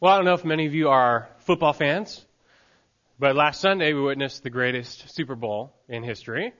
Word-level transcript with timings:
Well, 0.00 0.12
I 0.12 0.16
don't 0.16 0.26
know 0.26 0.34
if 0.34 0.44
many 0.44 0.64
of 0.66 0.74
you 0.74 0.90
are 0.90 1.28
football 1.40 1.72
fans, 1.72 2.24
but 3.18 3.34
last 3.34 3.60
Sunday 3.60 3.94
we 3.94 4.00
witnessed 4.00 4.44
the 4.44 4.50
greatest 4.50 5.12
Super 5.12 5.34
Bowl 5.34 5.74
in 5.88 6.04
history. 6.04 6.52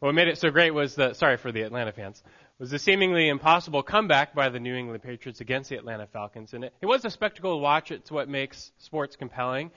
What 0.00 0.14
made 0.14 0.28
it 0.28 0.36
so 0.36 0.50
great 0.50 0.72
was 0.72 0.94
the, 0.94 1.14
sorry 1.14 1.38
for 1.38 1.50
the 1.50 1.62
Atlanta 1.62 1.92
fans, 1.92 2.22
was 2.58 2.70
the 2.70 2.78
seemingly 2.78 3.30
impossible 3.30 3.82
comeback 3.82 4.34
by 4.34 4.50
the 4.50 4.60
New 4.60 4.74
England 4.74 5.02
Patriots 5.02 5.40
against 5.40 5.70
the 5.70 5.78
Atlanta 5.78 6.06
Falcons. 6.06 6.52
And 6.52 6.64
it, 6.64 6.74
it 6.82 6.86
was 6.86 7.06
a 7.06 7.10
spectacle 7.10 7.52
to 7.52 7.62
watch. 7.62 7.92
It's 7.92 8.10
what 8.10 8.28
makes 8.28 8.70
sports 8.76 9.16
compelling. 9.16 9.70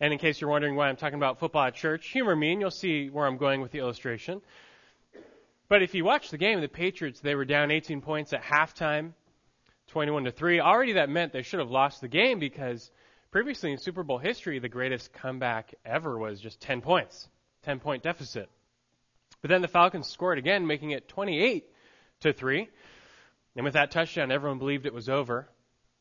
And 0.00 0.10
in 0.10 0.18
case 0.18 0.40
you're 0.40 0.48
wondering 0.48 0.74
why 0.74 0.88
I'm 0.88 0.96
talking 0.96 1.18
about 1.18 1.38
football 1.38 1.64
at 1.64 1.74
church, 1.74 2.08
humor 2.08 2.34
me 2.34 2.52
and 2.52 2.62
you'll 2.62 2.70
see 2.70 3.10
where 3.10 3.26
I'm 3.26 3.36
going 3.36 3.60
with 3.60 3.72
the 3.72 3.78
illustration. 3.80 4.40
But 5.68 5.82
if 5.82 5.94
you 5.94 6.02
watch 6.02 6.30
the 6.30 6.38
game, 6.38 6.62
the 6.62 6.68
Patriots, 6.68 7.20
they 7.20 7.34
were 7.34 7.44
down 7.44 7.70
18 7.70 8.00
points 8.00 8.32
at 8.32 8.42
halftime. 8.42 9.12
21 9.94 10.24
to 10.24 10.32
3. 10.32 10.58
Already 10.58 10.94
that 10.94 11.08
meant 11.08 11.32
they 11.32 11.42
should 11.42 11.60
have 11.60 11.70
lost 11.70 12.00
the 12.00 12.08
game 12.08 12.40
because 12.40 12.90
previously 13.30 13.70
in 13.70 13.78
Super 13.78 14.02
Bowl 14.02 14.18
history, 14.18 14.58
the 14.58 14.68
greatest 14.68 15.12
comeback 15.12 15.72
ever 15.84 16.18
was 16.18 16.40
just 16.40 16.60
10 16.60 16.80
points, 16.80 17.28
10 17.62 17.78
point 17.78 18.02
deficit. 18.02 18.50
But 19.40 19.50
then 19.50 19.62
the 19.62 19.68
Falcons 19.68 20.08
scored 20.08 20.36
again, 20.36 20.66
making 20.66 20.90
it 20.90 21.06
28 21.06 21.64
to 22.22 22.32
3. 22.32 22.68
And 23.54 23.64
with 23.64 23.74
that 23.74 23.92
touchdown, 23.92 24.32
everyone 24.32 24.58
believed 24.58 24.84
it 24.84 24.92
was 24.92 25.08
over. 25.08 25.48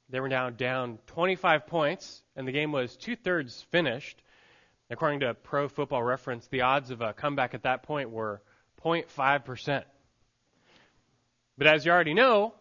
They 0.10 0.20
were 0.20 0.28
now 0.28 0.50
down 0.50 0.98
25 1.06 1.68
points, 1.68 2.24
and 2.36 2.48
the 2.48 2.52
game 2.52 2.72
was 2.72 2.96
two 2.96 3.16
thirds 3.16 3.62
finished. 3.70 4.24
According 4.90 5.20
to 5.20 5.36
Pro 5.36 5.68
Football 5.68 6.02
Reference, 6.02 6.48
the 6.48 6.62
odds 6.62 6.90
of 6.90 7.02
a 7.02 7.14
comeback 7.14 7.54
at 7.54 7.62
that 7.62 7.84
point 7.84 8.10
were 8.10 8.42
0.5%. 8.84 9.84
But 11.60 11.68
as 11.68 11.86
you 11.86 11.92
already 11.92 12.16
know, 12.16 12.56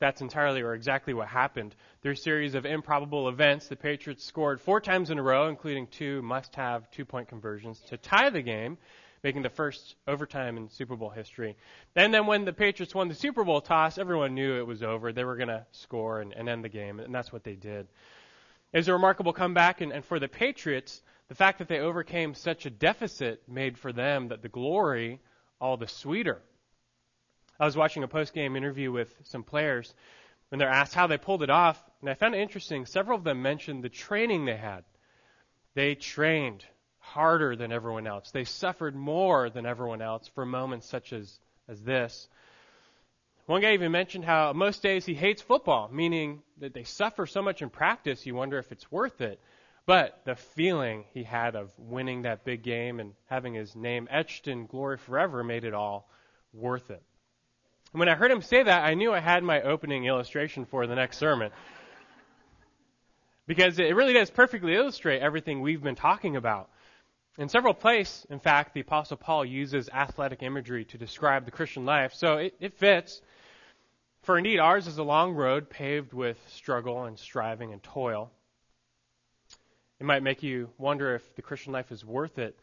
that's 0.00 0.22
entirely 0.22 0.62
or 0.62 0.74
exactly 0.74 1.14
what 1.14 1.28
happened. 1.28 1.74
Through 2.02 2.12
a 2.12 2.16
series 2.16 2.54
of 2.54 2.66
improbable 2.66 3.28
events, 3.28 3.68
the 3.68 3.76
Patriots 3.76 4.24
scored 4.24 4.60
four 4.60 4.80
times 4.80 5.10
in 5.10 5.18
a 5.18 5.22
row, 5.22 5.48
including 5.48 5.86
two 5.86 6.22
must 6.22 6.56
have 6.56 6.90
two 6.90 7.04
point 7.04 7.28
conversions 7.28 7.78
to 7.88 7.98
tie 7.98 8.30
the 8.30 8.42
game, 8.42 8.78
making 9.22 9.42
the 9.42 9.50
first 9.50 9.96
overtime 10.08 10.56
in 10.56 10.70
Super 10.70 10.96
Bowl 10.96 11.10
history. 11.10 11.54
And 11.94 12.12
then 12.12 12.26
when 12.26 12.46
the 12.46 12.52
Patriots 12.52 12.94
won 12.94 13.08
the 13.08 13.14
Super 13.14 13.44
Bowl 13.44 13.60
toss, 13.60 13.98
everyone 13.98 14.34
knew 14.34 14.58
it 14.58 14.66
was 14.66 14.82
over. 14.82 15.12
They 15.12 15.24
were 15.24 15.36
going 15.36 15.48
to 15.48 15.66
score 15.72 16.20
and, 16.20 16.32
and, 16.32 16.48
end 16.48 16.64
the 16.64 16.70
game, 16.70 16.98
and 16.98 17.14
that's 17.14 17.32
what 17.32 17.44
they 17.44 17.54
did. 17.54 17.86
It 18.72 18.78
was 18.78 18.88
a 18.88 18.92
remarkable 18.94 19.34
comeback, 19.34 19.82
and, 19.82 19.92
and 19.92 20.04
for 20.04 20.18
the 20.18 20.28
Patriots, 20.28 21.02
the 21.28 21.34
fact 21.34 21.58
that 21.58 21.68
they 21.68 21.80
overcame 21.80 22.34
such 22.34 22.64
a 22.64 22.70
deficit 22.70 23.42
made 23.46 23.76
for 23.76 23.92
them 23.92 24.28
that 24.28 24.42
the 24.42 24.48
glory 24.48 25.20
all 25.60 25.76
the 25.76 25.88
sweeter. 25.88 26.40
I 27.60 27.66
was 27.66 27.76
watching 27.76 28.02
a 28.02 28.08
post 28.08 28.32
game 28.32 28.56
interview 28.56 28.90
with 28.90 29.14
some 29.24 29.42
players 29.42 29.94
when 30.48 30.58
they're 30.58 30.70
asked 30.70 30.94
how 30.94 31.06
they 31.06 31.18
pulled 31.18 31.42
it 31.42 31.50
off, 31.50 31.78
and 32.00 32.08
I 32.08 32.14
found 32.14 32.34
it 32.34 32.40
interesting. 32.40 32.86
Several 32.86 33.18
of 33.18 33.22
them 33.22 33.42
mentioned 33.42 33.84
the 33.84 33.90
training 33.90 34.46
they 34.46 34.56
had. 34.56 34.82
They 35.74 35.94
trained 35.94 36.64
harder 36.98 37.54
than 37.56 37.70
everyone 37.70 38.06
else. 38.06 38.30
They 38.30 38.44
suffered 38.44 38.96
more 38.96 39.50
than 39.50 39.66
everyone 39.66 40.00
else 40.00 40.26
for 40.28 40.46
moments 40.46 40.88
such 40.88 41.12
as, 41.12 41.38
as 41.68 41.82
this. 41.82 42.30
One 43.44 43.60
guy 43.60 43.74
even 43.74 43.92
mentioned 43.92 44.24
how 44.24 44.54
most 44.54 44.82
days 44.82 45.04
he 45.04 45.14
hates 45.14 45.42
football, 45.42 45.90
meaning 45.92 46.42
that 46.60 46.72
they 46.72 46.84
suffer 46.84 47.26
so 47.26 47.42
much 47.42 47.60
in 47.60 47.68
practice, 47.68 48.24
you 48.24 48.34
wonder 48.34 48.58
if 48.58 48.72
it's 48.72 48.90
worth 48.90 49.20
it. 49.20 49.38
But 49.84 50.22
the 50.24 50.34
feeling 50.34 51.04
he 51.12 51.24
had 51.24 51.56
of 51.56 51.70
winning 51.78 52.22
that 52.22 52.44
big 52.44 52.62
game 52.62 53.00
and 53.00 53.12
having 53.26 53.52
his 53.52 53.76
name 53.76 54.08
etched 54.10 54.48
in 54.48 54.64
glory 54.64 54.96
forever 54.96 55.44
made 55.44 55.64
it 55.64 55.74
all 55.74 56.08
worth 56.54 56.90
it. 56.90 57.02
When 57.92 58.08
I 58.08 58.14
heard 58.14 58.30
him 58.30 58.40
say 58.40 58.62
that, 58.62 58.84
I 58.84 58.94
knew 58.94 59.12
I 59.12 59.18
had 59.18 59.42
my 59.42 59.62
opening 59.62 60.04
illustration 60.04 60.64
for 60.64 60.86
the 60.86 60.94
next 60.94 61.18
sermon. 61.18 61.50
because 63.48 63.80
it 63.80 63.96
really 63.96 64.12
does 64.12 64.30
perfectly 64.30 64.74
illustrate 64.74 65.20
everything 65.20 65.60
we've 65.60 65.82
been 65.82 65.96
talking 65.96 66.36
about. 66.36 66.70
In 67.36 67.48
several 67.48 67.74
places, 67.74 68.26
in 68.30 68.38
fact, 68.38 68.74
the 68.74 68.80
Apostle 68.80 69.16
Paul 69.16 69.44
uses 69.44 69.88
athletic 69.88 70.40
imagery 70.40 70.84
to 70.84 70.98
describe 70.98 71.44
the 71.44 71.50
Christian 71.50 71.84
life, 71.84 72.14
so 72.14 72.36
it, 72.36 72.54
it 72.60 72.74
fits. 72.74 73.20
For 74.22 74.38
indeed, 74.38 74.60
ours 74.60 74.86
is 74.86 74.98
a 74.98 75.02
long 75.02 75.32
road 75.32 75.68
paved 75.68 76.12
with 76.12 76.38
struggle 76.50 77.04
and 77.04 77.18
striving 77.18 77.72
and 77.72 77.82
toil. 77.82 78.30
It 79.98 80.06
might 80.06 80.22
make 80.22 80.44
you 80.44 80.70
wonder 80.78 81.16
if 81.16 81.34
the 81.34 81.42
Christian 81.42 81.72
life 81.72 81.90
is 81.90 82.04
worth 82.04 82.38
it. 82.38 82.56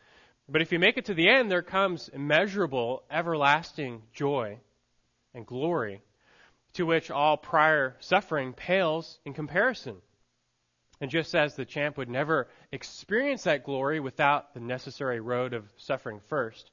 But 0.47 0.61
if 0.61 0.71
you 0.71 0.79
make 0.79 0.95
it 0.95 1.05
to 1.05 1.13
the 1.13 1.27
end, 1.27 1.51
there 1.51 1.61
comes 1.61 2.07
immeasurable, 2.07 3.03
everlasting 3.11 4.03
joy 4.13 4.61
and 5.37 5.45
glory 5.45 6.01
to 6.73 6.85
which 6.85 7.11
all 7.11 7.37
prior 7.37 7.95
suffering 7.99 8.53
pales 8.53 9.19
in 9.23 9.33
comparison. 9.33 9.95
And 10.99 11.11
just 11.11 11.35
as 11.35 11.55
the 11.55 11.63
champ 11.63 11.95
would 11.97 12.09
never 12.09 12.47
experience 12.71 13.43
that 13.43 13.63
glory 13.63 13.99
without 13.99 14.53
the 14.53 14.59
necessary 14.59 15.19
road 15.19 15.53
of 15.53 15.63
suffering 15.77 16.19
first, 16.27 16.71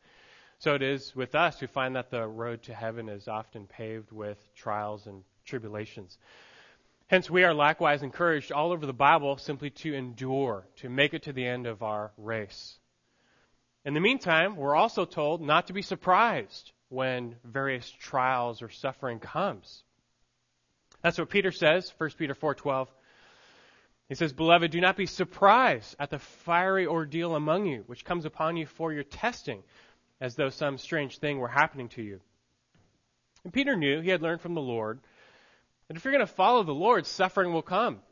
so 0.58 0.74
it 0.74 0.82
is 0.82 1.14
with 1.14 1.34
us 1.34 1.60
who 1.60 1.66
find 1.66 1.94
that 1.94 2.10
the 2.10 2.26
road 2.26 2.62
to 2.64 2.74
heaven 2.74 3.10
is 3.10 3.28
often 3.28 3.66
paved 3.66 4.10
with 4.10 4.38
trials 4.54 5.06
and 5.06 5.22
tribulations. 5.44 6.16
Hence, 7.08 7.28
we 7.28 7.44
are 7.44 7.52
likewise 7.52 8.02
encouraged 8.02 8.50
all 8.50 8.72
over 8.72 8.86
the 8.86 8.94
Bible 8.94 9.36
simply 9.36 9.68
to 9.70 9.92
endure, 9.92 10.66
to 10.76 10.88
make 10.88 11.12
it 11.12 11.24
to 11.24 11.34
the 11.34 11.46
end 11.46 11.66
of 11.66 11.82
our 11.82 12.12
race. 12.16 12.78
In 13.84 13.92
the 13.92 14.00
meantime, 14.00 14.56
we're 14.56 14.74
also 14.74 15.04
told 15.04 15.42
not 15.42 15.66
to 15.66 15.74
be 15.74 15.82
surprised 15.82 16.72
when 16.94 17.34
various 17.44 17.90
trials 17.90 18.62
or 18.62 18.70
suffering 18.70 19.18
comes. 19.18 19.82
That's 21.02 21.18
what 21.18 21.28
Peter 21.28 21.50
says, 21.50 21.92
1 21.98 22.10
Peter 22.16 22.34
4:12. 22.34 22.88
He 24.08 24.14
says, 24.14 24.32
"Beloved, 24.32 24.70
do 24.70 24.80
not 24.80 24.96
be 24.96 25.06
surprised 25.06 25.96
at 25.98 26.10
the 26.10 26.18
fiery 26.18 26.86
ordeal 26.86 27.34
among 27.34 27.66
you, 27.66 27.82
which 27.86 28.04
comes 28.04 28.24
upon 28.24 28.56
you 28.56 28.66
for 28.66 28.92
your 28.92 29.02
testing, 29.02 29.64
as 30.20 30.36
though 30.36 30.50
some 30.50 30.78
strange 30.78 31.18
thing 31.18 31.38
were 31.38 31.48
happening 31.48 31.88
to 31.90 32.02
you." 32.02 32.20
And 33.42 33.52
Peter 33.52 33.76
knew 33.76 34.00
he 34.00 34.10
had 34.10 34.22
learned 34.22 34.40
from 34.40 34.54
the 34.54 34.60
Lord 34.60 35.00
that 35.88 35.96
if 35.96 36.04
you're 36.04 36.12
going 36.12 36.26
to 36.26 36.32
follow 36.32 36.62
the 36.62 36.72
Lord, 36.72 37.06
suffering 37.06 37.52
will 37.52 37.62
come. 37.62 38.02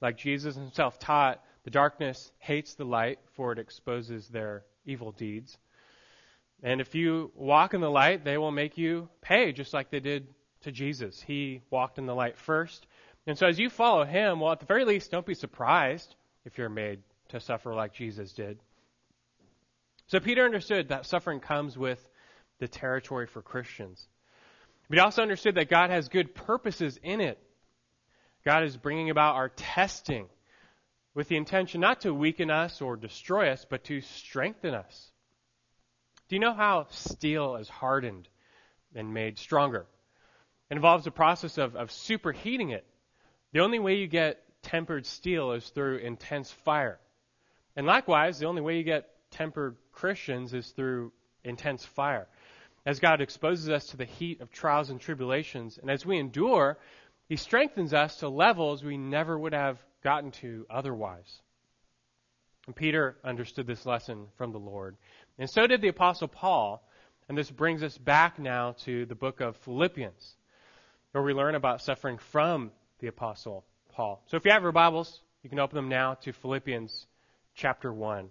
Like 0.00 0.18
Jesus 0.18 0.56
himself 0.56 0.98
taught, 0.98 1.42
the 1.62 1.70
darkness 1.70 2.32
hates 2.38 2.74
the 2.74 2.84
light, 2.84 3.18
for 3.32 3.52
it 3.52 3.58
exposes 3.58 4.28
their 4.28 4.66
evil 4.84 5.12
deeds. 5.12 5.56
And 6.64 6.80
if 6.80 6.94
you 6.94 7.30
walk 7.36 7.74
in 7.74 7.82
the 7.82 7.90
light, 7.90 8.24
they 8.24 8.38
will 8.38 8.50
make 8.50 8.78
you 8.78 9.10
pay, 9.20 9.52
just 9.52 9.74
like 9.74 9.90
they 9.90 10.00
did 10.00 10.26
to 10.62 10.72
Jesus. 10.72 11.20
He 11.20 11.60
walked 11.68 11.98
in 11.98 12.06
the 12.06 12.14
light 12.14 12.38
first. 12.38 12.86
And 13.26 13.36
so 13.36 13.46
as 13.46 13.58
you 13.58 13.68
follow 13.68 14.04
him, 14.04 14.40
well, 14.40 14.52
at 14.52 14.60
the 14.60 14.66
very 14.66 14.86
least, 14.86 15.10
don't 15.10 15.26
be 15.26 15.34
surprised 15.34 16.14
if 16.46 16.56
you're 16.56 16.70
made 16.70 17.00
to 17.28 17.38
suffer 17.38 17.74
like 17.74 17.92
Jesus 17.92 18.32
did. 18.32 18.58
So 20.06 20.20
Peter 20.20 20.42
understood 20.42 20.88
that 20.88 21.04
suffering 21.04 21.40
comes 21.40 21.76
with 21.76 22.00
the 22.60 22.68
territory 22.68 23.26
for 23.26 23.42
Christians. 23.42 24.06
But 24.88 24.96
he 24.96 25.00
also 25.00 25.20
understood 25.20 25.56
that 25.56 25.68
God 25.68 25.90
has 25.90 26.08
good 26.08 26.34
purposes 26.34 26.98
in 27.02 27.20
it. 27.20 27.38
God 28.42 28.64
is 28.64 28.76
bringing 28.76 29.10
about 29.10 29.36
our 29.36 29.50
testing 29.50 30.28
with 31.14 31.28
the 31.28 31.36
intention 31.36 31.82
not 31.82 32.02
to 32.02 32.14
weaken 32.14 32.50
us 32.50 32.80
or 32.80 32.96
destroy 32.96 33.50
us, 33.50 33.66
but 33.68 33.84
to 33.84 34.00
strengthen 34.00 34.74
us. 34.74 35.10
Do 36.28 36.36
you 36.36 36.40
know 36.40 36.54
how 36.54 36.86
steel 36.90 37.56
is 37.56 37.68
hardened 37.68 38.28
and 38.94 39.12
made 39.12 39.38
stronger? 39.38 39.86
It 40.70 40.74
involves 40.74 41.06
a 41.06 41.10
process 41.10 41.58
of, 41.58 41.76
of 41.76 41.90
superheating 41.90 42.72
it. 42.72 42.86
The 43.52 43.60
only 43.60 43.78
way 43.78 43.96
you 43.96 44.06
get 44.06 44.42
tempered 44.62 45.06
steel 45.06 45.52
is 45.52 45.68
through 45.68 45.98
intense 45.98 46.50
fire. 46.50 46.98
And 47.76 47.86
likewise, 47.86 48.38
the 48.38 48.46
only 48.46 48.62
way 48.62 48.78
you 48.78 48.84
get 48.84 49.08
tempered 49.30 49.76
Christians 49.92 50.54
is 50.54 50.68
through 50.70 51.12
intense 51.44 51.84
fire. 51.84 52.26
As 52.86 53.00
God 53.00 53.20
exposes 53.20 53.68
us 53.68 53.86
to 53.88 53.96
the 53.96 54.04
heat 54.04 54.40
of 54.40 54.50
trials 54.50 54.90
and 54.90 55.00
tribulations, 55.00 55.78
and 55.78 55.90
as 55.90 56.04
we 56.04 56.18
endure, 56.18 56.78
He 57.28 57.36
strengthens 57.36 57.92
us 57.92 58.16
to 58.16 58.28
levels 58.28 58.82
we 58.82 58.96
never 58.96 59.38
would 59.38 59.54
have 59.54 59.78
gotten 60.02 60.30
to 60.32 60.66
otherwise. 60.70 61.40
And 62.66 62.74
Peter 62.74 63.16
understood 63.24 63.66
this 63.66 63.84
lesson 63.84 64.26
from 64.36 64.52
the 64.52 64.58
Lord. 64.58 64.96
And 65.38 65.50
so 65.50 65.66
did 65.66 65.80
the 65.80 65.88
Apostle 65.88 66.28
Paul. 66.28 66.86
And 67.28 67.38
this 67.38 67.50
brings 67.50 67.82
us 67.82 67.96
back 67.96 68.38
now 68.38 68.72
to 68.84 69.06
the 69.06 69.14
book 69.14 69.40
of 69.40 69.56
Philippians, 69.58 70.36
where 71.12 71.24
we 71.24 71.32
learn 71.32 71.54
about 71.54 71.80
suffering 71.80 72.18
from 72.18 72.70
the 73.00 73.06
Apostle 73.06 73.64
Paul. 73.92 74.22
So 74.26 74.36
if 74.36 74.44
you 74.44 74.50
have 74.50 74.62
your 74.62 74.72
Bibles, 74.72 75.20
you 75.42 75.48
can 75.48 75.58
open 75.58 75.76
them 75.76 75.88
now 75.88 76.14
to 76.14 76.32
Philippians 76.32 77.06
chapter 77.54 77.92
1. 77.92 78.30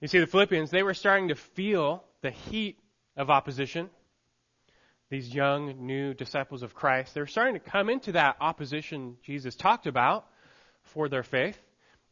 You 0.00 0.08
see, 0.08 0.18
the 0.18 0.26
Philippians, 0.26 0.70
they 0.70 0.82
were 0.82 0.94
starting 0.94 1.28
to 1.28 1.34
feel 1.34 2.04
the 2.22 2.30
heat 2.30 2.78
of 3.16 3.28
opposition. 3.28 3.90
These 5.10 5.34
young, 5.34 5.86
new 5.86 6.14
disciples 6.14 6.62
of 6.62 6.74
Christ, 6.74 7.14
they 7.14 7.20
were 7.20 7.26
starting 7.26 7.54
to 7.54 7.60
come 7.60 7.90
into 7.90 8.12
that 8.12 8.36
opposition 8.40 9.16
Jesus 9.22 9.56
talked 9.56 9.86
about 9.86 10.26
for 10.82 11.08
their 11.08 11.22
faith 11.22 11.58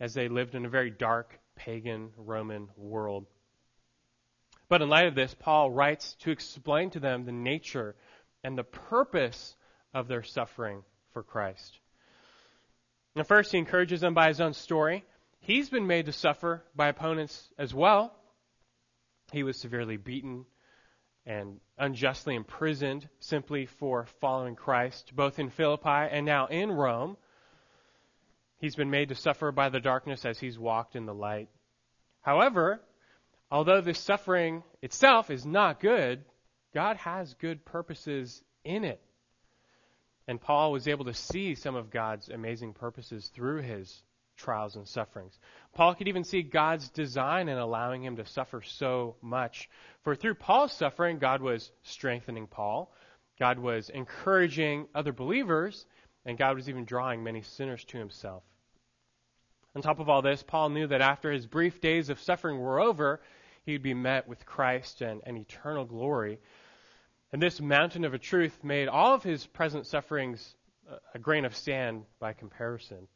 as 0.00 0.12
they 0.12 0.28
lived 0.28 0.54
in 0.54 0.66
a 0.66 0.68
very 0.68 0.90
dark 0.90 1.38
pagan 1.58 2.10
Roman 2.16 2.68
world. 2.76 3.26
But 4.68 4.80
in 4.80 4.88
light 4.88 5.06
of 5.06 5.14
this, 5.14 5.34
Paul 5.34 5.70
writes 5.70 6.14
to 6.20 6.30
explain 6.30 6.90
to 6.90 7.00
them 7.00 7.24
the 7.24 7.32
nature 7.32 7.96
and 8.44 8.56
the 8.56 8.64
purpose 8.64 9.56
of 9.92 10.08
their 10.08 10.22
suffering 10.22 10.82
for 11.12 11.22
Christ. 11.22 11.78
And 13.16 13.26
first, 13.26 13.50
he 13.50 13.58
encourages 13.58 14.00
them 14.00 14.14
by 14.14 14.28
his 14.28 14.40
own 14.40 14.54
story. 14.54 15.04
He's 15.40 15.68
been 15.68 15.86
made 15.86 16.06
to 16.06 16.12
suffer 16.12 16.62
by 16.76 16.88
opponents 16.88 17.48
as 17.58 17.74
well. 17.74 18.14
He 19.32 19.42
was 19.42 19.58
severely 19.58 19.96
beaten 19.96 20.46
and 21.26 21.60
unjustly 21.76 22.34
imprisoned 22.34 23.08
simply 23.20 23.66
for 23.66 24.06
following 24.20 24.54
Christ, 24.54 25.14
both 25.14 25.38
in 25.38 25.50
Philippi 25.50 25.88
and 25.88 26.24
now 26.24 26.46
in 26.46 26.70
Rome. 26.70 27.16
He's 28.58 28.76
been 28.76 28.90
made 28.90 29.10
to 29.10 29.14
suffer 29.14 29.52
by 29.52 29.68
the 29.68 29.80
darkness 29.80 30.24
as 30.24 30.38
he's 30.38 30.58
walked 30.58 30.96
in 30.96 31.06
the 31.06 31.14
light. 31.14 31.48
However, 32.22 32.80
although 33.50 33.80
this 33.80 34.00
suffering 34.00 34.64
itself 34.82 35.30
is 35.30 35.46
not 35.46 35.80
good, 35.80 36.24
God 36.74 36.96
has 36.96 37.34
good 37.34 37.64
purposes 37.64 38.42
in 38.64 38.84
it. 38.84 39.00
And 40.26 40.40
Paul 40.40 40.72
was 40.72 40.88
able 40.88 41.06
to 41.06 41.14
see 41.14 41.54
some 41.54 41.74
of 41.74 41.90
God's 41.90 42.28
amazing 42.28 42.74
purposes 42.74 43.30
through 43.34 43.62
his 43.62 44.02
trials 44.36 44.76
and 44.76 44.86
sufferings. 44.86 45.38
Paul 45.74 45.94
could 45.94 46.08
even 46.08 46.24
see 46.24 46.42
God's 46.42 46.88
design 46.90 47.48
in 47.48 47.58
allowing 47.58 48.04
him 48.04 48.16
to 48.16 48.26
suffer 48.26 48.62
so 48.62 49.16
much. 49.22 49.68
For 50.04 50.14
through 50.14 50.34
Paul's 50.34 50.72
suffering, 50.72 51.18
God 51.18 51.42
was 51.42 51.70
strengthening 51.82 52.46
Paul, 52.46 52.92
God 53.38 53.58
was 53.58 53.88
encouraging 53.88 54.88
other 54.94 55.12
believers, 55.12 55.86
and 56.28 56.36
God 56.36 56.56
was 56.56 56.68
even 56.68 56.84
drawing 56.84 57.24
many 57.24 57.40
sinners 57.40 57.82
to 57.86 57.96
himself. 57.96 58.42
On 59.74 59.80
top 59.80 59.98
of 59.98 60.10
all 60.10 60.20
this, 60.20 60.42
Paul 60.42 60.68
knew 60.68 60.86
that 60.86 61.00
after 61.00 61.32
his 61.32 61.46
brief 61.46 61.80
days 61.80 62.10
of 62.10 62.20
suffering 62.20 62.58
were 62.58 62.78
over, 62.78 63.22
he 63.64 63.72
would 63.72 63.82
be 63.82 63.94
met 63.94 64.28
with 64.28 64.44
Christ 64.44 65.00
and, 65.00 65.22
and 65.24 65.38
eternal 65.38 65.86
glory. 65.86 66.38
And 67.32 67.40
this 67.40 67.62
mountain 67.62 68.04
of 68.04 68.12
a 68.12 68.18
truth 68.18 68.62
made 68.62 68.88
all 68.88 69.14
of 69.14 69.22
his 69.22 69.46
present 69.46 69.86
sufferings 69.86 70.54
a 71.14 71.18
grain 71.18 71.46
of 71.46 71.56
sand 71.56 72.04
by 72.20 72.34
comparison. 72.34 73.08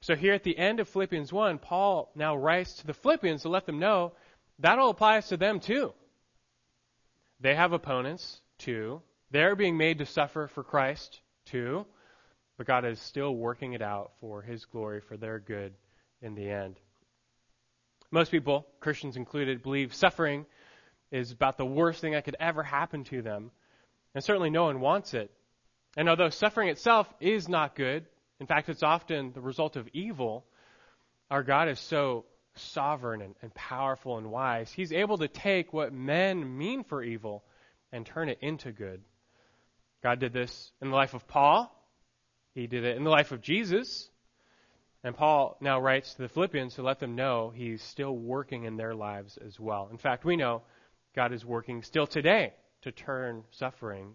So 0.00 0.14
here 0.14 0.32
at 0.32 0.44
the 0.44 0.56
end 0.56 0.78
of 0.78 0.88
Philippians 0.88 1.32
1, 1.32 1.58
Paul 1.58 2.12
now 2.14 2.36
writes 2.36 2.74
to 2.74 2.86
the 2.86 2.94
Philippians 2.94 3.42
to 3.42 3.48
let 3.48 3.66
them 3.66 3.80
know 3.80 4.12
that 4.60 4.78
all 4.78 4.90
applies 4.90 5.26
to 5.28 5.36
them 5.36 5.58
too. 5.58 5.92
They 7.40 7.56
have 7.56 7.72
opponents 7.72 8.40
too. 8.58 9.02
They're 9.32 9.56
being 9.56 9.76
made 9.76 9.98
to 9.98 10.06
suffer 10.06 10.46
for 10.46 10.62
Christ 10.62 11.20
too. 11.44 11.86
But 12.60 12.66
God 12.66 12.84
is 12.84 13.00
still 13.00 13.34
working 13.34 13.72
it 13.72 13.80
out 13.80 14.12
for 14.20 14.42
His 14.42 14.66
glory, 14.66 15.00
for 15.00 15.16
their 15.16 15.38
good 15.38 15.72
in 16.20 16.34
the 16.34 16.50
end. 16.50 16.76
Most 18.10 18.30
people, 18.30 18.66
Christians 18.80 19.16
included, 19.16 19.62
believe 19.62 19.94
suffering 19.94 20.44
is 21.10 21.32
about 21.32 21.56
the 21.56 21.64
worst 21.64 22.02
thing 22.02 22.12
that 22.12 22.26
could 22.26 22.36
ever 22.38 22.62
happen 22.62 23.04
to 23.04 23.22
them. 23.22 23.50
And 24.14 24.22
certainly 24.22 24.50
no 24.50 24.64
one 24.64 24.80
wants 24.80 25.14
it. 25.14 25.30
And 25.96 26.06
although 26.06 26.28
suffering 26.28 26.68
itself 26.68 27.10
is 27.18 27.48
not 27.48 27.74
good, 27.74 28.04
in 28.40 28.46
fact, 28.46 28.68
it's 28.68 28.82
often 28.82 29.32
the 29.32 29.40
result 29.40 29.76
of 29.76 29.88
evil. 29.94 30.44
Our 31.30 31.42
God 31.42 31.70
is 31.70 31.80
so 31.80 32.26
sovereign 32.56 33.22
and, 33.22 33.34
and, 33.40 33.54
powerful 33.54 34.18
and 34.18 34.30
wise. 34.30 34.70
He's 34.70 34.92
able 34.92 35.16
to 35.16 35.28
take 35.28 35.72
what 35.72 35.94
men 35.94 36.58
mean 36.58 36.84
for 36.84 37.02
evil 37.02 37.42
and 37.90 38.04
turn 38.04 38.28
it 38.28 38.36
into 38.42 38.70
good. 38.70 39.00
God 40.02 40.20
did 40.20 40.34
this 40.34 40.72
in 40.82 40.90
the 40.90 40.94
life 40.94 41.14
of 41.14 41.26
Paul. 41.26 41.74
He 42.60 42.66
did 42.66 42.84
it 42.84 42.98
in 42.98 43.04
the 43.04 43.10
life 43.10 43.32
of 43.32 43.40
Jesus. 43.40 44.10
And 45.02 45.16
Paul 45.16 45.56
now 45.62 45.80
writes 45.80 46.12
to 46.12 46.22
the 46.22 46.28
Philippians 46.28 46.74
to 46.74 46.82
let 46.82 47.00
them 47.00 47.16
know 47.16 47.50
he's 47.54 47.82
still 47.82 48.14
working 48.14 48.64
in 48.64 48.76
their 48.76 48.94
lives 48.94 49.38
as 49.38 49.58
well. 49.58 49.88
In 49.90 49.96
fact, 49.96 50.26
we 50.26 50.36
know 50.36 50.60
God 51.16 51.32
is 51.32 51.42
working 51.42 51.82
still 51.82 52.06
today 52.06 52.52
to 52.82 52.92
turn 52.92 53.44
suffering 53.50 54.12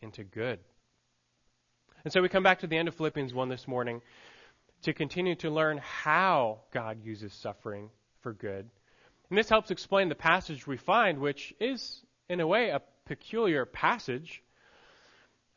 into 0.00 0.22
good. 0.22 0.60
And 2.04 2.12
so 2.12 2.22
we 2.22 2.28
come 2.28 2.44
back 2.44 2.60
to 2.60 2.68
the 2.68 2.76
end 2.76 2.86
of 2.86 2.94
Philippians 2.94 3.34
1 3.34 3.48
this 3.48 3.66
morning 3.66 4.00
to 4.82 4.92
continue 4.92 5.34
to 5.34 5.50
learn 5.50 5.78
how 5.78 6.60
God 6.72 7.02
uses 7.02 7.32
suffering 7.32 7.90
for 8.20 8.32
good. 8.32 8.70
And 9.28 9.36
this 9.36 9.48
helps 9.48 9.72
explain 9.72 10.08
the 10.08 10.14
passage 10.14 10.68
we 10.68 10.76
find, 10.76 11.18
which 11.18 11.52
is, 11.58 12.04
in 12.28 12.38
a 12.38 12.46
way, 12.46 12.68
a 12.68 12.80
peculiar 13.06 13.66
passage. 13.66 14.40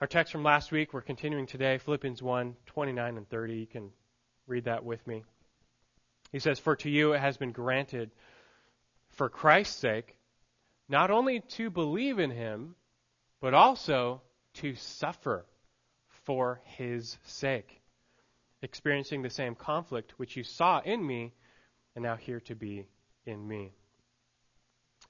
Our 0.02 0.08
text 0.08 0.32
from 0.32 0.42
last 0.42 0.72
week, 0.72 0.94
we're 0.94 1.02
continuing 1.02 1.46
today, 1.46 1.78
Philippians 1.78 2.24
1 2.24 2.56
29 2.66 3.18
and 3.18 3.30
30. 3.30 3.54
You 3.54 3.68
can 3.68 3.92
read 4.48 4.66
that 4.66 4.84
with 4.84 5.06
me. 5.06 5.24
He 6.32 6.40
says, 6.40 6.58
For 6.58 6.76
to 6.78 6.90
you 6.90 7.14
it 7.14 7.20
has 7.20 7.38
been 7.38 7.52
granted, 7.52 8.10
for 9.10 9.30
Christ's 9.30 9.80
sake, 9.80 10.16
not 10.90 11.12
only 11.12 11.42
to 11.42 11.70
believe 11.70 12.18
in 12.18 12.32
him, 12.32 12.74
but 13.42 13.54
also 13.54 14.24
to 14.56 14.74
suffer 14.74 15.46
for 16.26 16.62
his 16.64 17.20
sake, 17.26 17.80
experiencing 18.64 19.22
the 19.22 19.30
same 19.30 19.54
conflict 19.54 20.14
which 20.18 20.36
you 20.36 20.44
saw 20.44 20.82
in 20.84 21.06
me 21.06 21.32
and 21.96 22.02
now 22.02 22.16
hear 22.16 22.40
to 22.40 22.56
be 22.56 22.88
in 23.28 23.48
me. 23.48 23.72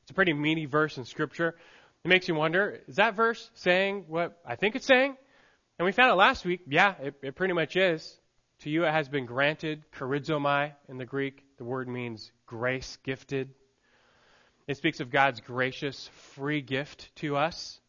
It's 0.01 0.11
a 0.11 0.15
pretty 0.15 0.33
meaty 0.33 0.65
verse 0.65 0.97
in 0.97 1.05
Scripture. 1.05 1.55
It 2.03 2.07
makes 2.07 2.27
you 2.27 2.36
wonder, 2.36 2.81
is 2.88 2.95
that 2.95 3.15
verse 3.15 3.51
saying 3.53 4.06
what 4.07 4.39
I 4.45 4.56
think 4.56 4.75
it's 4.75 4.88
saying? 4.88 5.15
And 5.77 5.86
we 5.86 5.92
found 5.92 6.12
it 6.12 6.15
last 6.15 6.45
week. 6.45 6.62
Yeah, 6.68 6.95
it, 7.01 7.15
it 7.21 7.36
pretty 7.36 7.53
much 7.53 7.75
is. 7.75 8.18
To 8.62 8.69
you 8.69 8.86
it 8.86 8.92
has 8.92 9.09
been 9.09 9.25
granted, 9.25 9.83
charizomai 9.95 10.74
in 10.88 10.98
the 10.98 11.06
Greek. 11.06 11.44
The 11.57 11.63
word 11.63 11.88
means 11.88 12.31
grace 12.45 12.98
gifted. 13.03 13.50
It 14.68 14.77
speaks 14.77 15.00
of 15.00 15.12
God's 15.12 15.42
gracious, 15.42 16.09
free 16.36 16.62
gift 16.62 17.15
to 17.18 17.36
us. 17.36 17.80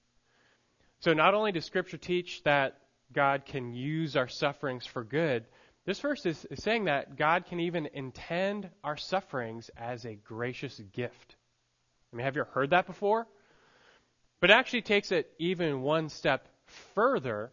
So 1.01 1.13
not 1.13 1.35
only 1.35 1.53
does 1.53 1.65
Scripture 1.65 1.99
teach 1.99 2.43
that 2.45 2.79
God 3.13 3.45
can 3.45 3.73
use 3.73 4.17
our 4.17 4.29
sufferings 4.29 4.87
for 4.87 5.05
good. 5.05 5.45
This 5.85 6.01
verse 6.01 6.25
is, 6.27 6.45
is 6.51 6.63
saying 6.63 6.85
that 6.85 7.17
God 7.17 7.47
can 7.47 7.61
even 7.61 7.89
intend 7.93 8.71
our 8.85 8.97
sufferings 8.97 9.71
as 9.77 10.05
a 10.05 10.15
gracious 10.15 10.81
gift. 10.93 11.37
I 12.13 12.17
mean, 12.17 12.25
have 12.25 12.37
you 12.37 12.45
heard 12.45 12.71
that 12.71 12.87
before? 12.87 13.27
But 14.43 14.51
it 14.51 14.55
actually 14.55 14.83
takes 14.83 15.13
it 15.13 15.33
even 15.39 15.83
one 15.83 16.09
step 16.09 16.49
further. 16.97 17.53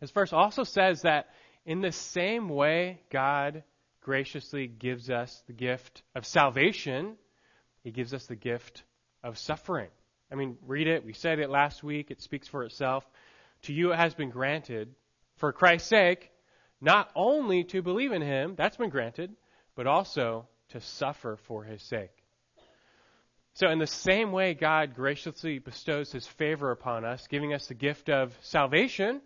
This 0.00 0.10
verse 0.10 0.34
also 0.34 0.62
says 0.62 1.00
that 1.00 1.30
in 1.64 1.80
the 1.80 1.92
same 1.92 2.50
way 2.50 3.00
God 3.10 3.64
graciously 4.02 4.66
gives 4.66 5.08
us 5.08 5.42
the 5.46 5.54
gift 5.54 6.02
of 6.14 6.26
salvation, 6.26 7.16
He 7.84 7.90
gives 7.90 8.12
us 8.12 8.26
the 8.26 8.36
gift 8.36 8.82
of 9.22 9.38
suffering. 9.38 9.88
I 10.30 10.34
mean, 10.34 10.58
read 10.66 10.88
it. 10.88 11.06
We 11.06 11.14
said 11.14 11.38
it 11.38 11.48
last 11.48 11.82
week. 11.82 12.10
It 12.10 12.20
speaks 12.20 12.48
for 12.48 12.64
itself. 12.64 13.08
To 13.62 13.72
you 13.72 13.92
it 13.92 13.96
has 13.96 14.12
been 14.12 14.28
granted, 14.28 14.94
for 15.36 15.54
Christ's 15.54 15.88
sake, 15.88 16.30
not 16.82 17.10
only 17.16 17.64
to 17.64 17.80
believe 17.80 18.12
in 18.12 18.20
him, 18.20 18.56
that's 18.58 18.76
been 18.76 18.90
granted, 18.90 19.34
but 19.74 19.86
also 19.86 20.48
to 20.68 20.82
suffer 20.82 21.38
for 21.44 21.64
his 21.64 21.82
sake. 21.82 22.23
So, 23.54 23.70
in 23.70 23.78
the 23.78 23.86
same 23.86 24.32
way 24.32 24.54
God 24.54 24.96
graciously 24.96 25.60
bestows 25.60 26.10
his 26.10 26.26
favor 26.26 26.72
upon 26.72 27.04
us, 27.04 27.26
giving 27.28 27.54
us 27.54 27.68
the 27.68 27.74
gift 27.74 28.10
of 28.10 28.36
salvation, 28.42 29.20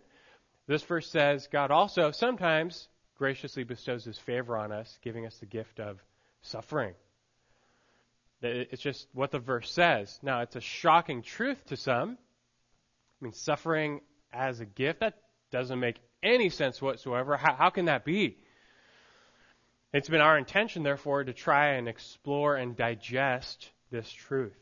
this 0.67 0.83
verse 0.83 1.09
says 1.09 1.47
God 1.51 1.71
also 1.71 2.11
sometimes 2.11 2.87
graciously 3.17 3.63
bestows 3.63 4.05
his 4.05 4.19
favor 4.19 4.55
on 4.55 4.71
us, 4.71 4.99
giving 5.01 5.25
us 5.25 5.35
the 5.39 5.47
gift 5.47 5.79
of 5.79 5.99
suffering. 6.43 6.93
It's 8.43 8.81
just 8.81 9.07
what 9.13 9.31
the 9.31 9.39
verse 9.39 9.71
says. 9.71 10.19
Now, 10.21 10.41
it's 10.41 10.55
a 10.55 10.61
shocking 10.61 11.23
truth 11.23 11.57
to 11.65 11.75
some. 11.75 12.17
I 13.19 13.23
mean, 13.23 13.33
suffering 13.33 14.01
as 14.31 14.59
a 14.59 14.65
gift? 14.65 14.99
That 14.99 15.15
doesn't 15.51 15.79
make 15.79 15.97
any 16.21 16.49
sense 16.49 16.79
whatsoever. 16.81 17.35
How, 17.35 17.55
how 17.55 17.69
can 17.71 17.85
that 17.85 18.05
be? 18.05 18.37
It's 19.91 20.07
been 20.07 20.21
our 20.21 20.37
intention, 20.37 20.83
therefore, 20.83 21.23
to 21.23 21.33
try 21.33 21.73
and 21.73 21.89
explore 21.89 22.55
and 22.55 22.77
digest 22.77 23.71
this 23.91 24.09
truth. 24.09 24.57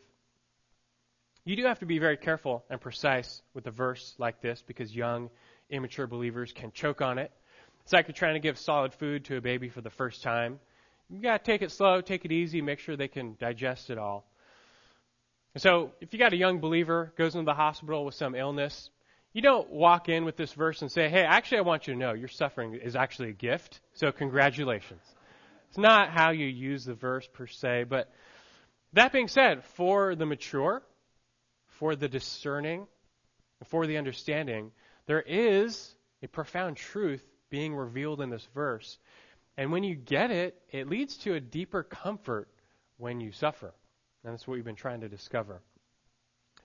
You 1.46 1.56
do 1.56 1.64
have 1.66 1.80
to 1.80 1.86
be 1.86 2.00
very 2.00 2.18
careful 2.18 2.66
and 2.70 2.82
precise 2.82 3.42
with 3.54 3.68
a 3.68 3.72
verse 3.72 4.16
like 4.18 4.42
this 4.42 4.62
because 4.68 4.94
young, 4.94 5.30
immature 5.70 6.06
believers 6.06 6.52
can 6.54 6.72
choke 6.72 7.02
on 7.02 7.18
it. 7.20 7.32
It's 7.84 7.94
like 7.94 8.08
you're 8.08 8.14
trying 8.14 8.34
to 8.34 8.42
give 8.42 8.58
solid 8.58 8.94
food 8.94 9.26
to 9.26 9.38
a 9.38 9.42
baby 9.42 9.70
for 9.70 9.80
the 9.80 9.90
first 9.90 10.24
time. 10.24 10.60
You 11.10 11.22
got 11.22 11.46
to 11.46 11.52
take 11.52 11.62
it 11.62 11.72
slow, 11.72 12.02
take 12.02 12.26
it 12.26 12.34
easy, 12.34 12.62
make 12.62 12.80
sure 12.80 12.98
they 12.98 13.08
can 13.08 13.38
digest 13.40 13.90
it 13.90 13.98
all. 13.98 14.26
so, 15.56 15.92
if 16.02 16.12
you 16.12 16.20
got 16.20 16.34
a 16.34 16.38
young 16.38 16.60
believer 16.60 17.14
goes 17.18 17.34
into 17.34 17.46
the 17.46 17.54
hospital 17.54 18.04
with 18.04 18.16
some 18.16 18.36
illness, 18.36 18.90
you 19.32 19.42
don't 19.42 19.70
walk 19.70 20.10
in 20.10 20.26
with 20.26 20.36
this 20.36 20.52
verse 20.52 20.82
and 20.82 20.92
say, 20.92 21.08
hey, 21.08 21.22
actually, 21.22 21.60
I 21.60 21.62
want 21.62 21.88
you 21.88 21.94
to 21.94 22.00
know 22.00 22.14
your 22.14 22.28
suffering 22.28 22.76
is 22.76 22.96
actually 22.96 23.30
a 23.30 23.34
gift, 23.34 23.80
so 23.94 24.12
congratulations. 24.12 25.02
It's 25.70 25.78
not 25.78 26.10
how 26.10 26.32
you 26.32 26.46
use 26.46 26.84
the 26.84 26.94
verse 26.94 27.28
per 27.32 27.48
se, 27.48 27.86
but 27.86 28.12
that 28.94 29.12
being 29.12 29.27
said, 29.27 29.63
for 29.63 30.15
the 30.15 30.25
mature, 30.25 30.82
for 31.67 31.96
the 31.96 32.08
discerning, 32.08 32.88
for 33.65 33.88
the 33.88 33.98
understanding, 33.98 34.72
there 35.06 35.22
is 35.22 35.94
a 36.24 36.27
profound 36.27 36.77
truth 36.77 37.24
being 37.50 37.75
revealed 37.75 38.22
in 38.22 38.29
this 38.29 38.48
verse. 38.53 38.98
And 39.58 39.72
when 39.72 39.84
you 39.84 39.96
get 39.96 40.32
it, 40.32 40.60
it 40.72 40.88
leads 40.88 41.17
to 41.20 41.34
a 41.34 41.39
deeper 41.39 41.84
comfort 41.84 42.50
when 42.98 43.20
you 43.20 43.32
suffer. 43.32 43.74
And 44.24 44.34
that's 44.34 44.48
what 44.48 44.56
we've 44.56 44.65
been 44.65 44.75
trying 44.75 45.01
to 45.01 45.10
discover. 45.10 45.62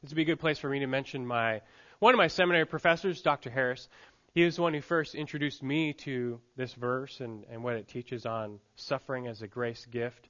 This 0.02 0.10
would 0.10 0.16
be 0.16 0.22
a 0.22 0.26
good 0.26 0.40
place 0.40 0.58
for 0.58 0.68
me 0.68 0.80
to 0.80 0.86
mention 0.86 1.26
my 1.26 1.60
One 2.00 2.12
of 2.12 2.18
my 2.18 2.26
seminary 2.26 2.66
professors, 2.66 3.22
Dr. 3.22 3.50
Harris, 3.50 3.88
he 4.34 4.44
was 4.44 4.56
the 4.56 4.62
one 4.62 4.74
who 4.74 4.80
first 4.80 5.14
introduced 5.14 5.62
me 5.62 5.92
to 5.92 6.40
this 6.56 6.72
verse 6.72 7.20
and, 7.20 7.44
and 7.50 7.62
what 7.62 7.76
it 7.76 7.86
teaches 7.86 8.24
on 8.26 8.58
suffering 8.76 9.26
as 9.26 9.42
a 9.42 9.46
grace 9.46 9.86
gift. 9.86 10.28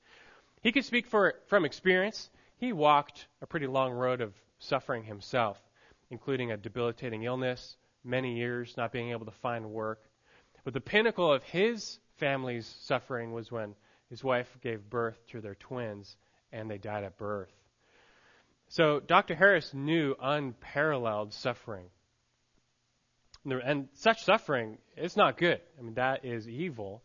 He 0.63 0.73
could 0.73 0.85
speak 0.85 1.07
for, 1.07 1.35
from 1.49 1.65
experience. 1.65 2.31
He 2.59 2.73
walked 2.73 3.27
a 3.41 3.47
pretty 3.47 3.67
long 3.67 3.93
road 3.93 4.21
of 4.21 4.33
suffering 4.59 5.03
himself, 5.03 5.59
including 6.11 6.53
a 6.53 6.57
debilitating 6.57 7.25
illness, 7.25 7.77
many 8.05 8.37
years 8.37 8.77
not 8.77 8.93
being 8.93 9.11
able 9.11 9.27
to 9.27 9.33
find 9.43 9.71
work. 9.71 10.01
But 10.65 10.75
the 10.75 10.81
pinnacle 10.81 11.33
of 11.33 11.43
his 11.43 11.99
family's 12.19 12.67
suffering 12.83 13.33
was 13.33 13.51
when 13.51 13.75
his 14.11 14.23
wife 14.23 14.49
gave 14.63 14.89
birth 14.89 15.19
to 15.29 15.41
their 15.41 15.57
twins 15.57 16.17
and 16.53 16.71
they 16.71 16.79
died 16.79 17.03
at 17.03 17.17
birth. 17.17 17.53
So 18.69 19.01
Dr. 19.01 19.35
Harris 19.35 19.75
knew 19.75 20.15
unparalleled 20.21 21.33
suffering. 21.35 21.87
And 23.45 23.89
such 23.95 24.23
suffering 24.23 24.79
is 24.97 25.17
not 25.17 25.37
good. 25.37 25.61
I 25.79 25.83
mean, 25.83 25.95
that 25.95 26.25
is 26.25 26.49
evil. 26.49 27.03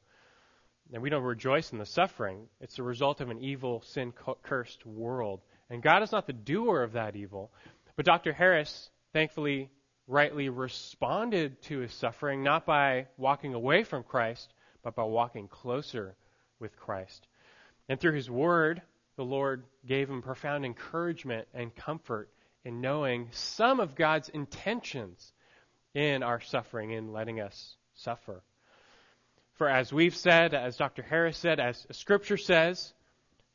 And 0.94 1.02
we 1.02 1.10
don't 1.10 1.24
rejoice 1.24 1.72
in 1.72 1.80
the 1.80 1.86
suffering. 1.86 2.48
It's 2.62 2.80
a 2.80 2.84
result 2.84 3.20
of 3.22 3.30
an 3.30 3.42
evil, 3.42 3.82
sin 3.82 4.14
cursed 4.44 4.86
world. 4.86 5.42
And 5.70 5.84
God 5.84 6.02
is 6.02 6.12
not 6.12 6.28
the 6.28 6.34
doer 6.34 6.84
of 6.84 6.94
that 6.94 7.16
evil. 7.16 7.52
But 7.96 8.06
Dr. 8.06 8.32
Harris, 8.32 8.90
thankfully, 9.12 9.70
rightly 10.08 10.48
responded 10.50 11.62
to 11.64 11.80
his 11.80 11.94
suffering, 11.94 12.44
not 12.44 12.66
by 12.66 13.08
walking 13.18 13.54
away 13.54 13.84
from 13.84 14.04
Christ, 14.04 14.54
but 14.82 14.96
by 14.96 15.04
walking 15.04 15.50
closer 15.50 16.16
with 16.60 16.78
Christ. 16.78 17.28
And 17.90 18.00
through 18.00 18.14
his 18.14 18.30
word, 18.30 18.82
the 19.18 19.26
Lord 19.26 19.66
gave 19.86 20.10
him 20.10 20.22
profound 20.22 20.66
encouragement 20.66 21.48
and 21.54 21.76
comfort 21.76 22.30
in 22.64 22.82
knowing 22.82 23.30
some 23.32 23.80
of 23.80 23.96
God's 23.96 24.30
intentions 24.30 25.34
in 25.94 26.24
our 26.24 26.40
suffering, 26.40 26.92
in 26.92 27.12
letting 27.12 27.42
us 27.42 27.76
suffer. 27.96 28.44
For 29.58 29.68
as 29.68 29.92
we've 29.92 30.16
said, 30.16 30.54
as 30.54 30.78
Dr. 30.78 31.02
Harris 31.02 31.38
said, 31.38 31.60
as 31.60 31.86
Scripture 31.92 32.38
says, 32.38 32.94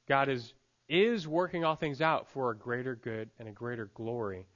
God 0.08 0.28
is, 0.28 0.52
is 0.88 1.28
working 1.28 1.64
all 1.64 1.76
things 1.76 2.00
out 2.00 2.28
for 2.28 2.50
a 2.50 2.56
greater 2.56 2.96
good 2.96 3.30
and 3.38 3.48
a 3.48 3.52
greater 3.52 3.88
glory. 3.94 4.46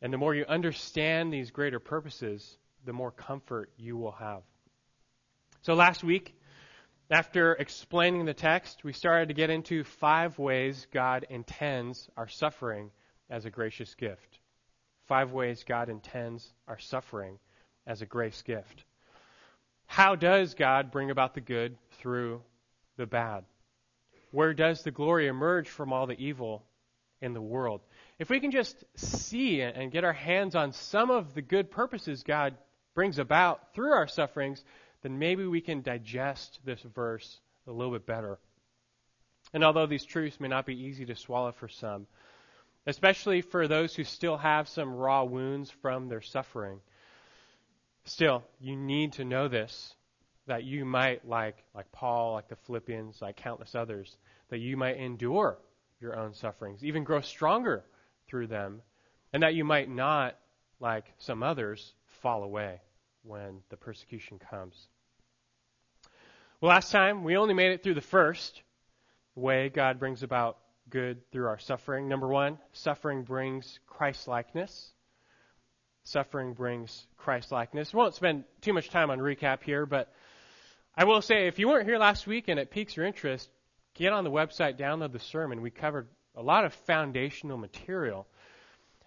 And 0.00 0.12
the 0.12 0.18
more 0.18 0.34
you 0.34 0.46
understand 0.48 1.32
these 1.32 1.50
greater 1.50 1.80
purposes, 1.80 2.56
the 2.86 2.94
more 2.94 3.10
comfort 3.10 3.70
you 3.76 3.98
will 3.98 4.12
have. 4.12 4.42
So 5.60 5.74
last 5.74 6.02
week, 6.02 6.34
after 7.10 7.52
explaining 7.52 8.24
the 8.24 8.32
text, 8.32 8.82
we 8.82 8.94
started 8.94 9.28
to 9.28 9.34
get 9.34 9.50
into 9.50 9.84
five 9.84 10.38
ways 10.38 10.86
God 10.92 11.26
intends 11.28 12.08
our 12.16 12.28
suffering 12.28 12.90
as 13.28 13.44
a 13.44 13.50
gracious 13.50 13.94
gift. 13.94 14.38
Five 15.08 15.32
ways 15.32 15.64
God 15.64 15.90
intends 15.90 16.54
our 16.66 16.78
suffering 16.78 17.38
as 17.86 18.00
a 18.00 18.06
grace 18.06 18.40
gift. 18.42 18.84
How 19.90 20.14
does 20.14 20.54
God 20.54 20.92
bring 20.92 21.10
about 21.10 21.34
the 21.34 21.40
good 21.40 21.76
through 21.98 22.42
the 22.96 23.06
bad? 23.06 23.44
Where 24.30 24.54
does 24.54 24.84
the 24.84 24.92
glory 24.92 25.26
emerge 25.26 25.68
from 25.68 25.92
all 25.92 26.06
the 26.06 26.24
evil 26.24 26.64
in 27.20 27.34
the 27.34 27.42
world? 27.42 27.80
If 28.16 28.30
we 28.30 28.38
can 28.38 28.52
just 28.52 28.84
see 28.94 29.62
and 29.62 29.90
get 29.90 30.04
our 30.04 30.12
hands 30.12 30.54
on 30.54 30.70
some 30.70 31.10
of 31.10 31.34
the 31.34 31.42
good 31.42 31.72
purposes 31.72 32.22
God 32.22 32.54
brings 32.94 33.18
about 33.18 33.74
through 33.74 33.90
our 33.90 34.06
sufferings, 34.06 34.62
then 35.02 35.18
maybe 35.18 35.44
we 35.44 35.60
can 35.60 35.82
digest 35.82 36.60
this 36.64 36.80
verse 36.94 37.40
a 37.66 37.72
little 37.72 37.92
bit 37.92 38.06
better. 38.06 38.38
And 39.52 39.64
although 39.64 39.86
these 39.86 40.04
truths 40.04 40.38
may 40.38 40.46
not 40.46 40.66
be 40.66 40.84
easy 40.84 41.04
to 41.06 41.16
swallow 41.16 41.50
for 41.50 41.66
some, 41.66 42.06
especially 42.86 43.42
for 43.42 43.66
those 43.66 43.96
who 43.96 44.04
still 44.04 44.36
have 44.36 44.68
some 44.68 44.94
raw 44.94 45.24
wounds 45.24 45.68
from 45.68 46.08
their 46.08 46.22
suffering, 46.22 46.80
still, 48.04 48.42
you 48.60 48.76
need 48.76 49.14
to 49.14 49.24
know 49.24 49.48
this 49.48 49.94
that 50.46 50.64
you 50.64 50.84
might, 50.84 51.26
like, 51.28 51.56
like 51.74 51.92
Paul, 51.92 52.32
like 52.32 52.48
the 52.48 52.56
Philippians, 52.56 53.22
like 53.22 53.36
countless 53.36 53.74
others, 53.74 54.16
that 54.48 54.58
you 54.58 54.76
might 54.76 54.96
endure 54.96 55.58
your 56.00 56.18
own 56.18 56.34
sufferings, 56.34 56.82
even 56.82 57.04
grow 57.04 57.20
stronger 57.20 57.84
through 58.26 58.48
them, 58.48 58.82
and 59.32 59.42
that 59.42 59.54
you 59.54 59.64
might 59.64 59.88
not, 59.88 60.36
like 60.80 61.04
some 61.18 61.42
others, 61.42 61.94
fall 62.22 62.42
away 62.42 62.80
when 63.22 63.60
the 63.68 63.76
persecution 63.76 64.40
comes. 64.50 64.88
Well, 66.60 66.70
last 66.70 66.90
time 66.90 67.22
we 67.22 67.36
only 67.36 67.54
made 67.54 67.72
it 67.72 67.82
through 67.82 67.94
the 67.94 68.00
first 68.00 68.62
way 69.34 69.68
God 69.68 69.98
brings 69.98 70.22
about 70.22 70.58
good 70.88 71.30
through 71.30 71.46
our 71.46 71.58
suffering. 71.58 72.08
Number 72.08 72.26
one, 72.26 72.58
suffering 72.72 73.22
brings 73.22 73.78
Christ 73.86 74.26
likeness. 74.26 74.92
Suffering 76.04 76.54
brings 76.54 77.06
Christ 77.16 77.52
likeness. 77.52 77.92
Won't 77.92 78.14
spend 78.14 78.44
too 78.60 78.72
much 78.72 78.90
time 78.90 79.10
on 79.10 79.18
recap 79.18 79.62
here, 79.62 79.86
but 79.86 80.12
I 80.96 81.04
will 81.04 81.22
say 81.22 81.46
if 81.46 81.58
you 81.58 81.68
weren't 81.68 81.88
here 81.88 81.98
last 81.98 82.26
week 82.26 82.48
and 82.48 82.58
it 82.58 82.70
piques 82.70 82.96
your 82.96 83.06
interest, 83.06 83.48
get 83.94 84.12
on 84.12 84.24
the 84.24 84.30
website, 84.30 84.78
download 84.78 85.12
the 85.12 85.18
sermon. 85.18 85.62
We 85.62 85.70
covered 85.70 86.08
a 86.34 86.42
lot 86.42 86.64
of 86.64 86.74
foundational 86.74 87.58
material. 87.58 88.26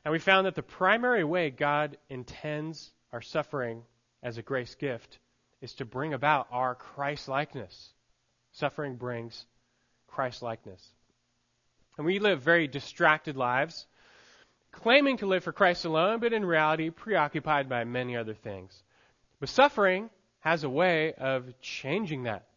And 0.05 0.11
we 0.11 0.19
found 0.19 0.45
that 0.45 0.55
the 0.55 0.63
primary 0.63 1.23
way 1.23 1.49
God 1.49 1.97
intends 2.09 2.91
our 3.11 3.21
suffering 3.21 3.83
as 4.21 4.37
a 4.37 4.41
grace 4.41 4.75
gift 4.75 5.19
is 5.61 5.73
to 5.75 5.85
bring 5.85 6.13
about 6.13 6.47
our 6.51 6.75
Christ 6.75 7.27
likeness. 7.27 7.93
Suffering 8.51 8.95
brings 8.95 9.45
Christ 10.07 10.41
likeness. 10.41 10.85
And 11.97 12.05
we 12.05 12.19
live 12.19 12.41
very 12.41 12.67
distracted 12.67 13.37
lives, 13.37 13.87
claiming 14.73 15.17
to 15.17 15.25
live 15.25 15.43
for 15.43 15.53
Christ 15.53 15.85
alone, 15.85 16.19
but 16.19 16.33
in 16.33 16.43
reality 16.43 16.89
preoccupied 16.89 17.69
by 17.69 17.85
many 17.85 18.17
other 18.17 18.33
things. 18.33 18.83
But 19.39 19.49
suffering 19.49 20.09
has 20.41 20.63
a 20.63 20.69
way 20.69 21.13
of 21.13 21.53
changing 21.61 22.23
that. 22.23 22.47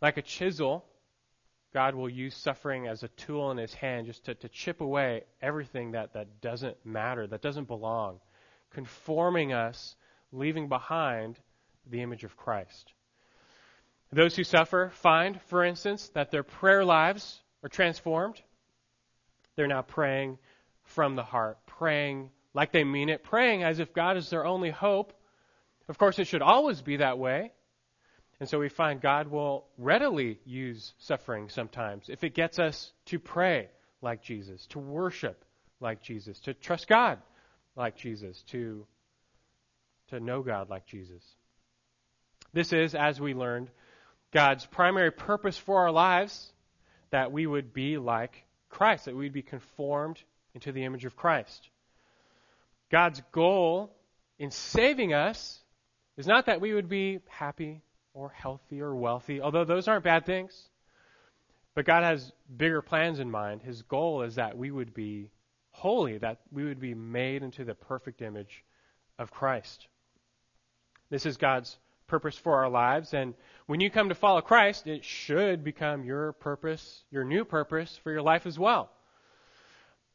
Like 0.00 0.16
a 0.16 0.22
chisel, 0.22 0.84
God 1.74 1.94
will 1.94 2.08
use 2.08 2.34
suffering 2.34 2.86
as 2.86 3.02
a 3.02 3.08
tool 3.08 3.50
in 3.50 3.58
his 3.58 3.74
hand 3.74 4.06
just 4.06 4.24
to, 4.24 4.34
to 4.34 4.48
chip 4.48 4.80
away 4.80 5.24
everything 5.40 5.92
that, 5.92 6.14
that 6.14 6.40
doesn't 6.40 6.76
matter, 6.84 7.26
that 7.26 7.42
doesn't 7.42 7.68
belong, 7.68 8.20
conforming 8.70 9.52
us 9.52 9.96
leaving 10.32 10.68
behind 10.68 11.38
the 11.90 12.00
image 12.00 12.24
of 12.24 12.36
Christ. 12.36 12.92
Those 14.12 14.36
who 14.36 14.44
suffer 14.44 14.90
find, 14.94 15.40
for 15.48 15.64
instance, 15.64 16.10
that 16.14 16.30
their 16.30 16.42
prayer 16.42 16.84
lives 16.84 17.40
are 17.62 17.68
transformed. 17.68 18.40
They're 19.56 19.66
now 19.66 19.82
praying 19.82 20.38
from 20.94 21.16
the 21.16 21.22
heart, 21.22 21.58
praying 21.66 22.30
like 22.54 22.72
they 22.72 22.84
mean 22.84 23.08
it, 23.08 23.24
praying 23.24 23.62
as 23.62 23.78
if 23.78 23.92
God 23.92 24.16
is 24.16 24.30
their 24.30 24.44
only 24.44 24.70
hope. 24.70 25.12
Of 25.88 25.98
course, 25.98 26.18
it 26.18 26.26
should 26.26 26.42
always 26.42 26.80
be 26.82 26.98
that 26.98 27.18
way. 27.18 27.52
And 28.40 28.48
so 28.48 28.58
we 28.58 28.68
find 28.68 29.00
God 29.00 29.28
will 29.28 29.66
readily 29.78 30.40
use 30.44 30.94
suffering 30.98 31.48
sometimes 31.48 32.08
if 32.08 32.24
it 32.24 32.34
gets 32.34 32.58
us 32.58 32.92
to 33.06 33.18
pray 33.18 33.68
like 34.00 34.22
Jesus, 34.22 34.66
to 34.70 34.80
worship 34.80 35.44
like 35.80 36.02
Jesus, 36.02 36.40
to 36.40 36.54
trust 36.54 36.88
God 36.88 37.18
like 37.76 37.96
Jesus, 37.96 38.42
to 38.48 38.86
to 40.08 40.20
know 40.20 40.42
God 40.42 40.68
like 40.68 40.86
Jesus. 40.86 41.22
This 42.52 42.72
is, 42.72 42.94
as 42.94 43.20
we 43.20 43.32
learned, 43.32 43.70
God's 44.32 44.66
primary 44.66 45.10
purpose 45.10 45.56
for 45.56 45.80
our 45.80 45.90
lives 45.90 46.52
that 47.10 47.32
we 47.32 47.46
would 47.46 47.72
be 47.72 47.96
like 47.96 48.44
Christ, 48.68 49.06
that 49.06 49.16
we'd 49.16 49.32
be 49.32 49.42
conformed 49.42 50.22
into 50.54 50.72
the 50.72 50.84
image 50.84 51.04
of 51.04 51.16
Christ. 51.16 51.68
God's 52.90 53.22
goal 53.32 53.94
in 54.38 54.50
saving 54.50 55.14
us 55.14 55.60
is 56.16 56.26
not 56.26 56.46
that 56.46 56.60
we 56.60 56.74
would 56.74 56.88
be 56.88 57.20
happy 57.28 57.82
or 58.14 58.28
healthy 58.30 58.82
or 58.82 58.94
wealthy, 58.94 59.40
although 59.40 59.64
those 59.64 59.88
aren't 59.88 60.04
bad 60.04 60.26
things. 60.26 60.68
But 61.74 61.86
God 61.86 62.04
has 62.04 62.32
bigger 62.54 62.82
plans 62.82 63.18
in 63.18 63.30
mind. 63.30 63.62
His 63.62 63.82
goal 63.82 64.22
is 64.22 64.34
that 64.34 64.58
we 64.58 64.70
would 64.70 64.92
be 64.92 65.30
holy, 65.70 66.18
that 66.18 66.40
we 66.50 66.64
would 66.64 66.80
be 66.80 66.94
made 66.94 67.42
into 67.42 67.64
the 67.64 67.74
perfect 67.74 68.20
image 68.20 68.62
of 69.18 69.30
Christ. 69.30 69.86
This 71.08 71.24
is 71.24 71.38
God's 71.38 71.78
purpose 72.08 72.36
for 72.36 72.56
our 72.56 72.68
lives. 72.68 73.14
And 73.14 73.32
when 73.66 73.80
you 73.80 73.90
come 73.90 74.10
to 74.10 74.14
follow 74.14 74.42
Christ, 74.42 74.86
it 74.86 75.02
should 75.02 75.64
become 75.64 76.04
your 76.04 76.32
purpose, 76.32 77.04
your 77.10 77.24
new 77.24 77.46
purpose 77.46 77.98
for 78.02 78.12
your 78.12 78.20
life 78.20 78.44
as 78.44 78.58
well. 78.58 78.90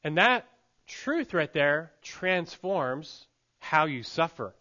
And 0.03 0.17
that 0.17 0.47
truth 0.87 1.33
right 1.33 1.51
there 1.51 1.91
transforms 2.01 3.27
how 3.59 3.85
you 3.85 4.03
suffer. 4.03 4.55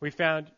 We 0.00 0.10
found, 0.10 0.50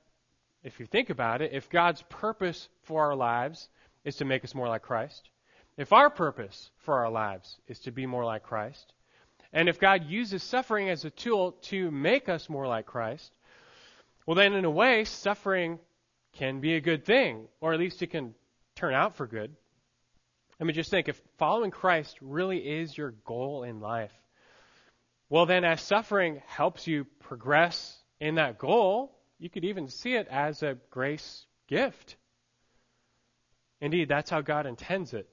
if 0.65 0.81
you 0.81 0.87
think 0.87 1.11
about 1.11 1.43
it, 1.43 1.53
if 1.53 1.71
God's 1.71 2.03
purpose 2.09 2.69
for 2.83 3.05
our 3.05 3.15
lives 3.15 3.69
is 4.05 4.17
to 4.17 4.25
make 4.25 4.45
us 4.45 4.55
more 4.55 4.69
like 4.69 4.83
Christ, 4.83 5.29
if 5.77 5.93
our 5.93 6.11
purpose 6.11 6.71
for 6.79 6.99
our 6.99 7.11
lives 7.11 7.57
is 7.69 7.79
to 7.81 7.93
be 7.93 8.07
more 8.07 8.25
like 8.25 8.43
Christ, 8.43 8.93
and 9.53 9.69
if 9.69 9.79
God 9.79 10.05
uses 10.05 10.43
suffering 10.43 10.91
as 10.91 11.05
a 11.05 11.11
tool 11.11 11.53
to 11.63 11.91
make 11.91 12.29
us 12.29 12.49
more 12.49 12.67
like 12.67 12.87
Christ, 12.87 13.33
well, 14.27 14.35
then, 14.35 14.53
in 14.53 14.67
a 14.67 14.71
way, 14.71 15.05
suffering 15.05 15.79
can 16.35 16.61
be 16.61 16.75
a 16.75 16.83
good 16.83 17.07
thing, 17.07 17.49
or 17.63 17.73
at 17.73 17.79
least 17.79 18.03
it 18.03 18.09
can 18.09 18.35
turn 18.75 18.93
out 18.93 19.17
for 19.17 19.27
good. 19.27 19.57
I 20.61 20.65
mean, 20.65 20.75
just 20.75 20.91
think 20.91 21.09
if 21.09 21.21
following 21.39 21.71
Christ 21.71 22.17
really 22.21 22.59
is 22.59 22.97
your 22.97 23.13
goal 23.25 23.63
in 23.63 23.81
life, 23.81 24.13
Well, 25.31 25.45
then, 25.47 25.65
as 25.65 25.83
suffering 25.83 26.43
helps 26.47 26.87
you 26.87 27.05
progress 27.21 28.03
in 28.19 28.37
that 28.37 28.59
goal, 28.59 29.15
you 29.39 29.51
could 29.51 29.65
even 29.65 29.89
see 29.89 30.15
it 30.15 30.27
as 30.29 30.63
a 30.63 30.79
grace 30.91 31.47
gift. 31.69 32.17
Indeed, 33.81 34.09
that's 34.09 34.31
how 34.31 34.41
God 34.41 34.67
intends 34.67 35.13
it. 35.13 35.29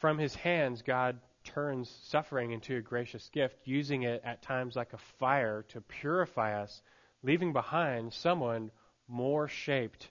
From 0.00 0.18
his 0.18 0.34
hands, 0.34 0.82
God 0.82 1.18
turns 1.44 1.88
suffering 2.04 2.52
into 2.52 2.76
a 2.76 2.82
gracious 2.82 3.28
gift, 3.30 3.56
using 3.64 4.02
it 4.02 4.22
at 4.22 4.42
times 4.42 4.76
like 4.76 4.92
a 4.92 4.98
fire 5.18 5.64
to 5.70 5.80
purify 5.80 6.60
us, 6.62 6.82
leaving 7.22 7.52
behind 7.52 8.12
someone 8.12 8.70
more 9.08 9.48
shaped 9.48 10.10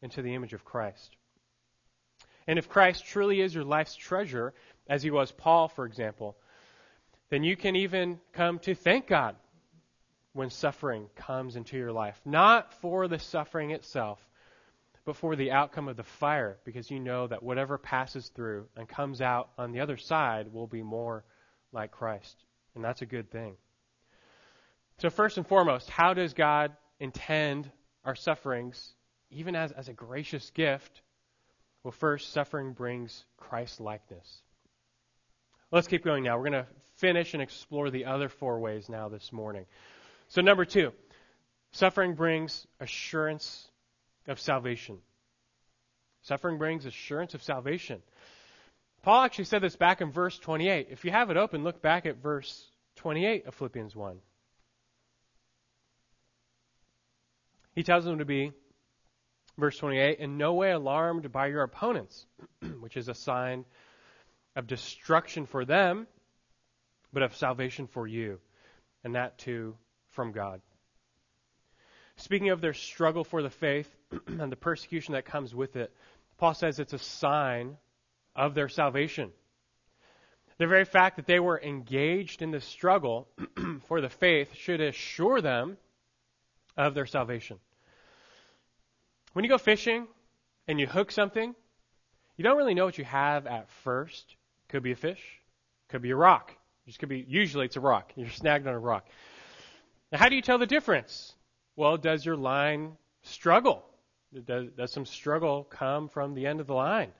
into 0.00 0.22
the 0.22 0.34
image 0.34 0.52
of 0.52 0.64
Christ. 0.64 1.17
And 2.48 2.58
if 2.58 2.68
Christ 2.68 3.04
truly 3.04 3.42
is 3.42 3.54
your 3.54 3.62
life's 3.62 3.94
treasure, 3.94 4.54
as 4.88 5.02
he 5.02 5.10
was 5.10 5.30
Paul, 5.30 5.68
for 5.68 5.84
example, 5.84 6.34
then 7.28 7.44
you 7.44 7.56
can 7.56 7.76
even 7.76 8.18
come 8.32 8.58
to 8.60 8.74
thank 8.74 9.06
God 9.06 9.36
when 10.32 10.48
suffering 10.48 11.10
comes 11.14 11.56
into 11.56 11.76
your 11.76 11.92
life. 11.92 12.18
Not 12.24 12.72
for 12.80 13.06
the 13.06 13.18
suffering 13.18 13.72
itself, 13.72 14.18
but 15.04 15.16
for 15.16 15.36
the 15.36 15.50
outcome 15.50 15.88
of 15.88 15.98
the 15.98 16.02
fire, 16.02 16.56
because 16.64 16.90
you 16.90 16.98
know 16.98 17.26
that 17.26 17.42
whatever 17.42 17.76
passes 17.76 18.28
through 18.28 18.66
and 18.76 18.88
comes 18.88 19.20
out 19.20 19.50
on 19.58 19.72
the 19.72 19.80
other 19.80 19.98
side 19.98 20.50
will 20.50 20.66
be 20.66 20.82
more 20.82 21.24
like 21.72 21.90
Christ. 21.90 22.44
And 22.74 22.82
that's 22.82 23.02
a 23.02 23.06
good 23.06 23.30
thing. 23.30 23.56
So, 24.98 25.10
first 25.10 25.36
and 25.36 25.46
foremost, 25.46 25.90
how 25.90 26.14
does 26.14 26.32
God 26.32 26.72
intend 26.98 27.70
our 28.04 28.14
sufferings, 28.14 28.94
even 29.30 29.54
as, 29.54 29.70
as 29.72 29.88
a 29.88 29.92
gracious 29.92 30.50
gift? 30.50 31.02
Well, 31.82 31.92
first, 31.92 32.32
suffering 32.32 32.72
brings 32.72 33.24
Christ 33.36 33.80
likeness. 33.80 34.42
Let's 35.70 35.86
keep 35.86 36.04
going 36.04 36.24
now. 36.24 36.36
We're 36.36 36.50
going 36.50 36.64
to 36.64 36.66
finish 36.96 37.34
and 37.34 37.42
explore 37.42 37.90
the 37.90 38.06
other 38.06 38.28
four 38.28 38.58
ways 38.58 38.88
now 38.88 39.08
this 39.08 39.32
morning. 39.32 39.66
So, 40.28 40.40
number 40.40 40.64
two, 40.64 40.92
suffering 41.72 42.14
brings 42.14 42.66
assurance 42.80 43.68
of 44.26 44.40
salvation. 44.40 44.98
Suffering 46.22 46.58
brings 46.58 46.84
assurance 46.84 47.34
of 47.34 47.42
salvation. 47.42 48.02
Paul 49.02 49.24
actually 49.24 49.44
said 49.44 49.62
this 49.62 49.76
back 49.76 50.00
in 50.00 50.10
verse 50.10 50.38
28. 50.38 50.88
If 50.90 51.04
you 51.04 51.10
have 51.10 51.30
it 51.30 51.36
open, 51.36 51.64
look 51.64 51.80
back 51.80 52.04
at 52.04 52.16
verse 52.16 52.66
28 52.96 53.46
of 53.46 53.54
Philippians 53.54 53.94
1. 53.94 54.18
He 57.74 57.84
tells 57.84 58.04
them 58.04 58.18
to 58.18 58.24
be, 58.24 58.52
verse 59.58 59.76
28, 59.78 60.20
in 60.20 60.38
no 60.38 60.54
way 60.54 60.70
alarmed 60.70 61.30
by 61.32 61.48
your 61.48 61.62
opponents, 61.62 62.26
which 62.80 62.96
is 62.96 63.08
a 63.08 63.14
sign 63.14 63.64
of 64.56 64.66
destruction 64.66 65.46
for 65.46 65.64
them, 65.64 66.06
but 67.12 67.22
of 67.22 67.36
salvation 67.36 67.86
for 67.86 68.06
you, 68.06 68.38
and 69.04 69.14
that 69.14 69.38
too 69.38 69.76
from 70.10 70.32
God. 70.32 70.60
Speaking 72.16 72.50
of 72.50 72.60
their 72.60 72.74
struggle 72.74 73.24
for 73.24 73.42
the 73.42 73.50
faith 73.50 73.88
and 74.26 74.50
the 74.50 74.56
persecution 74.56 75.14
that 75.14 75.24
comes 75.24 75.54
with 75.54 75.76
it, 75.76 75.92
Paul 76.38 76.54
says 76.54 76.78
it's 76.78 76.92
a 76.92 76.98
sign 76.98 77.76
of 78.34 78.54
their 78.54 78.68
salvation. 78.68 79.32
The 80.58 80.66
very 80.66 80.84
fact 80.84 81.16
that 81.16 81.26
they 81.26 81.38
were 81.38 81.60
engaged 81.60 82.42
in 82.42 82.50
this 82.50 82.64
struggle 82.64 83.28
for 83.86 84.00
the 84.00 84.08
faith 84.08 84.54
should 84.54 84.80
assure 84.80 85.40
them 85.40 85.76
of 86.76 86.94
their 86.94 87.06
salvation. 87.06 87.58
When 89.32 89.44
you 89.44 89.48
go 89.48 89.58
fishing 89.58 90.06
and 90.66 90.80
you 90.80 90.86
hook 90.86 91.10
something, 91.10 91.54
you 92.36 92.44
don't 92.44 92.56
really 92.56 92.74
know 92.74 92.84
what 92.84 92.98
you 92.98 93.04
have 93.04 93.46
at 93.46 93.68
first. 93.68 94.36
Could 94.68 94.82
be 94.82 94.92
a 94.92 94.96
fish, 94.96 95.22
could 95.88 96.02
be 96.02 96.10
a 96.10 96.16
rock. 96.16 96.52
Just 96.86 96.98
could 96.98 97.08
be 97.08 97.24
usually 97.28 97.66
it's 97.66 97.76
a 97.76 97.80
rock. 97.80 98.12
You're 98.16 98.30
snagged 98.30 98.66
on 98.66 98.74
a 98.74 98.78
rock. 98.78 99.06
Now, 100.10 100.18
how 100.18 100.28
do 100.28 100.36
you 100.36 100.42
tell 100.42 100.58
the 100.58 100.66
difference? 100.66 101.34
Well, 101.76 101.96
does 101.96 102.24
your 102.24 102.36
line 102.36 102.96
struggle? 103.22 103.84
Does, 104.46 104.70
does 104.76 104.92
some 104.92 105.06
struggle 105.06 105.64
come 105.64 106.08
from 106.08 106.34
the 106.34 106.46
end 106.46 106.60
of 106.60 106.66
the 106.66 106.74
line? 106.74 107.12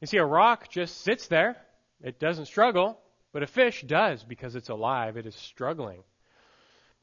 You 0.00 0.06
see, 0.06 0.18
a 0.18 0.24
rock 0.24 0.68
just 0.68 1.02
sits 1.02 1.28
there. 1.28 1.56
It 2.02 2.18
doesn't 2.18 2.46
struggle, 2.46 2.98
but 3.32 3.42
a 3.42 3.46
fish 3.46 3.82
does 3.82 4.22
because 4.22 4.54
it's 4.54 4.68
alive. 4.68 5.16
It 5.16 5.26
is 5.26 5.34
struggling. 5.34 6.02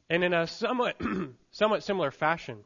And 0.09 0.23
in 0.23 0.33
a 0.33 0.47
somewhat, 0.47 0.99
somewhat 1.51 1.83
similar 1.83 2.11
fashion, 2.11 2.63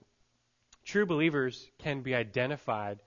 true 0.85 1.05
believers 1.05 1.69
can 1.79 2.01
be 2.01 2.15
identified 2.15 2.99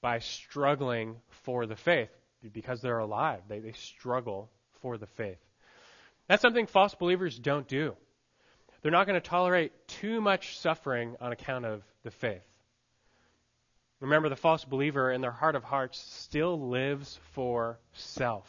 by 0.00 0.18
struggling 0.18 1.16
for 1.44 1.66
the 1.66 1.76
faith 1.76 2.10
because 2.52 2.80
they're 2.80 2.98
alive. 2.98 3.42
They, 3.48 3.60
they 3.60 3.72
struggle 3.72 4.50
for 4.80 4.98
the 4.98 5.06
faith. 5.06 5.38
That's 6.28 6.42
something 6.42 6.66
false 6.66 6.94
believers 6.94 7.38
don't 7.38 7.68
do. 7.68 7.96
They're 8.82 8.92
not 8.92 9.06
going 9.06 9.20
to 9.20 9.28
tolerate 9.28 9.72
too 9.88 10.20
much 10.20 10.58
suffering 10.58 11.16
on 11.20 11.32
account 11.32 11.66
of 11.66 11.82
the 12.02 12.10
faith. 12.10 12.42
Remember, 14.00 14.30
the 14.30 14.36
false 14.36 14.64
believer 14.64 15.12
in 15.12 15.20
their 15.20 15.30
heart 15.30 15.54
of 15.54 15.64
hearts 15.64 15.98
still 15.98 16.68
lives 16.70 17.20
for 17.32 17.78
self. 17.92 18.48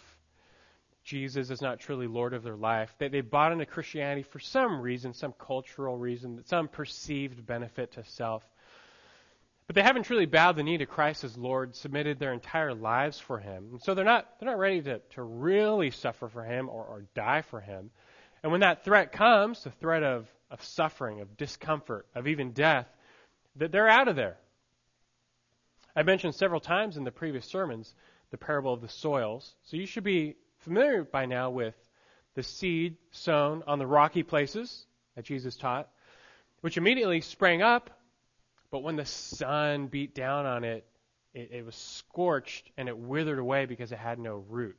Jesus 1.04 1.50
is 1.50 1.62
not 1.62 1.80
truly 1.80 2.08
Lord 2.08 2.34
of 2.34 2.44
their 2.44 2.56
life. 2.56 2.94
They, 3.00 3.10
they 3.10 3.22
bought 3.22 3.52
into 3.52 3.66
Christianity 3.66 4.24
for 4.24 4.40
some 4.40 4.80
reason, 4.80 5.14
some 5.14 5.34
cultural 5.34 5.98
reason, 5.98 6.42
some 6.46 6.70
perceived 6.70 7.46
benefit 7.46 7.94
to 7.94 8.04
self. 8.06 8.44
But 9.68 9.76
they 9.76 9.84
haven't 9.84 10.04
truly 10.04 10.26
bowed 10.26 10.58
the 10.58 10.64
knee 10.64 10.78
to 10.80 10.86
Christ 10.86 11.24
as 11.24 11.38
Lord, 11.38 11.76
submitted 11.76 12.20
their 12.20 12.34
entire 12.34 12.74
lives 12.74 13.20
for 13.20 13.40
Him. 13.40 13.70
And 13.72 13.82
so 13.82 13.94
they're 13.94 14.04
not, 14.04 14.28
they're 14.40 14.50
not 14.50 14.60
ready 14.60 14.82
to, 14.82 15.00
to 15.12 15.24
really 15.24 15.92
suffer 15.92 16.28
for 16.28 16.44
Him 16.44 16.68
or, 16.70 16.84
or 16.84 17.06
die 17.16 17.42
for 17.42 17.62
Him. 17.62 17.92
And 18.44 18.52
when 18.52 18.62
that 18.62 18.84
threat 18.84 19.12
comes, 19.12 19.64
the 19.64 19.72
threat 19.72 20.04
of, 20.04 20.28
of 20.50 20.64
suffering, 20.64 21.22
of 21.22 21.38
discomfort, 21.38 22.06
of 22.16 22.28
even 22.28 22.52
death, 22.52 22.88
that 23.58 23.72
they're 23.72 23.88
out 23.88 24.08
of 24.08 24.16
there. 24.16 24.38
I 25.96 26.04
mentioned 26.04 26.36
several 26.36 26.60
times 26.60 26.98
in 26.98 27.04
the 27.04 27.12
previous 27.12 27.46
sermons 27.46 27.94
the 28.32 28.38
parable 28.38 28.74
of 28.74 28.82
the 28.82 28.90
soils. 28.90 29.56
So 29.64 29.78
you 29.78 29.86
should 29.86 30.04
be 30.04 30.36
familiar 30.60 31.04
by 31.04 31.26
now 31.26 31.50
with 31.50 31.76
the 32.34 32.44
seed 32.44 32.96
sown 33.12 33.64
on 33.68 33.78
the 33.78 33.88
rocky 33.88 34.24
places 34.24 34.86
that 35.16 35.26
Jesus 35.26 35.56
taught, 35.58 35.90
which 36.62 36.78
immediately 36.78 37.22
sprang 37.22 37.62
up 37.62 37.90
but 38.72 38.84
when 38.84 38.96
the 38.96 39.06
sun 39.06 39.88
beat 39.88 40.16
down 40.16 40.46
on 40.46 40.64
it, 40.64 40.86
it, 41.34 41.50
it 41.52 41.66
was 41.66 41.76
scorched 41.76 42.72
and 42.78 42.88
it 42.88 42.98
withered 42.98 43.40
away 43.40 43.66
because 43.66 43.92
it 43.92 43.98
had 43.98 44.18
no 44.18 44.44
root. 44.50 44.78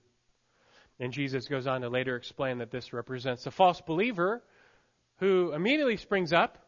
And 0.98 1.12
Jesus 1.12 1.46
goes 1.46 1.66
on 1.66 1.82
to 1.82 1.88
later 1.88 2.16
explain 2.16 2.58
that 2.58 2.70
this 2.70 2.92
represents 2.92 3.44
the 3.44 3.50
false 3.50 3.80
believer 3.80 4.42
who 5.18 5.52
immediately 5.52 5.96
springs 5.96 6.32
up 6.32 6.58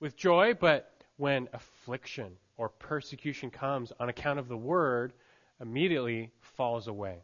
with 0.00 0.16
joy, 0.16 0.54
but 0.58 0.90
when 1.16 1.48
affliction 1.52 2.32
or 2.56 2.70
persecution 2.70 3.50
comes 3.50 3.92
on 4.00 4.08
account 4.08 4.38
of 4.38 4.48
the 4.48 4.56
word, 4.56 5.12
immediately 5.60 6.30
falls 6.56 6.88
away. 6.88 7.18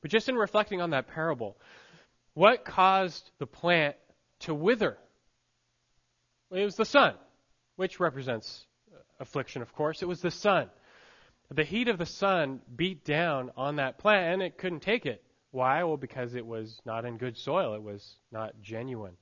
But 0.00 0.10
just 0.10 0.28
in 0.28 0.36
reflecting 0.36 0.80
on 0.80 0.90
that 0.90 1.08
parable, 1.08 1.56
what 2.34 2.64
caused 2.64 3.30
the 3.38 3.46
plant 3.46 3.96
to 4.40 4.54
wither? 4.54 4.96
It 6.50 6.64
was 6.64 6.76
the 6.76 6.84
sun 6.84 7.14
which 7.78 8.00
represents 8.00 8.66
uh, 8.92 8.98
affliction, 9.20 9.62
of 9.62 9.72
course. 9.72 10.02
It 10.02 10.08
was 10.08 10.20
the 10.20 10.32
sun. 10.32 10.68
The 11.54 11.62
heat 11.62 11.86
of 11.86 11.96
the 11.96 12.06
sun 12.06 12.60
beat 12.74 13.04
down 13.04 13.52
on 13.56 13.76
that 13.76 13.98
plant 13.98 14.34
and 14.34 14.42
it 14.42 14.58
couldn't 14.58 14.80
take 14.80 15.06
it. 15.06 15.22
Why? 15.52 15.84
Well, 15.84 15.96
because 15.96 16.34
it 16.34 16.44
was 16.44 16.80
not 16.84 17.04
in 17.04 17.18
good 17.18 17.38
soil. 17.38 17.74
It 17.74 17.82
was 17.82 18.16
not 18.32 18.60
genuine. 18.60 19.16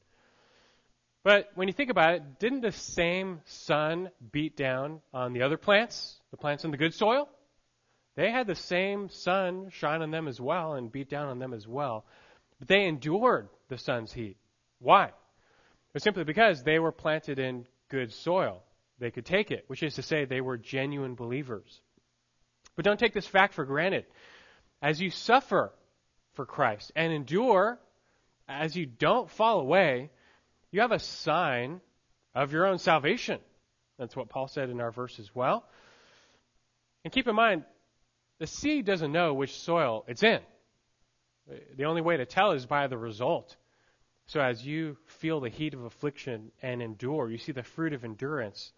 But 1.23 1.51
when 1.55 1.69
you 1.69 1.75
think 1.75 1.91
about 1.91 2.15
it, 2.15 2.39
didn't 2.39 2.63
the 2.63 2.73
same 2.73 3.43
sun 3.45 4.11
beat 4.33 4.57
down 4.57 5.03
on 5.13 5.35
the 5.35 5.43
other 5.43 5.59
plants, 5.59 6.19
the 6.31 6.39
plants 6.39 6.65
in 6.65 6.71
the 6.71 6.79
good 6.79 6.95
soil? 6.95 7.29
They 8.15 8.31
had 8.31 8.47
the 8.47 8.55
same 8.55 9.11
sun 9.11 9.69
shine 9.71 10.01
on 10.01 10.11
them 10.11 10.29
as 10.29 10.41
well 10.41 10.75
and 10.75 10.91
beat 10.91 11.11
down 11.11 11.29
on 11.29 11.39
them 11.39 11.53
as 11.53 11.69
well. 11.69 12.07
But 12.59 12.69
they 12.69 12.87
endured 12.87 13.51
the 13.69 13.77
sun's 13.77 14.15
heat. 14.15 14.39
Why? 14.79 15.11
Simply 15.99 16.25
because 16.25 16.63
they 16.63 16.79
were 16.79 16.93
planted 16.93 17.39
in 17.39 17.67
good 17.89 18.13
soil. 18.13 18.63
They 18.99 19.11
could 19.11 19.27
take 19.27 19.51
it, 19.51 19.65
which 19.67 19.83
is 19.83 19.95
to 19.95 20.03
say, 20.03 20.25
they 20.25 20.41
were 20.41 20.57
genuine 20.57 21.15
believers. 21.15 21.81
But 22.75 22.85
don't 22.85 22.99
take 22.99 23.13
this 23.13 23.27
fact 23.27 23.55
for 23.55 23.65
granted. 23.65 24.07
As 24.83 25.01
you 25.01 25.11
suffer 25.11 25.73
for 26.35 26.47
Christ 26.47 26.93
and 26.95 27.13
endure, 27.13 27.79
as 28.49 28.77
you 28.77 28.87
don't 28.87 29.31
fall 29.31 29.61
away, 29.61 30.11
you 30.71 30.81
have 30.81 30.93
a 30.93 30.99
sign 30.99 31.81
of 32.35 32.53
your 32.53 32.67
own 32.67 32.79
salvation. 32.79 33.41
That's 33.99 34.15
what 34.15 34.29
Paul 34.29 34.49
said 34.49 34.69
in 34.71 34.81
our 34.81 34.91
verse 34.91 35.19
as 35.19 35.35
well. 35.35 35.65
And 37.05 37.13
keep 37.13 37.29
in 37.29 37.35
mind, 37.35 37.65
the 38.39 38.47
seed 38.47 38.85
doesn't 38.85 39.13
know 39.13 39.33
which 39.33 39.59
soil 39.59 40.05
it's 40.07 40.23
in. 40.23 40.41
The 41.77 41.85
only 41.85 42.03
way 42.03 42.17
to 42.17 42.27
tell 42.27 42.53
is 42.53 42.67
by 42.67 42.89
the 42.89 42.99
result. 42.99 43.57
So 44.27 44.41
as 44.41 44.67
you 44.67 44.97
feel 45.07 45.41
the 45.41 45.49
heat 45.49 45.75
of 45.75 45.85
affliction 45.85 46.51
and 46.61 46.83
endure, 46.83 47.31
you 47.31 47.39
see 47.39 47.53
the 47.53 47.63
fruit 47.63 47.93
of 47.93 48.05
endurance, 48.05 48.73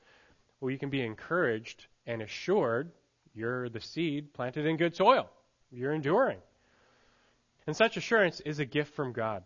well, 0.61 0.71
you 0.71 0.79
can 0.79 0.91
be 0.91 1.03
encouraged 1.03 1.87
and 2.07 2.21
assured 2.21 2.91
you're 3.35 3.69
the 3.69 3.81
seed 3.81 4.35
planted 4.35 4.67
in 4.67 4.77
good 4.77 4.95
soil. 4.95 5.31
You're 5.71 5.95
enduring. 5.95 6.39
And 7.67 7.77
such 7.77 7.97
assurance 7.97 8.41
is 8.41 8.59
a 8.59 8.65
gift 8.65 8.95
from 8.95 9.13
God. 9.13 9.43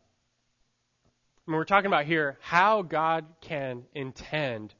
And 1.47 1.57
we're 1.57 1.65
talking 1.65 1.89
about 1.89 2.05
here 2.05 2.39
how 2.41 2.83
God 2.83 3.27
can 3.41 3.85
intend 3.95 4.75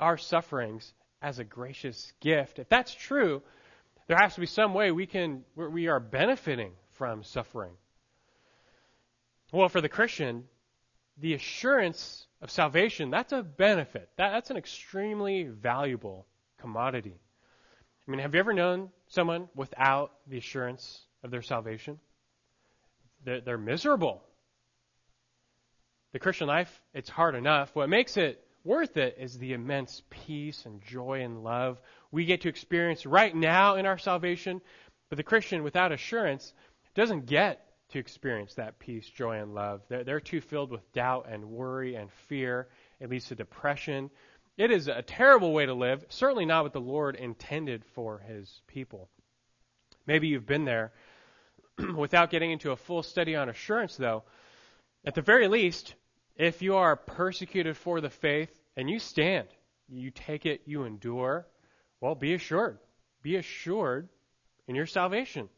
our 0.00 0.16
sufferings 0.16 0.94
as 1.22 1.38
a 1.38 1.44
gracious 1.44 2.12
gift. 2.20 2.58
If 2.58 2.68
that's 2.68 2.94
true, 2.94 3.42
there 4.06 4.16
has 4.16 4.34
to 4.34 4.40
be 4.40 4.46
some 4.46 4.74
way 4.74 4.92
we 4.92 5.06
can 5.06 5.44
we 5.56 5.88
are 5.88 6.00
benefiting 6.00 6.72
from 6.92 7.22
suffering. 7.22 7.72
Well, 9.52 9.68
for 9.68 9.80
the 9.80 9.88
Christian, 9.88 10.44
the 11.18 11.34
assurance 11.34 12.26
of 12.42 12.50
salvation, 12.50 13.10
that's 13.10 13.32
a 13.32 13.42
benefit. 13.42 14.08
That, 14.16 14.32
that's 14.32 14.50
an 14.50 14.56
extremely 14.56 15.44
valuable 15.44 16.26
commodity. 16.60 17.14
I 18.06 18.10
mean, 18.10 18.20
have 18.20 18.34
you 18.34 18.40
ever 18.40 18.52
known 18.52 18.90
someone 19.08 19.48
without 19.54 20.12
the 20.28 20.38
assurance 20.38 21.00
of 21.24 21.30
their 21.30 21.42
salvation? 21.42 21.98
They're, 23.24 23.40
they're 23.40 23.58
miserable. 23.58 24.22
The 26.12 26.18
Christian 26.18 26.46
life, 26.46 26.80
it's 26.94 27.10
hard 27.10 27.34
enough. 27.34 27.74
What 27.74 27.88
makes 27.88 28.16
it 28.16 28.42
worth 28.64 28.96
it 28.96 29.16
is 29.18 29.38
the 29.38 29.52
immense 29.52 30.02
peace 30.10 30.64
and 30.66 30.82
joy 30.82 31.22
and 31.22 31.42
love 31.42 31.80
we 32.10 32.24
get 32.24 32.42
to 32.42 32.48
experience 32.48 33.04
right 33.04 33.34
now 33.34 33.76
in 33.76 33.86
our 33.86 33.98
salvation. 33.98 34.60
But 35.08 35.16
the 35.16 35.22
Christian 35.22 35.62
without 35.62 35.92
assurance 35.92 36.52
doesn't 36.94 37.26
get 37.26 37.65
to 37.90 37.98
experience 37.98 38.54
that 38.54 38.78
peace, 38.78 39.08
joy, 39.08 39.40
and 39.40 39.54
love. 39.54 39.82
They're, 39.88 40.04
they're 40.04 40.20
too 40.20 40.40
filled 40.40 40.70
with 40.70 40.92
doubt 40.92 41.26
and 41.30 41.50
worry 41.50 41.94
and 41.94 42.10
fear. 42.28 42.68
It 43.00 43.10
leads 43.10 43.26
to 43.26 43.34
depression. 43.34 44.10
It 44.56 44.70
is 44.70 44.88
a 44.88 45.02
terrible 45.02 45.52
way 45.52 45.66
to 45.66 45.74
live, 45.74 46.04
certainly 46.08 46.46
not 46.46 46.64
what 46.64 46.72
the 46.72 46.80
Lord 46.80 47.14
intended 47.14 47.84
for 47.94 48.18
his 48.18 48.62
people. 48.66 49.08
Maybe 50.06 50.28
you've 50.28 50.46
been 50.46 50.64
there. 50.64 50.92
Without 51.96 52.30
getting 52.30 52.50
into 52.50 52.70
a 52.70 52.76
full 52.76 53.02
study 53.02 53.36
on 53.36 53.48
assurance, 53.48 53.96
though, 53.96 54.24
at 55.04 55.14
the 55.14 55.22
very 55.22 55.46
least, 55.46 55.94
if 56.36 56.62
you 56.62 56.76
are 56.76 56.96
persecuted 56.96 57.76
for 57.76 58.00
the 58.00 58.10
faith 58.10 58.50
and 58.76 58.88
you 58.88 58.98
stand, 58.98 59.48
you 59.88 60.10
take 60.10 60.46
it, 60.46 60.62
you 60.64 60.84
endure, 60.84 61.46
well, 62.00 62.14
be 62.14 62.34
assured. 62.34 62.78
Be 63.22 63.36
assured 63.36 64.08
in 64.66 64.74
your 64.74 64.86
salvation. 64.86 65.48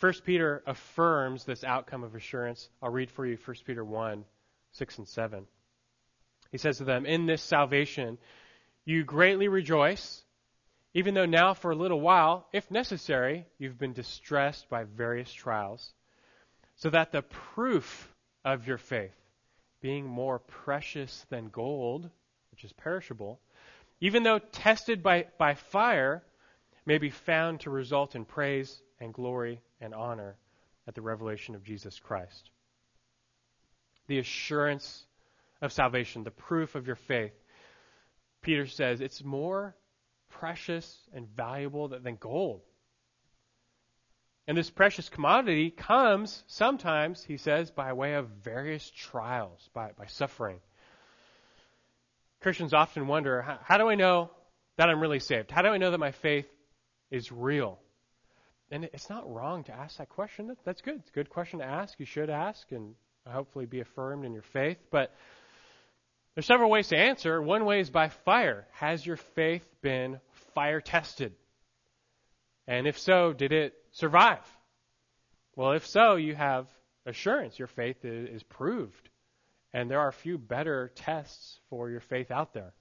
First 0.00 0.24
Peter 0.24 0.62
affirms 0.66 1.44
this 1.44 1.62
outcome 1.62 2.04
of 2.04 2.14
assurance. 2.14 2.70
I'll 2.82 2.90
read 2.90 3.10
for 3.10 3.26
you 3.26 3.36
1 3.36 3.56
Peter 3.66 3.84
1, 3.84 4.24
6 4.72 4.98
and 4.98 5.06
7. 5.06 5.46
He 6.50 6.56
says 6.56 6.78
to 6.78 6.84
them, 6.84 7.04
In 7.04 7.26
this 7.26 7.42
salvation 7.42 8.16
you 8.86 9.04
greatly 9.04 9.48
rejoice, 9.48 10.24
even 10.94 11.12
though 11.12 11.26
now 11.26 11.52
for 11.52 11.70
a 11.70 11.76
little 11.76 12.00
while, 12.00 12.46
if 12.50 12.70
necessary, 12.70 13.44
you've 13.58 13.78
been 13.78 13.92
distressed 13.92 14.70
by 14.70 14.84
various 14.84 15.30
trials, 15.30 15.92
so 16.76 16.88
that 16.88 17.12
the 17.12 17.20
proof 17.20 18.10
of 18.42 18.66
your 18.66 18.78
faith, 18.78 19.14
being 19.82 20.06
more 20.06 20.38
precious 20.38 21.26
than 21.28 21.50
gold, 21.50 22.08
which 22.52 22.64
is 22.64 22.72
perishable, 22.72 23.38
even 24.00 24.22
though 24.22 24.38
tested 24.38 25.02
by, 25.02 25.26
by 25.36 25.52
fire, 25.52 26.22
may 26.86 26.96
be 26.96 27.10
found 27.10 27.60
to 27.60 27.70
result 27.70 28.16
in 28.16 28.24
praise 28.24 28.80
and 28.98 29.12
glory 29.12 29.60
and 29.80 29.94
honor 29.94 30.36
at 30.86 30.94
the 30.94 31.02
revelation 31.02 31.54
of 31.54 31.64
Jesus 31.64 31.98
Christ. 31.98 32.50
The 34.06 34.18
assurance 34.18 35.06
of 35.62 35.72
salvation, 35.72 36.24
the 36.24 36.30
proof 36.30 36.74
of 36.74 36.86
your 36.86 36.96
faith. 36.96 37.32
Peter 38.42 38.66
says 38.66 39.00
it's 39.00 39.22
more 39.22 39.76
precious 40.30 40.98
and 41.14 41.28
valuable 41.28 41.88
than 41.88 42.16
gold. 42.16 42.62
And 44.46 44.56
this 44.56 44.70
precious 44.70 45.08
commodity 45.08 45.70
comes 45.70 46.42
sometimes, 46.48 47.22
he 47.22 47.36
says, 47.36 47.70
by 47.70 47.92
way 47.92 48.14
of 48.14 48.28
various 48.42 48.90
trials, 48.90 49.68
by, 49.74 49.90
by 49.96 50.06
suffering. 50.06 50.58
Christians 52.40 52.74
often 52.74 53.06
wonder 53.06 53.42
how, 53.42 53.58
how 53.62 53.78
do 53.78 53.88
I 53.88 53.94
know 53.94 54.30
that 54.76 54.88
I'm 54.88 55.00
really 55.00 55.20
saved? 55.20 55.50
How 55.50 55.62
do 55.62 55.68
I 55.68 55.76
know 55.76 55.90
that 55.90 55.98
my 55.98 56.10
faith 56.10 56.46
is 57.10 57.30
real? 57.30 57.78
And 58.70 58.84
it's 58.84 59.10
not 59.10 59.28
wrong 59.32 59.64
to 59.64 59.72
ask 59.72 59.98
that 59.98 60.08
question. 60.08 60.54
That's 60.64 60.80
good. 60.80 60.96
It's 60.96 61.10
a 61.10 61.12
good 61.12 61.28
question 61.28 61.58
to 61.58 61.64
ask. 61.64 61.98
You 61.98 62.06
should 62.06 62.30
ask 62.30 62.70
and 62.70 62.94
hopefully 63.26 63.66
be 63.66 63.80
affirmed 63.80 64.24
in 64.24 64.32
your 64.32 64.42
faith. 64.42 64.78
But 64.90 65.12
there's 66.34 66.46
several 66.46 66.70
ways 66.70 66.88
to 66.88 66.96
answer. 66.96 67.42
One 67.42 67.64
way 67.64 67.80
is 67.80 67.90
by 67.90 68.08
fire. 68.08 68.66
Has 68.72 69.04
your 69.04 69.16
faith 69.16 69.66
been 69.82 70.20
fire 70.54 70.80
tested? 70.80 71.32
And 72.68 72.86
if 72.86 72.98
so, 72.98 73.32
did 73.32 73.52
it 73.52 73.74
survive? 73.90 74.46
Well, 75.56 75.72
if 75.72 75.86
so, 75.86 76.14
you 76.14 76.36
have 76.36 76.68
assurance. 77.06 77.58
Your 77.58 77.68
faith 77.68 78.04
is 78.04 78.44
proved. 78.44 79.08
And 79.72 79.90
there 79.90 80.00
are 80.00 80.08
a 80.08 80.12
few 80.12 80.38
better 80.38 80.92
tests 80.94 81.58
for 81.68 81.90
your 81.90 82.00
faith 82.00 82.30
out 82.30 82.54
there. 82.54 82.72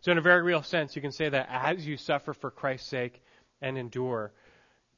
So, 0.00 0.12
in 0.12 0.18
a 0.18 0.22
very 0.22 0.42
real 0.42 0.62
sense, 0.62 0.94
you 0.94 1.02
can 1.02 1.12
say 1.12 1.28
that 1.28 1.48
as 1.50 1.86
you 1.86 1.96
suffer 1.96 2.32
for 2.32 2.50
Christ's 2.50 2.88
sake, 2.88 3.20
and 3.60 3.78
endure. 3.78 4.32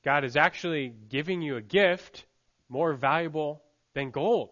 God 0.05 0.25
is 0.25 0.37
actually 0.37 0.95
giving 1.09 1.43
you 1.43 1.57
a 1.57 1.63
gift 1.63 2.25
more 2.69 2.95
valuable 2.95 3.63
than 3.95 4.11
gold. 4.11 4.51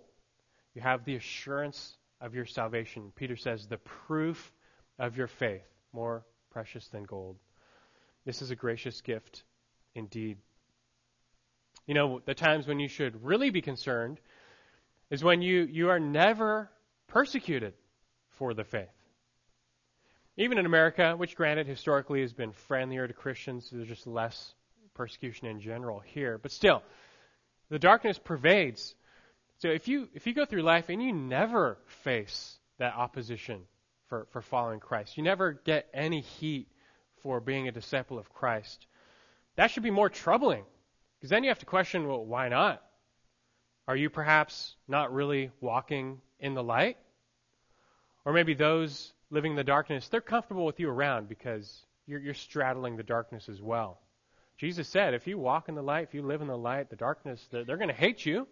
You 0.75 0.83
have 0.83 1.05
the 1.05 1.17
assurance 1.17 1.97
of 2.21 2.35
your 2.35 2.47
salvation. 2.47 3.13
Peter 3.15 3.37
says, 3.37 3.67
the 3.67 3.79
proof 3.79 4.53
of 4.99 5.17
your 5.17 5.29
faith, 5.29 5.67
more 5.93 6.25
precious 6.51 6.87
than 6.89 7.05
gold. 7.05 7.37
This 8.25 8.43
is 8.43 8.51
a 8.51 8.57
gracious 8.57 9.01
gift 9.01 9.45
indeed. 9.95 10.39
You 11.87 11.95
know, 11.95 12.21
the 12.25 12.35
times 12.35 12.67
when 12.67 12.79
you 12.79 12.89
should 12.89 13.25
really 13.25 13.51
be 13.51 13.63
concerned 13.63 14.21
is 15.11 15.25
when 15.25 15.41
you, 15.41 15.63
you 15.63 15.89
are 15.89 16.01
never 16.01 16.71
persecuted 17.07 17.73
for 18.31 18.53
the 18.53 18.65
faith. 18.65 18.89
Even 20.41 20.57
in 20.59 20.67
America, 20.67 21.17
which 21.17 21.35
granted 21.35 21.67
historically 21.67 22.21
has 22.21 22.33
been 22.33 22.53
friendlier 22.53 23.09
to 23.09 23.13
Christians, 23.13 23.69
there's 23.73 23.89
just 23.89 24.07
less 24.07 24.55
persecution 24.95 25.49
in 25.49 25.61
general 25.61 25.99
here. 25.99 26.39
But 26.39 26.53
still, 26.53 26.85
the 27.71 27.81
darkness 27.81 28.19
pervades. 28.19 28.95
So 29.59 29.69
if 29.69 29.89
you 29.89 30.09
if 30.15 30.29
you 30.29 30.35
go 30.35 30.45
through 30.47 30.63
life 30.63 30.91
and 30.91 31.03
you 31.03 31.13
never 31.13 31.77
face 32.05 32.57
that 32.79 32.95
opposition 32.95 33.63
for, 34.09 34.29
for 34.31 34.41
following 34.41 34.79
Christ, 34.79 35.17
you 35.17 35.25
never 35.25 35.55
get 35.55 35.89
any 35.93 36.21
heat 36.21 36.69
for 37.25 37.41
being 37.41 37.67
a 37.67 37.73
disciple 37.73 38.17
of 38.17 38.33
Christ, 38.33 38.87
that 39.57 39.73
should 39.73 39.83
be 39.83 39.91
more 39.91 40.09
troubling. 40.09 40.65
Because 41.19 41.31
then 41.31 41.43
you 41.43 41.51
have 41.51 41.59
to 41.59 41.67
question, 41.67 42.07
well, 42.07 42.25
why 42.25 42.49
not? 42.49 42.81
Are 43.89 43.97
you 43.97 44.09
perhaps 44.09 44.77
not 44.87 45.13
really 45.13 45.51
walking 45.61 46.21
in 46.39 46.55
the 46.55 46.63
light? 46.63 46.97
Or 48.25 48.33
maybe 48.33 48.55
those 48.55 49.13
living 49.31 49.53
in 49.53 49.57
the 49.57 49.65
darkness, 49.65 50.09
they're 50.09 50.21
comfortable 50.21 50.65
with 50.65 50.81
you 50.81 50.89
around 50.89 51.29
because 51.29 51.85
you're, 52.07 52.21
you're 52.21 52.35
straddling 52.35 52.97
the 52.97 53.03
darkness 53.03 53.49
as 53.49 53.61
well. 53.61 54.01
Jesus 54.57 54.89
said, 54.89 55.15
if 55.15 55.27
you 55.27 55.39
walk 55.39 55.69
in 55.69 55.75
the 55.75 55.83
light, 55.83 56.09
if 56.09 56.15
you 56.15 56.23
live 56.23 56.41
in 56.41 56.49
the 56.49 56.57
light, 56.57 56.91
the 56.91 56.97
darkness, 56.97 57.47
they're, 57.51 57.65
they're 57.65 57.77
going 57.77 57.89
to 57.89 57.95
hate 57.95 58.27
you. 58.27 58.49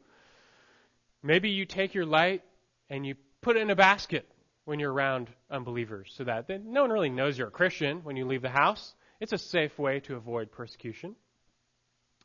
Maybe 1.22 1.50
you 1.50 1.64
take 1.64 1.94
your 1.94 2.06
light 2.06 2.42
and 2.88 3.04
you 3.04 3.16
put 3.40 3.56
it 3.56 3.60
in 3.60 3.70
a 3.70 3.76
basket 3.76 4.28
when 4.64 4.78
you're 4.78 4.92
around 4.92 5.28
unbelievers 5.50 6.12
so 6.16 6.24
that 6.24 6.48
no 6.64 6.82
one 6.82 6.90
really 6.90 7.10
knows 7.10 7.38
you're 7.38 7.48
a 7.48 7.52
Christian 7.52 8.04
when 8.04 8.16
you 8.16 8.26
leave 8.26 8.42
the 8.42 8.48
house. 8.48 8.94
It's 9.20 9.32
a 9.32 9.38
safe 9.38 9.78
way 9.78 10.00
to 10.00 10.16
avoid 10.16 10.52
persecution. 10.52 11.16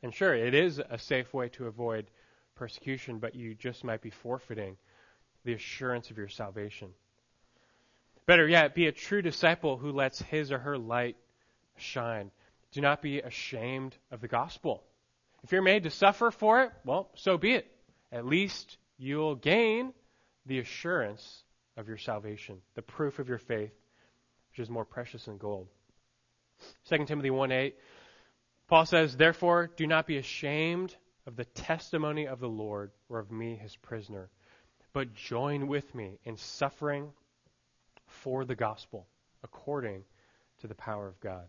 And 0.04 0.14
sure, 0.14 0.34
it 0.34 0.54
is 0.54 0.80
a 0.80 0.98
safe 0.98 1.34
way 1.34 1.50
to 1.50 1.68
avoid 1.68 2.08
persecution, 2.56 3.20
but 3.20 3.36
you 3.36 3.56
just 3.56 3.84
might 3.84 4.02
be 4.02 4.10
forfeiting 4.10 4.78
the 5.46 5.54
assurance 5.54 6.12
of 6.12 6.18
your 6.18 6.28
salvation. 6.28 6.90
Better 8.26 8.48
yet, 8.48 8.76
be 8.76 8.88
a 8.88 8.92
true 8.92 9.22
disciple 9.22 9.78
who 9.78 9.92
lets 9.92 10.22
his 10.22 10.52
or 10.52 10.60
her 10.60 10.78
light 10.78 11.18
shine. 11.78 12.32
Do 12.72 12.82
not 12.82 13.02
be 13.02 13.20
ashamed 13.20 13.96
of 14.12 14.22
the 14.22 14.28
gospel. 14.28 14.84
If 15.44 15.52
you're 15.52 15.62
made 15.62 15.84
to 15.84 15.90
suffer 15.90 16.32
for 16.32 16.64
it, 16.64 16.72
well, 16.86 17.10
so 17.16 17.38
be 17.38 17.54
it. 17.54 17.68
At 18.12 18.26
least 18.26 18.78
you'll 18.98 19.36
gain 19.36 19.94
the 20.46 20.60
assurance 20.60 21.44
of 21.78 21.88
your 21.88 21.98
salvation, 21.98 22.62
the 22.76 22.82
proof 22.82 23.20
of 23.20 23.28
your 23.28 23.40
faith, 23.40 23.74
which 24.52 24.60
is 24.60 24.70
more 24.70 24.86
precious 24.86 25.26
than 25.26 25.38
gold. 25.38 25.68
2 26.90 27.06
Timothy 27.06 27.32
1 27.32 27.52
8, 27.52 27.76
Paul 28.68 28.86
says, 28.86 29.18
Therefore, 29.18 29.72
do 29.76 29.88
not 29.88 30.06
be 30.06 30.18
ashamed 30.18 30.96
of 31.26 31.36
the 31.36 31.46
testimony 31.46 32.28
of 32.28 32.40
the 32.40 32.50
Lord 32.50 32.92
or 33.10 33.20
of 33.20 33.32
me, 33.32 33.56
his 33.56 33.76
prisoner, 33.76 34.30
but 34.94 35.16
join 35.16 35.68
with 35.68 35.94
me 35.96 36.20
in 36.24 36.38
suffering 36.38 37.12
for 38.12 38.46
the 38.46 38.56
gospel 38.56 39.08
according 39.44 40.04
to 40.60 40.68
the 40.68 40.76
power 40.76 41.08
of 41.08 41.20
God. 41.20 41.46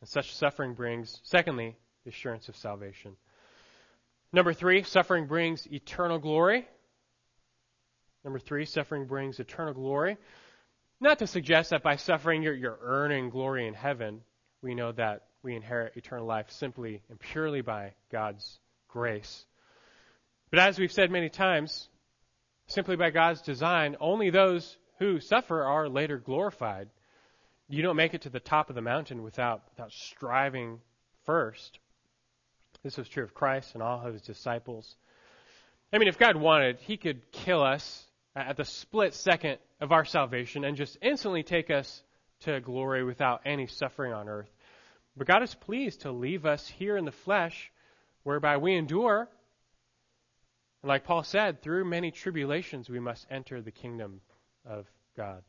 And 0.00 0.08
such 0.08 0.34
suffering 0.34 0.74
brings, 0.74 1.20
secondly, 1.24 1.76
the 2.04 2.10
assurance 2.10 2.48
of 2.48 2.56
salvation. 2.56 3.16
Number 4.32 4.52
three, 4.52 4.82
suffering 4.82 5.26
brings 5.26 5.66
eternal 5.66 6.18
glory. 6.18 6.66
Number 8.24 8.38
three, 8.38 8.64
suffering 8.64 9.06
brings 9.06 9.40
eternal 9.40 9.74
glory. 9.74 10.16
Not 11.00 11.18
to 11.20 11.26
suggest 11.26 11.70
that 11.70 11.82
by 11.82 11.96
suffering 11.96 12.42
you're, 12.42 12.54
you're 12.54 12.78
earning 12.82 13.30
glory 13.30 13.66
in 13.66 13.74
heaven. 13.74 14.20
We 14.62 14.74
know 14.74 14.92
that 14.92 15.24
we 15.42 15.56
inherit 15.56 15.96
eternal 15.96 16.26
life 16.26 16.50
simply 16.50 17.02
and 17.08 17.18
purely 17.18 17.62
by 17.62 17.94
God's 18.12 18.58
grace. 18.88 19.46
But 20.50 20.60
as 20.60 20.78
we've 20.78 20.92
said 20.92 21.10
many 21.10 21.30
times, 21.30 21.88
simply 22.66 22.96
by 22.96 23.10
God's 23.10 23.40
design, 23.40 23.96
only 24.00 24.30
those 24.30 24.76
who 25.00 25.18
suffer 25.18 25.64
are 25.64 25.88
later 25.88 26.18
glorified. 26.18 26.88
You 27.68 27.82
don't 27.82 27.96
make 27.96 28.14
it 28.14 28.22
to 28.22 28.30
the 28.30 28.38
top 28.38 28.68
of 28.68 28.76
the 28.76 28.82
mountain 28.82 29.22
without, 29.22 29.62
without 29.70 29.92
striving 29.92 30.78
first. 31.24 31.78
This 32.84 32.98
was 32.98 33.08
true 33.08 33.24
of 33.24 33.34
Christ 33.34 33.74
and 33.74 33.82
all 33.82 34.06
of 34.06 34.12
his 34.12 34.22
disciples. 34.22 34.96
I 35.92 35.98
mean, 35.98 36.08
if 36.08 36.18
God 36.18 36.36
wanted, 36.36 36.78
he 36.80 36.98
could 36.98 37.32
kill 37.32 37.62
us 37.62 38.06
at 38.36 38.56
the 38.56 38.64
split 38.64 39.14
second 39.14 39.58
of 39.80 39.90
our 39.90 40.04
salvation 40.04 40.64
and 40.64 40.76
just 40.76 40.98
instantly 41.00 41.42
take 41.42 41.70
us 41.70 42.02
to 42.40 42.60
glory 42.60 43.02
without 43.02 43.40
any 43.46 43.66
suffering 43.66 44.12
on 44.12 44.28
earth. 44.28 44.50
But 45.16 45.26
God 45.26 45.42
is 45.42 45.54
pleased 45.54 46.02
to 46.02 46.12
leave 46.12 46.44
us 46.44 46.68
here 46.68 46.96
in 46.96 47.06
the 47.06 47.10
flesh, 47.10 47.72
whereby 48.22 48.58
we 48.58 48.74
endure. 48.74 49.28
And 50.82 50.88
like 50.88 51.04
Paul 51.04 51.24
said, 51.24 51.62
through 51.62 51.86
many 51.86 52.10
tribulations 52.10 52.90
we 52.90 53.00
must 53.00 53.26
enter 53.30 53.60
the 53.62 53.72
kingdom 53.72 54.20
of 54.64 54.86
God. 55.16 55.42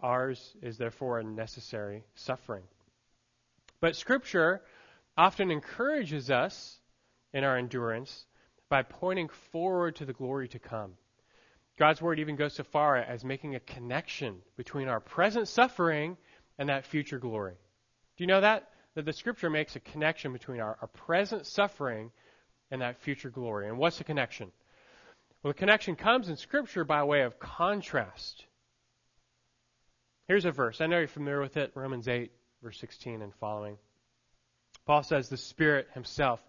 Ours 0.00 0.54
is 0.62 0.78
therefore 0.78 1.18
a 1.18 1.24
necessary 1.24 2.04
suffering. 2.14 2.64
But 3.80 3.96
Scripture 3.96 4.62
often 5.16 5.50
encourages 5.50 6.30
us 6.30 6.78
in 7.32 7.44
our 7.44 7.56
endurance 7.58 8.26
by 8.68 8.82
pointing 8.82 9.28
forward 9.28 9.96
to 9.96 10.04
the 10.04 10.12
glory 10.12 10.48
to 10.48 10.58
come. 10.58 10.92
God's 11.78 12.02
word 12.02 12.18
even 12.18 12.36
goes 12.36 12.54
so 12.54 12.64
far 12.64 12.96
as 12.96 13.24
making 13.24 13.54
a 13.54 13.60
connection 13.60 14.36
between 14.56 14.88
our 14.88 15.00
present 15.00 15.48
suffering 15.48 16.16
and 16.58 16.68
that 16.68 16.84
future 16.84 17.18
glory. 17.18 17.54
Do 18.16 18.24
you 18.24 18.26
know 18.26 18.40
that? 18.40 18.68
That 18.94 19.04
the 19.04 19.12
scripture 19.12 19.48
makes 19.48 19.76
a 19.76 19.80
connection 19.80 20.32
between 20.32 20.60
our, 20.60 20.76
our 20.80 20.88
present 20.88 21.46
suffering 21.46 22.10
and 22.70 22.82
that 22.82 23.00
future 23.00 23.30
glory. 23.30 23.68
And 23.68 23.78
what's 23.78 23.98
the 23.98 24.04
connection? 24.04 24.50
Well, 25.42 25.52
the 25.52 25.58
connection 25.58 25.94
comes 25.94 26.28
in 26.28 26.36
scripture 26.36 26.84
by 26.84 27.04
way 27.04 27.22
of 27.22 27.38
contrast. 27.38 28.44
Here's 30.26 30.44
a 30.44 30.50
verse. 30.50 30.80
I 30.80 30.86
know 30.86 30.98
you're 30.98 31.08
familiar 31.08 31.40
with 31.40 31.56
it, 31.56 31.72
Romans 31.74 32.08
8, 32.08 32.30
verse 32.62 32.78
16 32.78 33.22
and 33.22 33.34
following. 33.36 33.78
Paul 34.84 35.02
says, 35.02 35.28
The 35.28 35.36
Spirit 35.36 35.88
Himself 35.94 36.42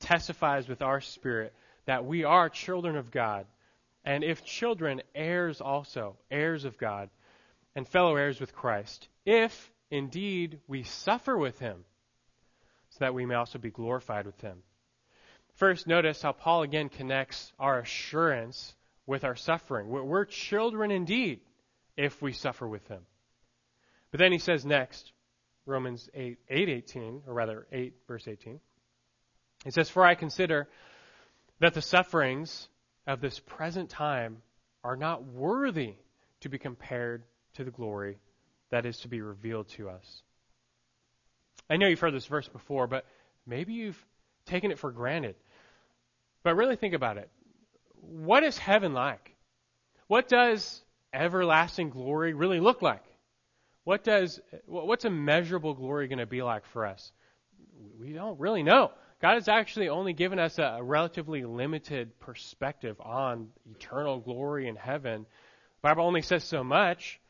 testifies 0.00 0.68
with 0.68 0.82
our 0.82 1.00
spirit 1.00 1.54
that 1.86 2.04
we 2.04 2.24
are 2.24 2.48
children 2.48 2.96
of 2.96 3.10
God. 3.10 3.46
And 4.04 4.24
if 4.24 4.44
children, 4.44 5.02
heirs 5.14 5.60
also, 5.60 6.16
heirs 6.30 6.64
of 6.64 6.76
God, 6.76 7.10
and 7.76 7.86
fellow 7.86 8.16
heirs 8.16 8.40
with 8.40 8.54
Christ, 8.54 9.08
if 9.24 9.70
indeed 9.90 10.58
we 10.66 10.82
suffer 10.82 11.38
with 11.38 11.58
him, 11.60 11.84
so 12.90 12.98
that 13.00 13.14
we 13.14 13.24
may 13.24 13.36
also 13.36 13.58
be 13.58 13.70
glorified 13.70 14.26
with 14.26 14.40
him. 14.40 14.62
First, 15.62 15.86
notice 15.86 16.20
how 16.20 16.32
Paul 16.32 16.64
again 16.64 16.88
connects 16.88 17.52
our 17.56 17.78
assurance 17.78 18.74
with 19.06 19.22
our 19.22 19.36
suffering. 19.36 19.86
We're 19.90 20.24
children 20.24 20.90
indeed 20.90 21.38
if 21.96 22.20
we 22.20 22.32
suffer 22.32 22.66
with 22.66 22.84
him. 22.88 22.98
But 24.10 24.18
then 24.18 24.32
he 24.32 24.38
says 24.38 24.66
next, 24.66 25.12
Romans 25.64 26.10
8, 26.14 26.38
8 26.50 26.68
18, 26.68 27.22
or 27.28 27.34
rather 27.34 27.68
8 27.70 27.94
verse 28.08 28.26
18. 28.26 28.58
He 29.62 29.70
says, 29.70 29.88
For 29.88 30.04
I 30.04 30.16
consider 30.16 30.68
that 31.60 31.74
the 31.74 31.80
sufferings 31.80 32.68
of 33.06 33.20
this 33.20 33.38
present 33.38 33.88
time 33.88 34.38
are 34.82 34.96
not 34.96 35.22
worthy 35.22 35.94
to 36.40 36.48
be 36.48 36.58
compared 36.58 37.22
to 37.54 37.62
the 37.62 37.70
glory 37.70 38.18
that 38.70 38.84
is 38.84 38.98
to 39.02 39.08
be 39.08 39.20
revealed 39.20 39.68
to 39.76 39.90
us. 39.90 40.22
I 41.70 41.76
know 41.76 41.86
you've 41.86 42.00
heard 42.00 42.14
this 42.14 42.26
verse 42.26 42.48
before, 42.48 42.88
but 42.88 43.06
maybe 43.46 43.74
you've 43.74 44.04
taken 44.46 44.72
it 44.72 44.80
for 44.80 44.90
granted. 44.90 45.36
But 46.42 46.56
really 46.56 46.76
think 46.76 46.94
about 46.94 47.18
it. 47.18 47.30
What 48.00 48.42
is 48.42 48.58
heaven 48.58 48.94
like? 48.94 49.34
What 50.08 50.28
does 50.28 50.82
everlasting 51.12 51.90
glory 51.90 52.34
really 52.34 52.60
look 52.60 52.82
like? 52.82 53.04
What 53.84 54.04
does 54.04 54.40
what's 54.66 55.04
immeasurable 55.04 55.74
glory 55.74 56.08
going 56.08 56.18
to 56.18 56.26
be 56.26 56.42
like 56.42 56.64
for 56.66 56.86
us? 56.86 57.12
We 58.00 58.12
don't 58.12 58.38
really 58.38 58.62
know. 58.62 58.92
God 59.20 59.34
has 59.34 59.48
actually 59.48 59.88
only 59.88 60.12
given 60.12 60.38
us 60.40 60.58
a, 60.58 60.80
relatively 60.82 61.44
limited 61.44 62.18
perspective 62.18 63.00
on 63.00 63.48
eternal 63.70 64.18
glory 64.18 64.68
in 64.68 64.74
heaven. 64.74 65.22
The 65.22 65.88
Bible 65.88 66.04
only 66.04 66.22
says 66.22 66.42
so 66.42 66.64
much. 66.64 67.20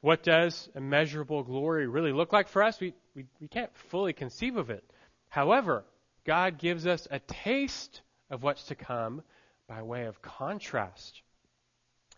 What 0.00 0.22
does 0.22 0.68
immeasurable 0.74 1.42
glory 1.42 1.88
really 1.88 2.12
look 2.12 2.32
like 2.32 2.48
for 2.48 2.62
us? 2.62 2.80
We, 2.80 2.94
we, 3.14 3.26
we 3.40 3.48
can't 3.48 3.70
fully 3.90 4.12
conceive 4.12 4.56
of 4.56 4.70
it. 4.70 4.84
However, 5.28 5.84
God 6.30 6.58
gives 6.58 6.86
us 6.86 7.08
a 7.10 7.18
taste 7.18 8.02
of 8.30 8.44
what's 8.44 8.62
to 8.68 8.76
come 8.76 9.20
by 9.66 9.82
way 9.82 10.04
of 10.04 10.22
contrast. 10.22 11.22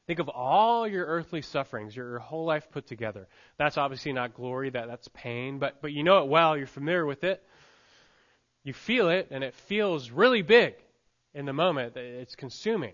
Think 0.07 0.19
of 0.19 0.29
all 0.29 0.87
your 0.87 1.07
earthly 1.07 1.41
sufferings, 1.41 1.97
your, 1.97 2.11
your, 2.11 2.19
whole 2.19 2.45
life 2.45 2.71
put 2.71 2.87
together. 2.87 3.27
That's 3.57 3.79
obviously 3.79 4.13
not 4.13 4.35
glory, 4.35 4.69
that, 4.69 4.87
that's 4.87 5.09
pain, 5.15 5.59
but, 5.59 5.81
but 5.81 5.93
you 5.93 6.03
know 6.03 6.19
it 6.19 6.29
well, 6.29 6.59
you're 6.59 6.67
familiar 6.67 7.07
with 7.07 7.25
it. 7.25 7.43
You 8.65 8.75
feel 8.75 9.09
it, 9.09 9.29
and 9.31 9.43
it 9.43 9.55
feels 9.55 10.11
really 10.11 10.43
big 10.43 10.75
in 11.33 11.47
the 11.47 11.55
moment. 11.55 11.97
It's 11.97 12.35
consuming. 12.35 12.93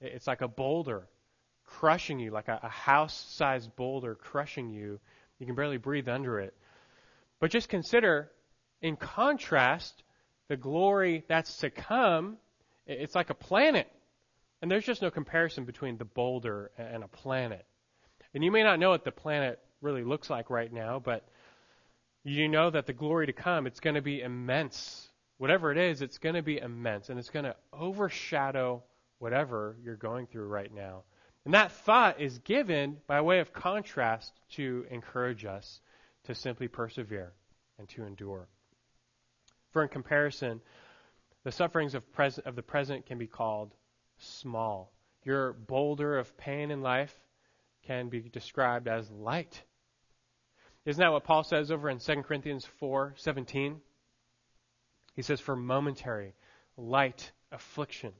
It's 0.00 0.26
like 0.26 0.40
a 0.40 0.48
boulder 0.48 1.06
crushing 1.66 2.18
you, 2.18 2.32
like 2.32 2.48
a, 2.48 2.58
a 2.64 2.68
house 2.68 3.26
sized 3.28 3.76
boulder 3.76 4.16
crushing 4.16 4.70
you. 4.70 4.98
You 5.38 5.46
can 5.46 5.54
barely 5.54 5.76
breathe 5.76 6.08
under 6.08 6.40
it. 6.40 6.52
But 7.38 7.52
just 7.52 7.68
consider, 7.68 8.32
in 8.80 8.96
contrast, 8.96 10.02
the 10.48 10.56
glory 10.56 11.24
that's 11.28 11.58
to 11.58 11.70
come. 11.70 12.36
It's 12.86 13.14
like 13.14 13.30
a 13.30 13.34
planet. 13.34 13.90
And 14.60 14.70
there's 14.70 14.84
just 14.84 15.02
no 15.02 15.10
comparison 15.10 15.64
between 15.64 15.98
the 15.98 16.04
boulder 16.04 16.70
and 16.78 17.02
a 17.02 17.08
planet. 17.08 17.64
And 18.34 18.44
you 18.44 18.50
may 18.50 18.62
not 18.62 18.78
know 18.78 18.90
what 18.90 19.04
the 19.04 19.12
planet 19.12 19.60
really 19.80 20.04
looks 20.04 20.30
like 20.30 20.50
right 20.50 20.72
now, 20.72 21.00
but 21.00 21.26
you 22.24 22.48
know 22.48 22.70
that 22.70 22.86
the 22.86 22.92
glory 22.92 23.26
to 23.26 23.32
come, 23.32 23.66
it's 23.66 23.80
going 23.80 23.96
to 23.96 24.02
be 24.02 24.20
immense. 24.20 25.08
Whatever 25.38 25.72
it 25.72 25.78
is, 25.78 26.02
it's 26.02 26.18
going 26.18 26.36
to 26.36 26.42
be 26.42 26.58
immense, 26.58 27.08
and 27.08 27.18
it's 27.18 27.30
going 27.30 27.44
to 27.44 27.56
overshadow 27.72 28.84
whatever 29.18 29.76
you're 29.82 29.96
going 29.96 30.26
through 30.28 30.46
right 30.46 30.72
now. 30.72 31.02
And 31.44 31.54
that 31.54 31.72
thought 31.72 32.20
is 32.20 32.38
given 32.38 32.98
by 33.08 33.20
way 33.20 33.40
of 33.40 33.52
contrast 33.52 34.32
to 34.52 34.86
encourage 34.90 35.44
us 35.44 35.80
to 36.24 36.34
simply 36.34 36.68
persevere 36.68 37.32
and 37.78 37.88
to 37.90 38.04
endure. 38.04 38.46
For 39.72 39.82
in 39.82 39.88
comparison, 39.88 40.60
the 41.44 41.52
sufferings 41.52 41.94
of, 41.94 42.10
pres- 42.12 42.38
of 42.38 42.56
the 42.56 42.62
present 42.62 43.06
can 43.06 43.18
be 43.18 43.26
called 43.26 43.74
small. 44.18 44.92
Your 45.24 45.52
boulder 45.52 46.18
of 46.18 46.36
pain 46.36 46.70
in 46.70 46.82
life 46.82 47.14
can 47.86 48.08
be 48.08 48.20
described 48.20 48.88
as 48.88 49.10
light 49.10 49.62
isn't 50.84 51.00
that 51.00 51.12
what 51.12 51.24
Paul 51.24 51.44
says 51.44 51.70
over 51.70 51.88
in 51.88 51.98
2 51.98 52.22
Corinthians 52.22 52.66
4:17? 52.80 53.80
He 55.14 55.22
says 55.22 55.40
for 55.40 55.54
momentary 55.54 56.34
light 56.76 57.30
affliction 57.52 58.12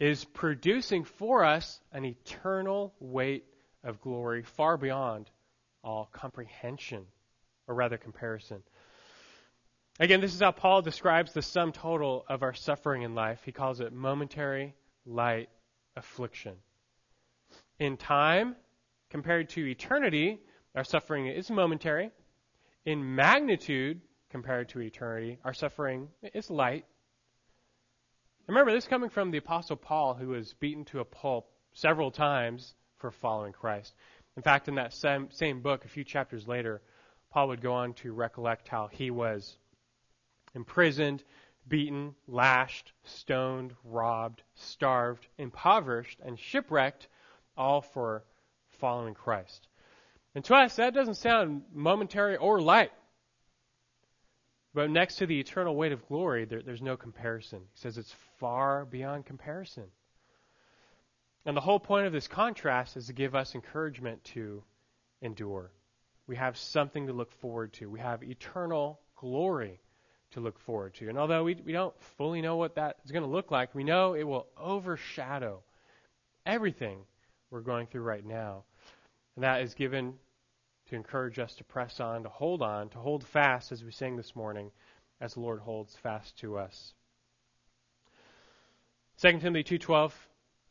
is 0.00 0.24
producing 0.24 1.04
for 1.04 1.44
us 1.44 1.80
an 1.92 2.04
eternal 2.04 2.94
weight 2.98 3.44
of 3.84 4.00
glory 4.00 4.42
far 4.42 4.76
beyond 4.76 5.30
all 5.84 6.06
comprehension 6.06 7.06
or 7.68 7.74
rather 7.74 7.98
comparison. 7.98 8.62
Again, 10.00 10.20
this 10.20 10.32
is 10.32 10.40
how 10.40 10.52
Paul 10.52 10.80
describes 10.80 11.32
the 11.32 11.42
sum 11.42 11.72
total 11.72 12.24
of 12.28 12.44
our 12.44 12.54
suffering 12.54 13.02
in 13.02 13.16
life. 13.16 13.40
He 13.44 13.50
calls 13.50 13.80
it 13.80 13.92
momentary 13.92 14.76
light 15.04 15.48
affliction. 15.96 16.54
In 17.80 17.96
time, 17.96 18.54
compared 19.10 19.48
to 19.50 19.66
eternity, 19.66 20.38
our 20.76 20.84
suffering 20.84 21.26
is 21.26 21.50
momentary. 21.50 22.12
In 22.84 23.16
magnitude, 23.16 24.00
compared 24.30 24.68
to 24.68 24.80
eternity, 24.80 25.38
our 25.44 25.52
suffering 25.52 26.08
is 26.32 26.48
light. 26.48 26.84
Remember, 28.46 28.70
this 28.70 28.84
is 28.84 28.88
coming 28.88 29.10
from 29.10 29.32
the 29.32 29.38
Apostle 29.38 29.76
Paul, 29.76 30.14
who 30.14 30.28
was 30.28 30.54
beaten 30.54 30.84
to 30.86 31.00
a 31.00 31.04
pulp 31.04 31.50
several 31.72 32.12
times 32.12 32.74
for 32.98 33.10
following 33.10 33.52
Christ. 33.52 33.94
In 34.36 34.42
fact, 34.42 34.68
in 34.68 34.76
that 34.76 34.92
same, 34.92 35.28
same 35.32 35.60
book, 35.60 35.84
a 35.84 35.88
few 35.88 36.04
chapters 36.04 36.46
later, 36.46 36.82
Paul 37.30 37.48
would 37.48 37.60
go 37.60 37.72
on 37.72 37.94
to 37.94 38.12
recollect 38.12 38.68
how 38.68 38.86
he 38.92 39.10
was 39.10 39.58
imprisoned, 40.58 41.22
beaten, 41.68 42.14
lashed, 42.26 42.92
stoned, 43.04 43.72
robbed, 43.84 44.42
starved, 44.56 45.26
impoverished, 45.38 46.18
and 46.24 46.38
shipwrecked, 46.38 47.06
all 47.56 47.80
for 47.80 48.24
following 48.80 49.14
Christ. 49.14 49.68
And 50.34 50.44
to 50.44 50.54
us, 50.54 50.76
that 50.76 50.94
doesn't 50.94 51.14
sound 51.14 51.62
momentary 51.72 52.36
or 52.36 52.60
light. 52.60 52.90
But 54.74 54.90
next 54.90 55.16
to 55.16 55.26
the 55.26 55.40
eternal 55.40 55.74
weight 55.74 55.92
of 55.92 56.06
glory, 56.08 56.44
there, 56.44 56.62
there's 56.62 56.82
no 56.82 56.96
comparison. 56.96 57.60
He 57.72 57.80
says 57.80 57.96
it's 57.96 58.14
far 58.38 58.84
beyond 58.84 59.26
comparison. 59.26 59.84
And 61.46 61.56
the 61.56 61.62
whole 61.62 61.80
point 61.80 62.06
of 62.06 62.12
this 62.12 62.28
contrast 62.28 62.96
is 62.96 63.06
to 63.06 63.12
give 63.12 63.34
us 63.34 63.54
encouragement 63.54 64.22
to 64.24 64.62
endure. 65.22 65.70
We 66.26 66.36
have 66.36 66.58
something 66.58 67.06
to 67.06 67.12
look 67.12 67.32
forward 67.40 67.72
to. 67.74 67.88
We 67.88 68.00
have 68.00 68.22
eternal 68.22 69.00
glory 69.16 69.80
to 70.32 70.40
look 70.40 70.58
forward 70.58 70.94
to. 70.94 71.08
And 71.08 71.18
although 71.18 71.44
we, 71.44 71.56
we 71.64 71.72
don't 71.72 71.94
fully 72.16 72.42
know 72.42 72.56
what 72.56 72.74
that 72.74 72.96
is 73.04 73.10
going 73.10 73.24
to 73.24 73.30
look 73.30 73.50
like, 73.50 73.74
we 73.74 73.84
know 73.84 74.14
it 74.14 74.24
will 74.24 74.46
overshadow 74.56 75.62
everything 76.44 77.00
we're 77.50 77.60
going 77.60 77.86
through 77.86 78.02
right 78.02 78.24
now. 78.24 78.64
And 79.36 79.44
that 79.44 79.62
is 79.62 79.74
given 79.74 80.14
to 80.88 80.96
encourage 80.96 81.38
us 81.38 81.54
to 81.56 81.64
press 81.64 82.00
on, 82.00 82.22
to 82.22 82.28
hold 82.28 82.62
on, 82.62 82.88
to 82.90 82.98
hold 82.98 83.24
fast, 83.24 83.72
as 83.72 83.84
we 83.84 83.92
sang 83.92 84.16
this 84.16 84.34
morning, 84.34 84.70
as 85.20 85.34
the 85.34 85.40
Lord 85.40 85.60
holds 85.60 85.94
fast 85.96 86.38
to 86.38 86.58
us. 86.58 86.94
2 89.18 89.40
Timothy 89.40 89.78
2:12 89.78 90.12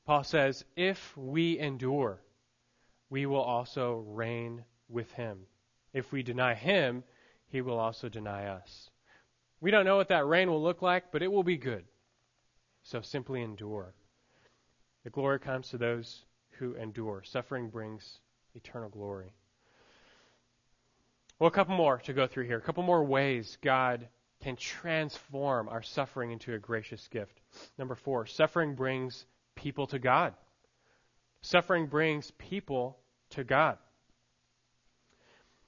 Paul 0.05 0.23
says, 0.23 0.63
"If 0.75 1.17
we 1.17 1.59
endure, 1.59 2.21
we 3.09 3.25
will 3.25 3.41
also 3.41 3.97
reign 3.97 4.63
with 4.87 5.11
him. 5.11 5.47
If 5.93 6.11
we 6.11 6.23
deny 6.23 6.53
him, 6.53 7.03
he 7.47 7.61
will 7.61 7.77
also 7.77 8.07
deny 8.07 8.47
us." 8.47 8.89
We 9.59 9.71
don't 9.71 9.85
know 9.85 9.97
what 9.97 10.09
that 10.09 10.27
rain 10.27 10.49
will 10.49 10.61
look 10.61 10.81
like, 10.81 11.11
but 11.11 11.23
it 11.23 11.31
will 11.31 11.43
be 11.43 11.57
good. 11.57 11.83
So 12.83 13.01
simply 13.01 13.41
endure. 13.41 13.93
The 15.03 15.09
glory 15.09 15.39
comes 15.39 15.69
to 15.69 15.77
those 15.77 16.23
who 16.59 16.75
endure. 16.75 17.23
Suffering 17.23 17.69
brings 17.69 18.19
eternal 18.55 18.89
glory. 18.89 19.33
Well, 21.39 21.47
a 21.47 21.51
couple 21.51 21.75
more 21.75 21.97
to 21.99 22.13
go 22.13 22.27
through 22.27 22.45
here. 22.45 22.57
A 22.57 22.61
couple 22.61 22.83
more 22.83 23.03
ways 23.03 23.57
God 23.61 24.07
can 24.41 24.55
transform 24.55 25.69
our 25.69 25.81
suffering 25.81 26.31
into 26.31 26.53
a 26.53 26.59
gracious 26.59 27.07
gift. 27.07 27.39
Number 27.77 27.95
four, 27.95 28.25
suffering 28.25 28.75
brings 28.75 29.25
people 29.55 29.87
to 29.87 29.99
God. 29.99 30.33
Suffering 31.41 31.87
brings 31.87 32.31
people 32.31 32.97
to 33.31 33.43
God. 33.43 33.77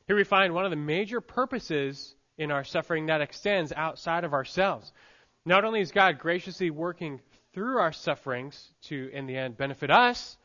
Here 0.08 0.16
we 0.16 0.24
find 0.24 0.54
one 0.54 0.66
of 0.66 0.72
the 0.72 0.78
major 0.78 1.22
purposes 1.22 2.16
in 2.40 2.52
our 2.52 2.64
suffering 2.64 3.08
that 3.08 3.22
extends 3.22 3.72
outside 3.76 4.24
of 4.24 4.34
ourselves. 4.34 4.92
Not 5.46 5.66
only 5.66 5.82
is 5.82 5.92
God 5.92 6.18
graciously 6.18 6.72
working 6.72 7.20
through 7.54 7.78
our 7.78 7.92
sufferings 7.92 8.72
to, 8.84 9.10
in 9.14 9.28
the 9.28 9.38
end, 9.38 9.58
benefit 9.58 9.92
us, 9.92 10.38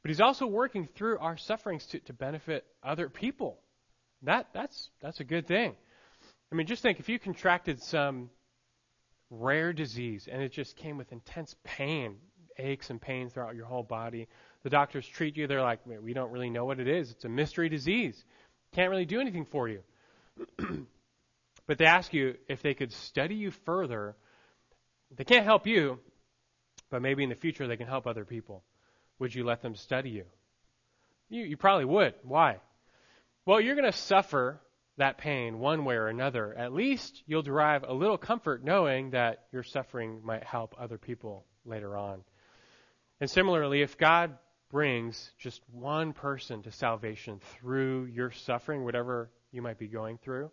but 0.00 0.10
He's 0.10 0.20
also 0.20 0.46
working 0.46 0.88
through 0.94 1.18
our 1.18 1.36
sufferings 1.36 1.84
to, 1.86 1.98
to 2.00 2.12
benefit 2.12 2.64
other 2.82 3.08
people. 3.08 3.58
That, 4.22 4.48
that's, 4.54 4.90
that's 5.02 5.20
a 5.20 5.24
good 5.24 5.46
thing. 5.46 5.74
I 6.52 6.54
mean, 6.54 6.66
just 6.66 6.82
think 6.82 7.00
if 7.00 7.08
you 7.08 7.18
contracted 7.18 7.82
some 7.82 8.30
rare 9.30 9.72
disease 9.72 10.28
and 10.30 10.42
it 10.42 10.52
just 10.52 10.76
came 10.76 10.96
with 10.96 11.10
intense 11.12 11.56
pain, 11.64 12.16
aches 12.58 12.90
and 12.90 13.00
pains 13.00 13.32
throughout 13.32 13.56
your 13.56 13.66
whole 13.66 13.82
body, 13.82 14.28
the 14.62 14.70
doctors 14.70 15.06
treat 15.06 15.36
you, 15.36 15.46
they're 15.46 15.62
like, 15.62 15.80
we 15.84 16.12
don't 16.12 16.30
really 16.30 16.50
know 16.50 16.64
what 16.64 16.78
it 16.78 16.88
is. 16.88 17.10
It's 17.10 17.24
a 17.24 17.28
mystery 17.28 17.68
disease. 17.68 18.24
Can't 18.72 18.90
really 18.90 19.06
do 19.06 19.20
anything 19.20 19.46
for 19.46 19.68
you. 19.68 19.80
but 21.70 21.78
they 21.78 21.84
ask 21.84 22.12
you 22.12 22.34
if 22.48 22.62
they 22.62 22.74
could 22.74 22.92
study 22.92 23.36
you 23.36 23.52
further. 23.52 24.16
They 25.16 25.22
can't 25.22 25.44
help 25.44 25.68
you, 25.68 26.00
but 26.90 27.00
maybe 27.00 27.22
in 27.22 27.28
the 27.28 27.36
future 27.36 27.68
they 27.68 27.76
can 27.76 27.86
help 27.86 28.08
other 28.08 28.24
people. 28.24 28.64
Would 29.20 29.32
you 29.36 29.44
let 29.44 29.62
them 29.62 29.76
study 29.76 30.10
you? 30.10 30.24
You, 31.28 31.44
you 31.44 31.56
probably 31.56 31.84
would. 31.84 32.14
Why? 32.24 32.56
Well, 33.46 33.60
you're 33.60 33.76
going 33.76 33.88
to 33.88 33.96
suffer 33.96 34.60
that 34.96 35.18
pain 35.18 35.60
one 35.60 35.84
way 35.84 35.94
or 35.94 36.08
another, 36.08 36.52
at 36.58 36.72
least 36.72 37.22
you'll 37.28 37.42
derive 37.42 37.84
a 37.84 37.94
little 37.94 38.18
comfort 38.18 38.64
knowing 38.64 39.10
that 39.10 39.44
your 39.52 39.62
suffering 39.62 40.22
might 40.24 40.42
help 40.42 40.74
other 40.76 40.98
people 40.98 41.46
later 41.64 41.96
on. 41.96 42.24
And 43.20 43.30
similarly, 43.30 43.82
if 43.82 43.96
God 43.96 44.36
brings 44.72 45.30
just 45.38 45.62
one 45.70 46.14
person 46.14 46.64
to 46.64 46.72
salvation 46.72 47.38
through 47.60 48.06
your 48.06 48.32
suffering, 48.32 48.82
whatever 48.82 49.30
you 49.52 49.62
might 49.62 49.78
be 49.78 49.86
going 49.86 50.18
through, 50.18 50.50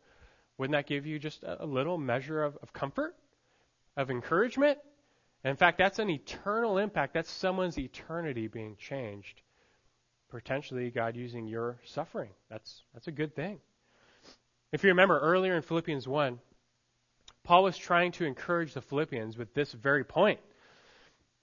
wouldn't 0.57 0.73
that 0.73 0.87
give 0.87 1.05
you 1.05 1.19
just 1.19 1.43
a 1.43 1.65
little 1.65 1.97
measure 1.97 2.43
of, 2.43 2.57
of 2.61 2.73
comfort, 2.73 3.15
of 3.95 4.09
encouragement? 4.09 4.79
In 5.43 5.55
fact, 5.55 5.77
that's 5.77 5.99
an 5.99 6.09
eternal 6.09 6.77
impact. 6.77 7.13
That's 7.13 7.29
someone's 7.29 7.77
eternity 7.77 8.47
being 8.47 8.75
changed. 8.77 9.41
Potentially, 10.29 10.89
God 10.89 11.15
using 11.15 11.47
your 11.47 11.79
suffering. 11.85 12.31
That's, 12.49 12.81
that's 12.93 13.07
a 13.07 13.11
good 13.11 13.35
thing. 13.35 13.59
If 14.71 14.83
you 14.83 14.89
remember 14.89 15.19
earlier 15.19 15.55
in 15.55 15.61
Philippians 15.61 16.07
1, 16.07 16.39
Paul 17.43 17.63
was 17.63 17.77
trying 17.77 18.11
to 18.13 18.25
encourage 18.25 18.73
the 18.73 18.81
Philippians 18.81 19.37
with 19.37 19.53
this 19.53 19.71
very 19.71 20.03
point. 20.03 20.39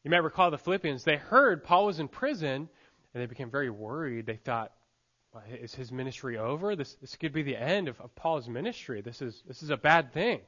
You 0.02 0.10
might 0.10 0.18
recall 0.18 0.50
the 0.50 0.58
Philippians, 0.58 1.04
they 1.04 1.16
heard 1.16 1.64
Paul 1.64 1.86
was 1.86 1.98
in 1.98 2.08
prison 2.08 2.68
and 3.14 3.22
they 3.22 3.26
became 3.26 3.50
very 3.50 3.70
worried. 3.70 4.26
They 4.26 4.36
thought, 4.36 4.72
Uh, 5.34 5.40
is 5.60 5.74
his 5.74 5.90
ministry 5.90 6.38
over? 6.38 6.76
This, 6.76 6.94
this 6.96 7.16
could 7.16 7.32
be 7.32 7.42
the 7.42 7.56
end 7.56 7.88
of, 7.88 8.00
of 8.00 8.14
Paul's 8.14 8.48
ministry. 8.48 9.00
This 9.00 9.20
is, 9.20 9.42
this 9.48 9.62
is 9.62 9.70
a 9.70 9.76
bad 9.76 10.12
thing. 10.12 10.40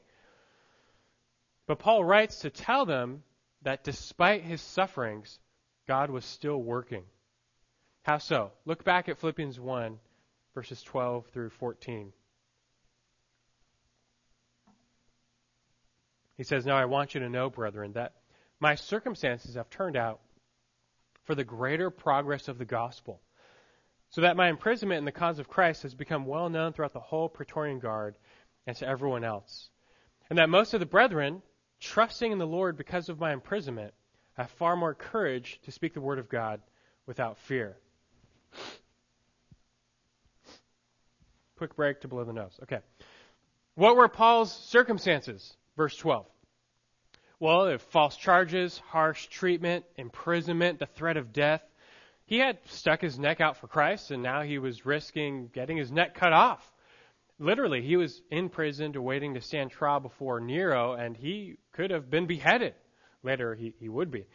But 1.66 1.80
Paul 1.80 2.04
writes 2.04 2.40
to 2.40 2.50
tell 2.50 2.86
them 2.86 3.22
that 3.62 3.82
despite 3.82 4.42
his 4.42 4.60
sufferings, 4.60 5.40
God 5.88 6.10
was 6.10 6.24
still 6.24 6.62
working. 6.62 7.02
How 8.02 8.18
so? 8.18 8.52
Look 8.64 8.84
back 8.84 9.08
at 9.08 9.18
Philippians 9.18 9.58
1, 9.58 9.98
verses 10.54 10.80
12 10.82 11.26
through 11.32 11.50
14. 11.50 12.12
He 16.36 16.44
says, 16.44 16.64
Now 16.64 16.76
I 16.76 16.84
want 16.84 17.14
you 17.14 17.20
to 17.20 17.28
know, 17.28 17.50
brethren, 17.50 17.94
that 17.94 18.12
my 18.60 18.76
circumstances 18.76 19.56
have 19.56 19.68
turned 19.70 19.96
out 19.96 20.20
for 21.24 21.34
the 21.34 21.44
greater 21.44 21.90
progress 21.90 22.46
of 22.46 22.58
the 22.58 22.64
gospel, 22.64 23.20
so 24.16 24.22
that 24.22 24.34
my 24.34 24.48
imprisonment 24.48 24.98
in 24.98 25.04
the 25.04 25.12
cause 25.12 25.38
of 25.38 25.46
Christ 25.46 25.82
has 25.82 25.94
become 25.94 26.24
well 26.24 26.48
known 26.48 26.72
throughout 26.72 26.94
the 26.94 27.00
whole 27.00 27.28
Praetorian 27.28 27.80
Guard 27.80 28.16
and 28.66 28.74
to 28.78 28.88
everyone 28.88 29.24
else. 29.24 29.68
And 30.30 30.38
that 30.38 30.48
most 30.48 30.72
of 30.72 30.80
the 30.80 30.86
brethren, 30.86 31.42
trusting 31.80 32.32
in 32.32 32.38
the 32.38 32.46
Lord 32.46 32.78
because 32.78 33.10
of 33.10 33.20
my 33.20 33.34
imprisonment, 33.34 33.92
have 34.32 34.50
far 34.52 34.74
more 34.74 34.94
courage 34.94 35.60
to 35.64 35.70
speak 35.70 35.92
the 35.92 36.00
word 36.00 36.18
of 36.18 36.30
God 36.30 36.62
without 37.04 37.36
fear. 37.36 37.76
Quick 41.58 41.76
break 41.76 42.00
to 42.00 42.08
blow 42.08 42.24
the 42.24 42.32
nose. 42.32 42.58
Okay. 42.62 42.78
What 43.74 43.98
were 43.98 44.08
Paul's 44.08 44.50
circumstances? 44.50 45.54
Verse 45.76 45.94
12. 45.94 46.24
Well, 47.38 47.76
false 47.76 48.16
charges, 48.16 48.78
harsh 48.78 49.26
treatment, 49.26 49.84
imprisonment, 49.96 50.78
the 50.78 50.86
threat 50.86 51.18
of 51.18 51.34
death. 51.34 51.62
He 52.26 52.38
had 52.38 52.58
stuck 52.66 53.00
his 53.00 53.18
neck 53.18 53.40
out 53.40 53.56
for 53.56 53.68
Christ, 53.68 54.10
and 54.10 54.22
now 54.22 54.42
he 54.42 54.58
was 54.58 54.84
risking 54.84 55.48
getting 55.52 55.76
his 55.76 55.92
neck 55.92 56.14
cut 56.14 56.32
off. 56.32 56.72
Literally, 57.38 57.82
he 57.82 57.96
was 57.96 58.20
in 58.30 58.48
prison 58.48 58.92
waiting 59.00 59.34
to 59.34 59.40
stand 59.40 59.70
trial 59.70 60.00
before 60.00 60.40
Nero, 60.40 60.94
and 60.94 61.16
he 61.16 61.56
could 61.72 61.90
have 61.90 62.10
been 62.10 62.26
beheaded. 62.26 62.74
Later, 63.22 63.54
he, 63.54 63.74
he 63.78 63.88
would 63.88 64.10
be. 64.10 64.26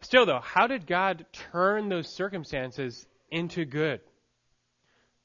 Still, 0.00 0.26
though, 0.26 0.40
how 0.40 0.66
did 0.66 0.86
God 0.86 1.26
turn 1.52 1.88
those 1.88 2.08
circumstances 2.08 3.06
into 3.30 3.64
good? 3.64 4.00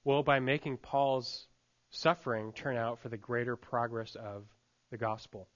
Well, 0.03 0.21
by 0.21 0.39
making 0.39 0.77
Paul's 0.77 1.47
suffering 1.89 2.53
turn 2.53 2.77
out 2.77 2.99
for 2.99 3.09
the 3.09 3.17
greater 3.17 3.55
progress 3.55 4.15
of 4.15 4.43
the 4.91 4.97
gospel. 4.97 5.47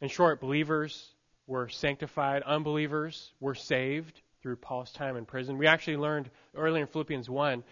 In 0.00 0.08
short, 0.08 0.40
believers 0.40 1.14
were 1.46 1.68
sanctified, 1.68 2.42
unbelievers 2.42 3.32
were 3.40 3.54
saved 3.54 4.22
through 4.44 4.56
Paul's 4.56 4.92
time 4.92 5.16
in 5.16 5.24
prison. 5.24 5.56
We 5.56 5.66
actually 5.66 5.96
learned 5.96 6.28
earlier 6.54 6.82
in 6.82 6.86
Philippians 6.86 7.30
1 7.30 7.64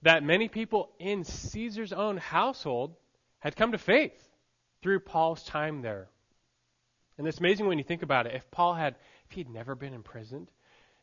that 0.00 0.22
many 0.22 0.48
people 0.48 0.88
in 0.98 1.22
Caesar's 1.22 1.92
own 1.92 2.16
household 2.16 2.94
had 3.40 3.54
come 3.54 3.72
to 3.72 3.78
faith 3.78 4.18
through 4.80 5.00
Paul's 5.00 5.42
time 5.44 5.82
there. 5.82 6.08
And 7.18 7.28
it's 7.28 7.40
amazing 7.40 7.66
when 7.66 7.76
you 7.76 7.84
think 7.84 8.02
about 8.02 8.26
it. 8.26 8.34
If 8.34 8.50
Paul 8.50 8.72
had, 8.72 8.94
if 9.26 9.32
he 9.32 9.42
had 9.42 9.50
never 9.50 9.74
been 9.74 9.92
imprisoned, 9.92 10.50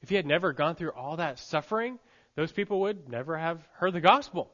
if 0.02 0.10
he 0.10 0.16
had 0.16 0.26
never 0.26 0.54
gone 0.54 0.74
through 0.74 0.94
all 0.94 1.18
that 1.18 1.38
suffering, 1.38 2.00
those 2.36 2.52
people 2.52 2.80
would 2.80 3.08
never 3.08 3.38
have 3.38 3.60
heard 3.74 3.94
the 3.94 4.02
gospel. 4.02 4.52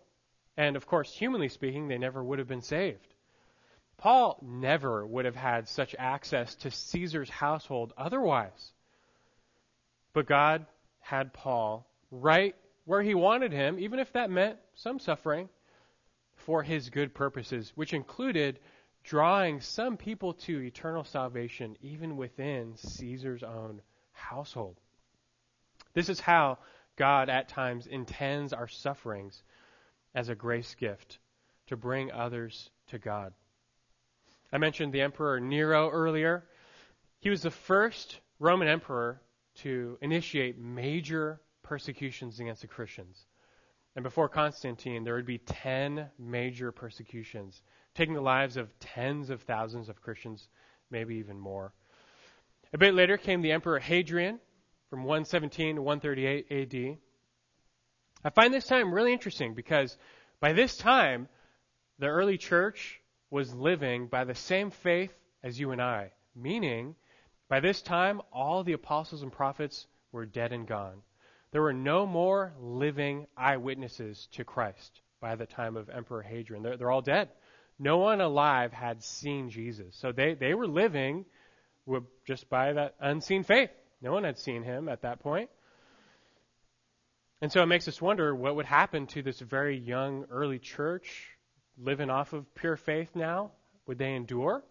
And 0.58 0.76
of 0.76 0.86
course, 0.86 1.14
humanly 1.14 1.48
speaking, 1.48 1.88
they 1.88 1.98
never 1.98 2.22
would 2.22 2.40
have 2.40 2.50
been 2.50 2.62
saved. 2.62 3.08
Paul 3.96 4.38
never 4.42 5.08
would 5.08 5.23
have 5.23 5.38
had 5.38 5.69
such 5.69 5.96
access 5.98 6.56
to 6.56 6.71
Caesar's 6.71 7.30
household 7.30 7.94
otherwise. 7.98 8.73
But 10.14 10.28
God 10.28 10.66
had 11.00 11.34
Paul 11.34 11.88
right 12.10 12.56
where 12.86 13.02
he 13.02 13.16
wanted 13.16 13.52
him, 13.52 13.80
even 13.80 14.00
if 14.00 14.12
that 14.14 14.30
meant 14.30 14.58
some 14.76 15.00
suffering, 15.00 15.50
for 16.36 16.64
his 16.64 16.90
good 16.90 17.14
purposes, 17.14 17.72
which 17.76 17.94
included 17.94 18.60
drawing 19.04 19.62
some 19.62 19.98
people 19.98 20.34
to 20.34 20.62
eternal 20.62 21.04
salvation 21.04 21.78
even 21.82 22.18
within 22.18 22.76
Caesar's 22.78 23.44
own 23.44 23.82
household. 24.12 24.78
This 25.94 26.10
is 26.10 26.20
how 26.20 26.58
God 26.96 27.30
at 27.30 27.50
times 27.50 27.88
intends 27.88 28.54
our 28.54 28.68
sufferings 28.68 29.44
as 30.14 30.30
a 30.30 30.36
grace 30.36 30.76
gift 30.76 31.20
to 31.68 31.78
bring 31.78 32.12
others 32.12 32.70
to 32.88 33.00
God. 33.00 33.34
I 34.52 34.58
mentioned 34.58 34.94
the 34.94 35.02
Emperor 35.02 35.40
Nero 35.40 35.90
earlier. 35.90 36.44
He 37.20 37.30
was 37.30 37.42
the 37.42 37.52
first 37.52 38.20
Roman 38.40 38.68
emperor 38.68 39.22
to 39.56 39.97
initiate 40.02 40.58
major 40.60 41.41
persecutions 41.63 42.39
against 42.39 42.62
the 42.62 42.67
Christians. 42.67 43.25
And 43.95 44.04
before 44.04 44.29
Constantine, 44.29 45.04
there 45.04 45.15
would 45.15 45.25
be 45.25 45.37
10 45.37 46.10
major 46.17 46.71
persecutions, 46.71 47.62
taking 47.93 48.13
the 48.13 48.21
lives 48.21 48.58
of 48.58 48.77
tens 48.79 49.29
of 49.29 49.41
thousands 49.41 49.89
of 49.89 50.02
Christians, 50.02 50.47
maybe 50.89 51.15
even 51.15 51.39
more. 51.39 51.73
A 52.73 52.77
bit 52.77 52.93
later 52.93 53.17
came 53.17 53.41
the 53.41 53.52
Emperor 53.52 53.79
Hadrian, 53.79 54.39
from 54.89 55.04
117 55.04 55.75
to 55.77 55.81
138 55.81 56.52
AD. 56.52 56.97
I 58.25 58.29
find 58.29 58.54
this 58.54 58.67
time 58.67 58.93
really 58.93 59.13
interesting 59.13 59.54
because 59.54 59.97
by 60.41 60.52
this 60.52 60.75
time, 60.75 61.29
the 61.97 62.08
early 62.08 62.37
church 62.37 63.02
was 63.29 63.54
living 63.54 64.08
by 64.08 64.25
the 64.25 64.35
same 64.35 64.69
faith 64.69 65.13
as 65.43 65.58
you 65.58 65.71
and 65.71 65.81
I, 65.81 66.12
meaning 66.35 66.95
by 67.52 67.60
this 67.60 67.81
time, 67.81 68.21
all 68.31 68.63
the 68.63 68.71
apostles 68.71 69.23
and 69.23 69.29
prophets 69.29 69.85
were 70.13 70.25
dead 70.25 70.54
and 70.54 70.65
gone. 70.65 71.02
There 71.52 71.62
were 71.62 71.73
no 71.73 72.08
more 72.08 72.54
living 72.62 73.27
eyewitnesses 73.35 74.29
to 74.35 74.45
Christ 74.45 75.02
by 75.19 75.35
the 75.35 75.45
time 75.45 75.75
of 75.75 75.89
Emperor 75.89 76.21
Hadrian. 76.21 76.63
They're, 76.63 76.77
they're 76.77 76.89
all 76.89 77.02
dead. 77.02 77.27
No 77.77 77.97
one 77.97 78.21
alive 78.21 78.71
had 78.71 79.04
seen 79.04 79.49
Jesus. 79.49 79.97
So 79.97 80.13
they, 80.13 80.33
they 80.33 80.54
were 80.54 80.65
living 80.65 81.25
with, 81.85 82.04
just 82.25 82.49
by 82.49 82.71
that 82.71 82.95
unseen 83.02 83.43
faith. 83.43 83.71
No 84.02 84.13
one 84.13 84.23
had 84.23 84.39
seen 84.39 84.63
him 84.63 84.87
at 84.87 85.02
that 85.02 85.19
point. 85.19 85.49
And 87.41 87.52
so 87.52 87.62
it 87.62 87.65
makes 87.65 87.85
us 87.89 88.02
wonder 88.02 88.33
what 88.33 88.56
would 88.56 88.65
happen 88.65 89.08
to 89.08 89.23
this 89.23 89.41
very 89.41 89.77
young 89.77 90.23
early 90.31 90.60
church 90.60 91.27
living 91.77 92.10
off 92.10 92.31
of 92.31 92.45
pure 92.56 92.77
faith 92.77 93.10
now. 93.13 93.52
Would 93.87 93.97
they 93.97 94.13
endure? 94.13 94.63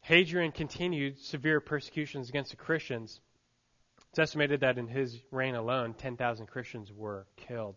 Hadrian 0.00 0.52
continued 0.52 1.18
severe 1.18 1.60
persecutions 1.60 2.28
against 2.28 2.50
the 2.50 2.56
Christians. 2.56 3.20
It's 4.10 4.18
estimated 4.18 4.60
that 4.60 4.78
in 4.78 4.88
his 4.88 5.20
reign 5.30 5.54
alone, 5.54 5.94
10,000 5.94 6.46
Christians 6.46 6.92
were 6.92 7.26
killed. 7.36 7.76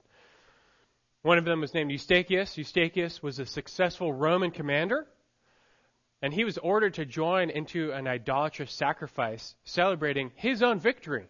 One 1.22 1.38
of 1.38 1.46
them 1.46 1.62
was 1.62 1.74
named 1.74 1.92
Eustachius. 1.92 2.58
Eustachius 2.58 3.22
was 3.22 3.40
a 3.40 3.46
successful 3.46 4.12
Roman 4.12 4.52
commander, 4.52 5.08
and 6.22 6.34
he 6.34 6.44
was 6.44 6.58
ordered 6.58 6.96
to 6.96 7.06
join 7.06 7.50
into 7.50 7.92
an 7.92 8.08
idolatrous 8.08 8.74
sacrifice 8.74 9.56
celebrating 9.64 10.32
his 10.36 10.64
own 10.64 10.80
victory. 10.80 11.28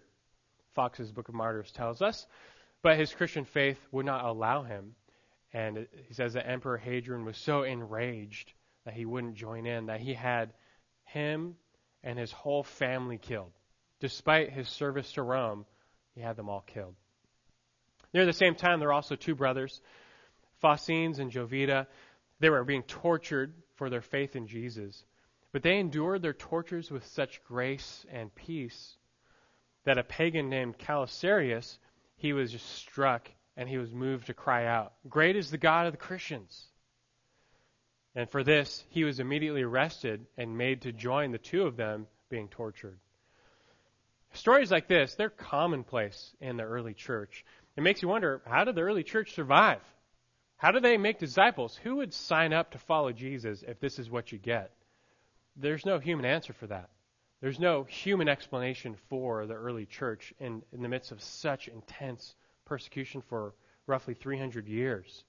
Foxe's 0.73 1.11
Book 1.11 1.29
of 1.29 1.35
Martyrs 1.35 1.71
tells 1.71 2.01
us. 2.01 2.25
But 2.81 2.99
his 2.99 3.13
Christian 3.13 3.45
faith 3.45 3.79
would 3.91 4.05
not 4.05 4.25
allow 4.25 4.63
him. 4.63 4.95
And 5.53 5.87
he 6.07 6.13
says 6.13 6.33
that 6.33 6.49
Emperor 6.49 6.77
Hadrian 6.77 7.25
was 7.25 7.37
so 7.37 7.63
enraged 7.63 8.51
that 8.85 8.93
he 8.93 9.05
wouldn't 9.05 9.35
join 9.35 9.65
in, 9.65 9.85
that 9.85 10.01
he 10.01 10.13
had 10.13 10.51
him 11.13 11.55
and 12.03 12.19
his 12.19 12.31
whole 12.31 12.63
family 12.63 13.17
killed. 13.17 13.51
Despite 13.99 14.51
his 14.51 14.67
service 14.67 15.13
to 15.13 15.21
Rome, 15.21 15.65
he 16.15 16.21
had 16.21 16.35
them 16.35 16.49
all 16.49 16.61
killed. 16.61 16.95
Near 18.13 18.25
the 18.25 18.33
same 18.33 18.55
time, 18.55 18.79
there 18.79 18.89
were 18.89 18.93
also 18.93 19.15
two 19.15 19.35
brothers, 19.35 19.81
Faustines 20.61 21.19
and 21.19 21.31
Jovita. 21.31 21.87
They 22.39 22.49
were 22.49 22.63
being 22.63 22.83
tortured 22.83 23.53
for 23.75 23.89
their 23.89 24.01
faith 24.01 24.35
in 24.35 24.47
Jesus. 24.47 25.03
But 25.51 25.63
they 25.63 25.77
endured 25.77 26.21
their 26.21 26.33
tortures 26.33 26.91
with 26.91 27.05
such 27.07 27.43
grace 27.43 28.05
and 28.11 28.33
peace 28.35 28.97
that 29.85 29.97
a 29.97 30.03
pagan 30.03 30.49
named 30.49 30.77
Calicarius, 30.77 31.77
he 32.15 32.33
was 32.33 32.51
just 32.51 32.67
struck 32.75 33.29
and 33.55 33.69
he 33.69 33.77
was 33.77 33.91
moved 33.91 34.27
to 34.27 34.33
cry 34.33 34.65
out, 34.65 34.93
Great 35.07 35.35
is 35.35 35.51
the 35.51 35.57
God 35.57 35.85
of 35.85 35.93
the 35.93 35.97
Christians. 35.97 36.67
And 38.15 38.29
for 38.29 38.43
this, 38.43 38.83
he 38.89 39.03
was 39.03 39.19
immediately 39.19 39.63
arrested 39.63 40.25
and 40.37 40.57
made 40.57 40.81
to 40.81 40.91
join 40.91 41.31
the 41.31 41.37
two 41.39 41.63
of 41.63 41.75
them 41.75 42.07
being 42.29 42.47
tortured. 42.47 42.97
Stories 44.33 44.71
like 44.71 44.87
this, 44.87 45.15
they're 45.15 45.29
commonplace 45.29 46.35
in 46.41 46.57
the 46.57 46.63
early 46.63 46.93
church. 46.93 47.45
It 47.75 47.81
makes 47.81 48.01
you 48.01 48.07
wonder, 48.07 48.41
how 48.45 48.63
did 48.63 48.75
the 48.75 48.81
early 48.81 49.03
church 49.03 49.33
survive? 49.33 49.81
How 50.57 50.71
do 50.71 50.79
they 50.79 50.97
make 50.97 51.19
disciples? 51.19 51.75
Who 51.83 51.97
would 51.97 52.13
sign 52.13 52.53
up 52.53 52.71
to 52.71 52.77
follow 52.77 53.11
Jesus 53.11 53.63
if 53.67 53.79
this 53.79 53.99
is 53.99 54.09
what 54.09 54.31
you 54.31 54.37
get? 54.37 54.71
There's 55.55 55.85
no 55.85 55.99
human 55.99 56.25
answer 56.25 56.53
for 56.53 56.67
that. 56.67 56.89
There's 57.41 57.59
no 57.59 57.83
human 57.83 58.29
explanation 58.29 58.95
for 59.09 59.45
the 59.45 59.55
early 59.55 59.85
church 59.85 60.33
in, 60.39 60.63
in 60.71 60.81
the 60.81 60.87
midst 60.87 61.11
of 61.11 61.21
such 61.21 61.67
intense 61.67 62.35
persecution 62.65 63.21
for 63.21 63.53
roughly 63.85 64.13
300 64.13 64.67
years. 64.67 65.25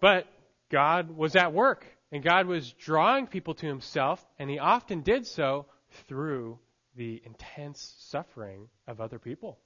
But 0.00 0.26
God 0.70 1.10
was 1.16 1.36
at 1.36 1.52
work, 1.52 1.86
and 2.12 2.22
God 2.22 2.46
was 2.46 2.72
drawing 2.72 3.26
people 3.26 3.54
to 3.54 3.66
himself, 3.66 4.24
and 4.38 4.48
he 4.48 4.58
often 4.58 5.02
did 5.02 5.26
so 5.26 5.66
through 6.08 6.58
the 6.96 7.22
intense 7.24 7.94
suffering 7.98 8.68
of 8.86 9.00
other 9.00 9.18
people. 9.18 9.58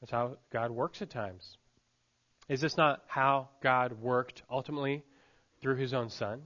That's 0.00 0.12
how 0.12 0.36
God 0.52 0.70
works 0.70 1.02
at 1.02 1.10
times. 1.10 1.56
Is 2.48 2.60
this 2.60 2.76
not 2.76 3.02
how 3.06 3.48
God 3.62 4.00
worked 4.00 4.42
ultimately 4.50 5.04
through 5.60 5.76
his 5.76 5.92
own 5.92 6.08
son? 6.08 6.42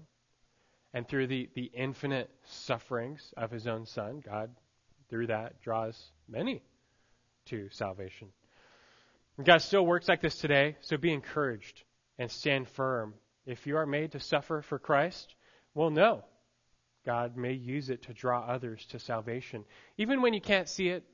And 0.95 1.09
through 1.09 1.29
the, 1.29 1.49
the 1.55 1.71
infinite 1.75 2.29
sufferings 2.45 3.33
of 3.37 3.51
his 3.51 3.67
own 3.67 3.87
son, 3.87 4.23
God, 4.25 4.51
through 5.09 5.29
that, 5.29 5.63
draws 5.63 5.99
many 6.29 6.63
to 7.47 7.69
salvation. 7.71 8.29
And 9.39 9.47
God 9.47 9.63
still 9.63 9.87
works 9.87 10.09
like 10.09 10.21
this 10.21 10.37
today, 10.37 10.77
so 10.81 10.99
be 10.99 11.13
encouraged 11.13 11.83
and 12.19 12.31
stand 12.31 12.69
firm. 12.69 13.15
If 13.47 13.67
you 13.67 13.77
are 13.77 13.87
made 13.87 14.13
to 14.13 14.21
suffer 14.21 14.63
for 14.63 14.79
Christ, 14.79 15.35
well, 15.75 15.91
know. 15.91 16.25
God 17.05 17.37
may 17.37 17.53
use 17.53 17.91
it 17.91 18.03
to 18.03 18.15
draw 18.15 18.43
others 18.43 18.87
to 18.91 18.99
salvation. 18.99 19.65
Even 19.99 20.23
when 20.23 20.35
you 20.35 20.41
can't 20.41 20.69
see 20.69 20.89
it, 20.89 21.05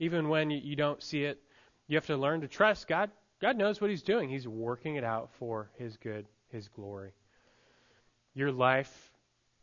even 0.00 0.28
when 0.28 0.50
you 0.50 0.74
don't 0.74 1.02
see 1.02 1.22
it, 1.22 1.40
you 1.86 1.96
have 1.96 2.06
to 2.06 2.16
learn 2.16 2.40
to 2.40 2.48
trust 2.48 2.88
God. 2.88 3.10
God 3.40 3.56
knows 3.56 3.80
what 3.80 3.90
He's 3.90 4.02
doing. 4.02 4.28
He's 4.28 4.48
working 4.48 4.96
it 4.96 5.04
out 5.04 5.30
for 5.38 5.70
His 5.78 5.96
good, 5.98 6.26
His 6.48 6.66
glory 6.68 7.12
your 8.38 8.52
life, 8.52 9.10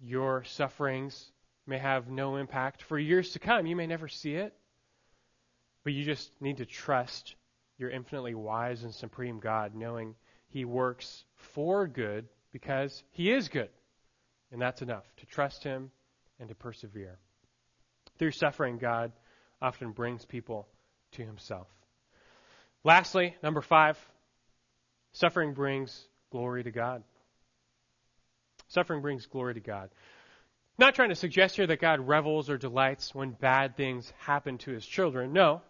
your 0.02 0.44
sufferings 0.44 1.32
may 1.66 1.78
have 1.78 2.10
no 2.10 2.36
impact 2.36 2.82
for 2.84 3.00
years 3.00 3.32
to 3.32 3.40
come. 3.40 3.66
You 3.66 3.76
may 3.76 3.88
never 3.88 4.10
see 4.10 4.36
it, 4.36 4.54
but 5.86 5.94
you 5.94 6.04
just 6.04 6.30
need 6.42 6.58
to 6.58 6.66
trust 6.66 7.36
your 7.78 7.90
infinitely 7.90 8.36
wise 8.36 8.84
and 8.84 8.94
supreme 8.94 9.40
God, 9.40 9.76
knowing 9.76 10.16
He 10.56 10.64
works 10.64 11.26
for 11.36 11.86
good 11.86 12.30
because 12.54 13.04
He 13.12 13.30
is 13.30 13.50
good. 13.50 13.68
And 14.54 14.62
that's 14.62 14.82
enough 14.82 15.04
to 15.18 15.26
trust 15.26 15.66
Him 15.66 15.92
and 16.40 16.48
to 16.48 16.56
persevere. 16.56 17.18
Through 18.18 18.32
suffering, 18.32 18.78
God 18.78 19.12
often 19.62 19.92
brings 19.92 20.24
people 20.24 20.66
to 21.12 21.26
Himself. 21.26 21.68
Lastly, 22.86 23.36
number 23.44 23.60
five, 23.60 24.00
suffering 25.12 25.54
brings 25.56 26.08
glory 26.32 26.64
to 26.64 26.72
God. 26.72 27.04
Suffering 28.70 29.02
brings 29.02 29.26
glory 29.26 29.56
to 29.56 29.60
God. 29.60 29.90
Not 30.78 30.96
trying 30.96 31.10
to 31.10 31.16
suggest 31.16 31.58
here 31.58 31.68
that 31.68 31.82
God 31.82 32.00
revels 32.08 32.50
or 32.50 32.58
delights 32.58 33.14
when 33.14 33.32
bad 33.32 33.76
things 33.76 34.10
happen 34.20 34.58
to 34.60 34.72
his 34.72 34.86
children. 34.86 35.34
No. 35.34 35.64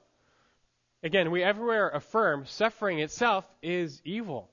Again, 1.01 1.31
we 1.31 1.41
everywhere 1.41 1.89
affirm 1.89 2.45
suffering 2.45 2.99
itself 2.99 3.51
is 3.63 3.99
evil. 4.05 4.51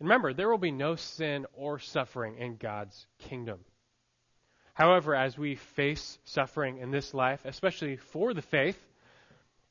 Remember, 0.00 0.32
there 0.32 0.48
will 0.48 0.58
be 0.58 0.70
no 0.70 0.96
sin 0.96 1.46
or 1.54 1.78
suffering 1.78 2.36
in 2.38 2.56
God's 2.56 3.06
kingdom. 3.18 3.60
However, 4.74 5.14
as 5.14 5.38
we 5.38 5.54
face 5.54 6.18
suffering 6.24 6.78
in 6.78 6.90
this 6.90 7.14
life, 7.14 7.40
especially 7.44 7.96
for 7.96 8.34
the 8.34 8.42
faith, 8.42 8.78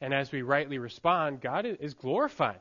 and 0.02 0.14
as 0.14 0.32
we 0.32 0.42
rightly 0.42 0.78
respond, 0.80 1.42
God 1.42 1.66
is 1.66 1.94
glorified. 1.94 2.60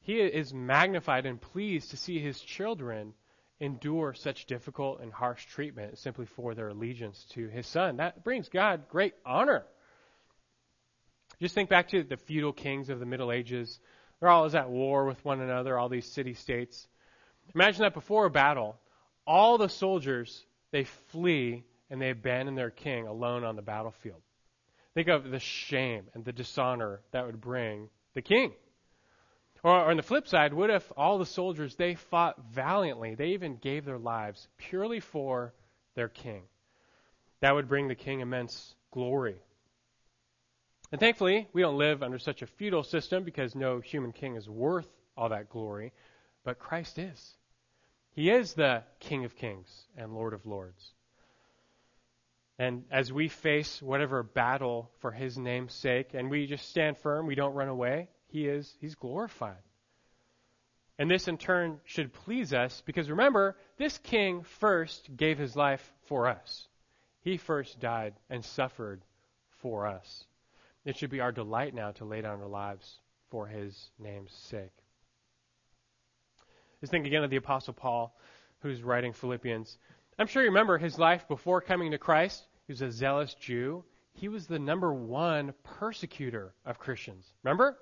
He 0.00 0.14
is 0.14 0.52
magnified 0.52 1.26
and 1.26 1.40
pleased 1.40 1.90
to 1.90 1.96
see 1.96 2.18
his 2.18 2.40
children 2.40 3.14
endure 3.60 4.12
such 4.14 4.46
difficult 4.46 5.00
and 5.00 5.12
harsh 5.12 5.44
treatment 5.46 5.98
simply 5.98 6.26
for 6.26 6.54
their 6.54 6.68
allegiance 6.68 7.24
to 7.30 7.46
his 7.46 7.66
son. 7.66 7.96
That 7.96 8.24
brings 8.24 8.48
God 8.48 8.88
great 8.88 9.14
honor. 9.24 9.64
Just 11.40 11.54
think 11.54 11.68
back 11.68 11.88
to 11.88 12.02
the 12.02 12.16
feudal 12.16 12.52
kings 12.52 12.88
of 12.88 12.98
the 12.98 13.06
Middle 13.06 13.30
Ages. 13.30 13.78
They're 14.22 14.30
always 14.30 14.54
at 14.54 14.70
war 14.70 15.04
with 15.04 15.24
one 15.24 15.40
another, 15.40 15.76
all 15.76 15.88
these 15.88 16.06
city 16.06 16.34
states. 16.34 16.86
Imagine 17.56 17.82
that 17.82 17.92
before 17.92 18.26
a 18.26 18.30
battle, 18.30 18.76
all 19.26 19.58
the 19.58 19.68
soldiers, 19.68 20.46
they 20.70 20.84
flee 20.84 21.64
and 21.90 22.00
they 22.00 22.10
abandon 22.10 22.54
their 22.54 22.70
king 22.70 23.08
alone 23.08 23.42
on 23.42 23.56
the 23.56 23.62
battlefield. 23.62 24.22
Think 24.94 25.08
of 25.08 25.28
the 25.28 25.40
shame 25.40 26.04
and 26.14 26.24
the 26.24 26.32
dishonor 26.32 27.00
that 27.10 27.26
would 27.26 27.40
bring 27.40 27.88
the 28.14 28.22
king. 28.22 28.52
Or 29.64 29.90
on 29.90 29.96
the 29.96 30.04
flip 30.04 30.28
side, 30.28 30.54
what 30.54 30.70
if 30.70 30.92
all 30.96 31.18
the 31.18 31.26
soldiers 31.26 31.74
they 31.74 31.96
fought 31.96 32.36
valiantly? 32.52 33.16
They 33.16 33.30
even 33.30 33.56
gave 33.56 33.84
their 33.84 33.98
lives 33.98 34.46
purely 34.56 35.00
for 35.00 35.52
their 35.96 36.08
king. 36.08 36.44
That 37.40 37.56
would 37.56 37.66
bring 37.66 37.88
the 37.88 37.96
king 37.96 38.20
immense 38.20 38.76
glory. 38.92 39.42
And 40.92 41.00
thankfully, 41.00 41.48
we 41.54 41.62
don't 41.62 41.78
live 41.78 42.02
under 42.02 42.18
such 42.18 42.42
a 42.42 42.46
feudal 42.46 42.82
system 42.82 43.24
because 43.24 43.54
no 43.54 43.80
human 43.80 44.12
king 44.12 44.36
is 44.36 44.48
worth 44.48 44.88
all 45.16 45.30
that 45.30 45.48
glory, 45.48 45.92
but 46.44 46.58
Christ 46.58 46.98
is. 46.98 47.34
He 48.14 48.30
is 48.30 48.52
the 48.52 48.82
King 49.00 49.24
of 49.24 49.34
Kings 49.34 49.86
and 49.96 50.14
Lord 50.14 50.34
of 50.34 50.44
Lords. 50.44 50.92
And 52.58 52.84
as 52.90 53.10
we 53.10 53.28
face 53.28 53.80
whatever 53.80 54.22
battle 54.22 54.90
for 54.98 55.10
his 55.10 55.38
name's 55.38 55.72
sake, 55.72 56.12
and 56.12 56.30
we 56.30 56.46
just 56.46 56.68
stand 56.68 56.98
firm, 56.98 57.26
we 57.26 57.34
don't 57.34 57.54
run 57.54 57.68
away, 57.68 58.08
he 58.26 58.46
is 58.46 58.76
he's 58.78 58.94
glorified. 58.94 59.62
And 60.98 61.10
this 61.10 61.26
in 61.26 61.38
turn 61.38 61.80
should 61.84 62.12
please 62.12 62.52
us 62.52 62.82
because 62.84 63.08
remember, 63.08 63.56
this 63.78 63.96
king 63.96 64.42
first 64.42 65.16
gave 65.16 65.38
his 65.38 65.56
life 65.56 65.90
for 66.02 66.28
us. 66.28 66.68
He 67.22 67.38
first 67.38 67.80
died 67.80 68.12
and 68.28 68.44
suffered 68.44 69.02
for 69.62 69.86
us. 69.86 70.26
It 70.84 70.96
should 70.96 71.10
be 71.10 71.20
our 71.20 71.32
delight 71.32 71.74
now 71.74 71.92
to 71.92 72.04
lay 72.04 72.20
down 72.20 72.40
our 72.40 72.48
lives 72.48 72.98
for 73.30 73.46
his 73.46 73.90
name's 73.98 74.32
sake. 74.32 74.72
Just 76.80 76.90
think 76.90 77.06
again 77.06 77.22
of 77.22 77.30
the 77.30 77.36
Apostle 77.36 77.74
Paul, 77.74 78.16
who's 78.60 78.82
writing 78.82 79.12
Philippians. 79.12 79.78
I'm 80.18 80.26
sure 80.26 80.42
you 80.42 80.48
remember 80.48 80.78
his 80.78 80.98
life 80.98 81.28
before 81.28 81.60
coming 81.60 81.92
to 81.92 81.98
Christ. 81.98 82.44
He 82.66 82.72
was 82.72 82.82
a 82.82 82.90
zealous 82.90 83.34
Jew. 83.34 83.84
He 84.14 84.28
was 84.28 84.46
the 84.46 84.58
number 84.58 84.92
one 84.92 85.54
persecutor 85.62 86.52
of 86.66 86.78
Christians. 86.78 87.32
Remember? 87.44 87.78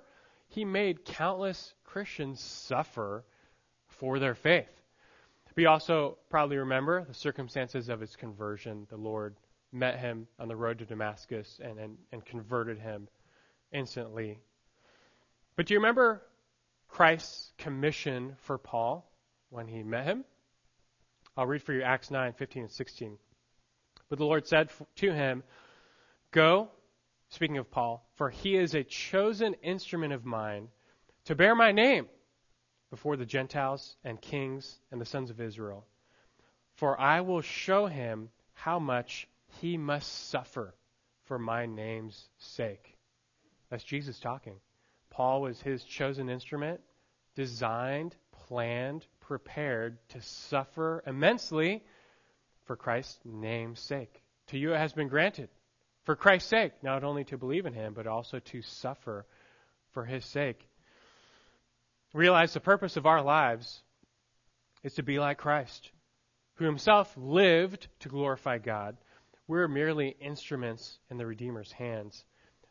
He 0.47 0.63
made 0.63 1.05
countless 1.05 1.73
Christians 1.83 2.39
suffer 2.39 3.25
for 3.87 4.19
their 4.19 4.35
faith. 4.35 4.69
We 5.55 5.65
also 5.65 6.17
probably 6.29 6.57
remember 6.57 7.03
the 7.03 7.13
circumstances 7.13 7.89
of 7.89 7.99
his 7.99 8.15
conversion. 8.15 8.87
The 8.89 8.97
Lord 8.97 9.35
met 9.71 9.99
him 9.99 10.27
on 10.39 10.47
the 10.47 10.55
road 10.55 10.79
to 10.79 10.85
Damascus 10.85 11.59
and, 11.63 11.79
and, 11.79 11.97
and 12.11 12.25
converted 12.25 12.79
him 12.79 13.07
instantly. 13.71 14.39
But 15.55 15.65
do 15.65 15.73
you 15.73 15.79
remember 15.79 16.21
Christ's 16.89 17.53
commission 17.57 18.35
for 18.41 18.57
Paul 18.57 19.09
when 19.49 19.67
he 19.67 19.83
met 19.83 20.05
him? 20.05 20.25
I'll 21.37 21.47
read 21.47 21.63
for 21.63 21.73
you 21.73 21.81
Acts 21.81 22.11
9, 22.11 22.33
15 22.33 22.63
and 22.63 22.71
16. 22.71 23.17
But 24.09 24.19
the 24.19 24.25
Lord 24.25 24.45
said 24.45 24.69
to 24.97 25.13
him, 25.13 25.43
Go, 26.31 26.69
speaking 27.29 27.57
of 27.57 27.71
Paul, 27.71 28.05
for 28.15 28.29
he 28.29 28.57
is 28.57 28.73
a 28.73 28.83
chosen 28.83 29.53
instrument 29.63 30.11
of 30.11 30.25
mine 30.25 30.67
to 31.25 31.35
bear 31.35 31.55
my 31.55 31.71
name 31.71 32.07
before 32.89 33.15
the 33.15 33.25
Gentiles 33.25 33.95
and 34.03 34.21
kings 34.21 34.79
and 34.91 34.99
the 34.99 35.05
sons 35.05 35.29
of 35.29 35.39
Israel. 35.39 35.85
For 36.75 36.99
I 36.99 37.21
will 37.21 37.41
show 37.41 37.85
him 37.85 38.29
how 38.53 38.79
much 38.79 39.27
he 39.59 39.77
must 39.77 40.29
suffer 40.29 40.73
for 41.25 41.37
my 41.39 41.65
name's 41.65 42.27
sake. 42.37 42.97
That's 43.69 43.83
Jesus 43.83 44.19
talking. 44.19 44.55
Paul 45.09 45.41
was 45.41 45.61
his 45.61 45.83
chosen 45.83 46.29
instrument, 46.29 46.81
designed, 47.35 48.15
planned, 48.47 49.05
prepared 49.19 49.97
to 50.09 50.21
suffer 50.21 51.03
immensely 51.05 51.83
for 52.65 52.75
Christ's 52.75 53.19
name's 53.25 53.79
sake. 53.79 54.21
To 54.47 54.57
you 54.57 54.73
it 54.73 54.77
has 54.77 54.93
been 54.93 55.07
granted, 55.07 55.49
for 56.03 56.15
Christ's 56.15 56.49
sake, 56.49 56.73
not 56.83 57.03
only 57.03 57.23
to 57.25 57.37
believe 57.37 57.65
in 57.65 57.73
him, 57.73 57.93
but 57.93 58.07
also 58.07 58.39
to 58.39 58.61
suffer 58.61 59.25
for 59.91 60.05
his 60.05 60.25
sake. 60.25 60.67
Realize 62.13 62.53
the 62.53 62.59
purpose 62.59 62.97
of 62.97 63.05
our 63.05 63.21
lives 63.21 63.81
is 64.83 64.93
to 64.95 65.03
be 65.03 65.19
like 65.19 65.37
Christ, 65.37 65.91
who 66.55 66.65
himself 66.65 67.13
lived 67.15 67.87
to 67.99 68.09
glorify 68.09 68.57
God. 68.57 68.97
We're 69.51 69.67
merely 69.67 70.15
instruments 70.21 70.97
in 71.09 71.17
the 71.17 71.25
Redeemer's 71.25 71.73
hands 71.73 72.23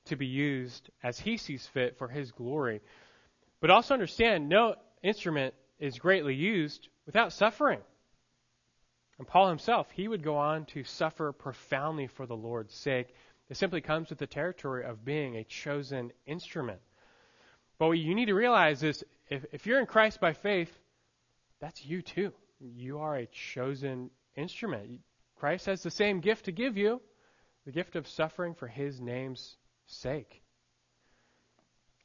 to 0.07 0.17
be 0.17 0.25
used 0.25 0.89
as 1.03 1.21
he 1.21 1.37
sees 1.37 1.67
fit 1.67 1.99
for 1.99 2.09
his 2.09 2.33
glory. 2.33 2.81
But 3.61 3.69
also 3.69 3.93
understand 3.93 4.49
no 4.49 4.77
instrument 5.03 5.53
is 5.79 5.99
greatly 5.99 6.35
used 6.35 6.89
without 7.05 7.35
suffering. 7.35 7.81
And 9.19 9.29
Paul 9.29 9.51
himself, 9.51 9.91
he 9.91 10.09
would 10.09 10.23
go 10.23 10.39
on 10.39 10.65
to 10.73 10.83
suffer 10.83 11.33
profoundly 11.33 12.07
for 12.07 12.25
the 12.25 12.35
Lord's 12.35 12.75
sake. 12.75 13.15
It 13.51 13.59
simply 13.59 13.83
comes 13.83 14.09
with 14.09 14.19
the 14.19 14.27
territory 14.27 14.83
of 14.83 15.05
being 15.05 15.37
a 15.37 15.45
chosen 15.45 16.13
instrument. 16.25 16.81
But 17.79 17.89
what 17.89 17.99
you 17.99 18.15
need 18.15 18.29
to 18.29 18.35
realize 18.35 18.83
is 18.83 19.05
if, 19.29 19.45
if 19.53 19.67
you're 19.67 19.81
in 19.81 19.87
Christ 19.87 20.19
by 20.19 20.33
faith, 20.33 20.73
that's 21.61 21.85
you 21.85 22.01
too. 22.01 22.33
You 22.59 23.01
are 23.01 23.17
a 23.17 23.27
chosen 23.27 24.09
instrument. 24.35 25.01
Christ 25.41 25.65
has 25.67 25.83
the 25.83 25.91
same 25.91 26.21
gift 26.21 26.45
to 26.45 26.53
give 26.53 26.77
you 26.77 27.01
the 27.65 27.73
gift 27.73 27.97
of 27.97 28.07
suffering 28.07 28.55
for 28.55 28.67
his 28.67 29.01
name's 29.01 29.57
sake. 29.87 30.43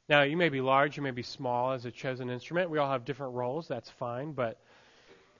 Now, 0.08 0.22
you 0.22 0.38
may 0.38 0.48
be 0.48 0.62
large, 0.62 0.96
you 0.96 1.02
may 1.02 1.10
be 1.10 1.22
small 1.22 1.72
as 1.72 1.84
a 1.84 1.90
chosen 1.90 2.30
instrument. 2.30 2.70
We 2.70 2.78
all 2.78 2.90
have 2.90 3.04
different 3.04 3.34
roles, 3.34 3.68
that's 3.68 3.90
fine. 3.90 4.32
But 4.32 4.58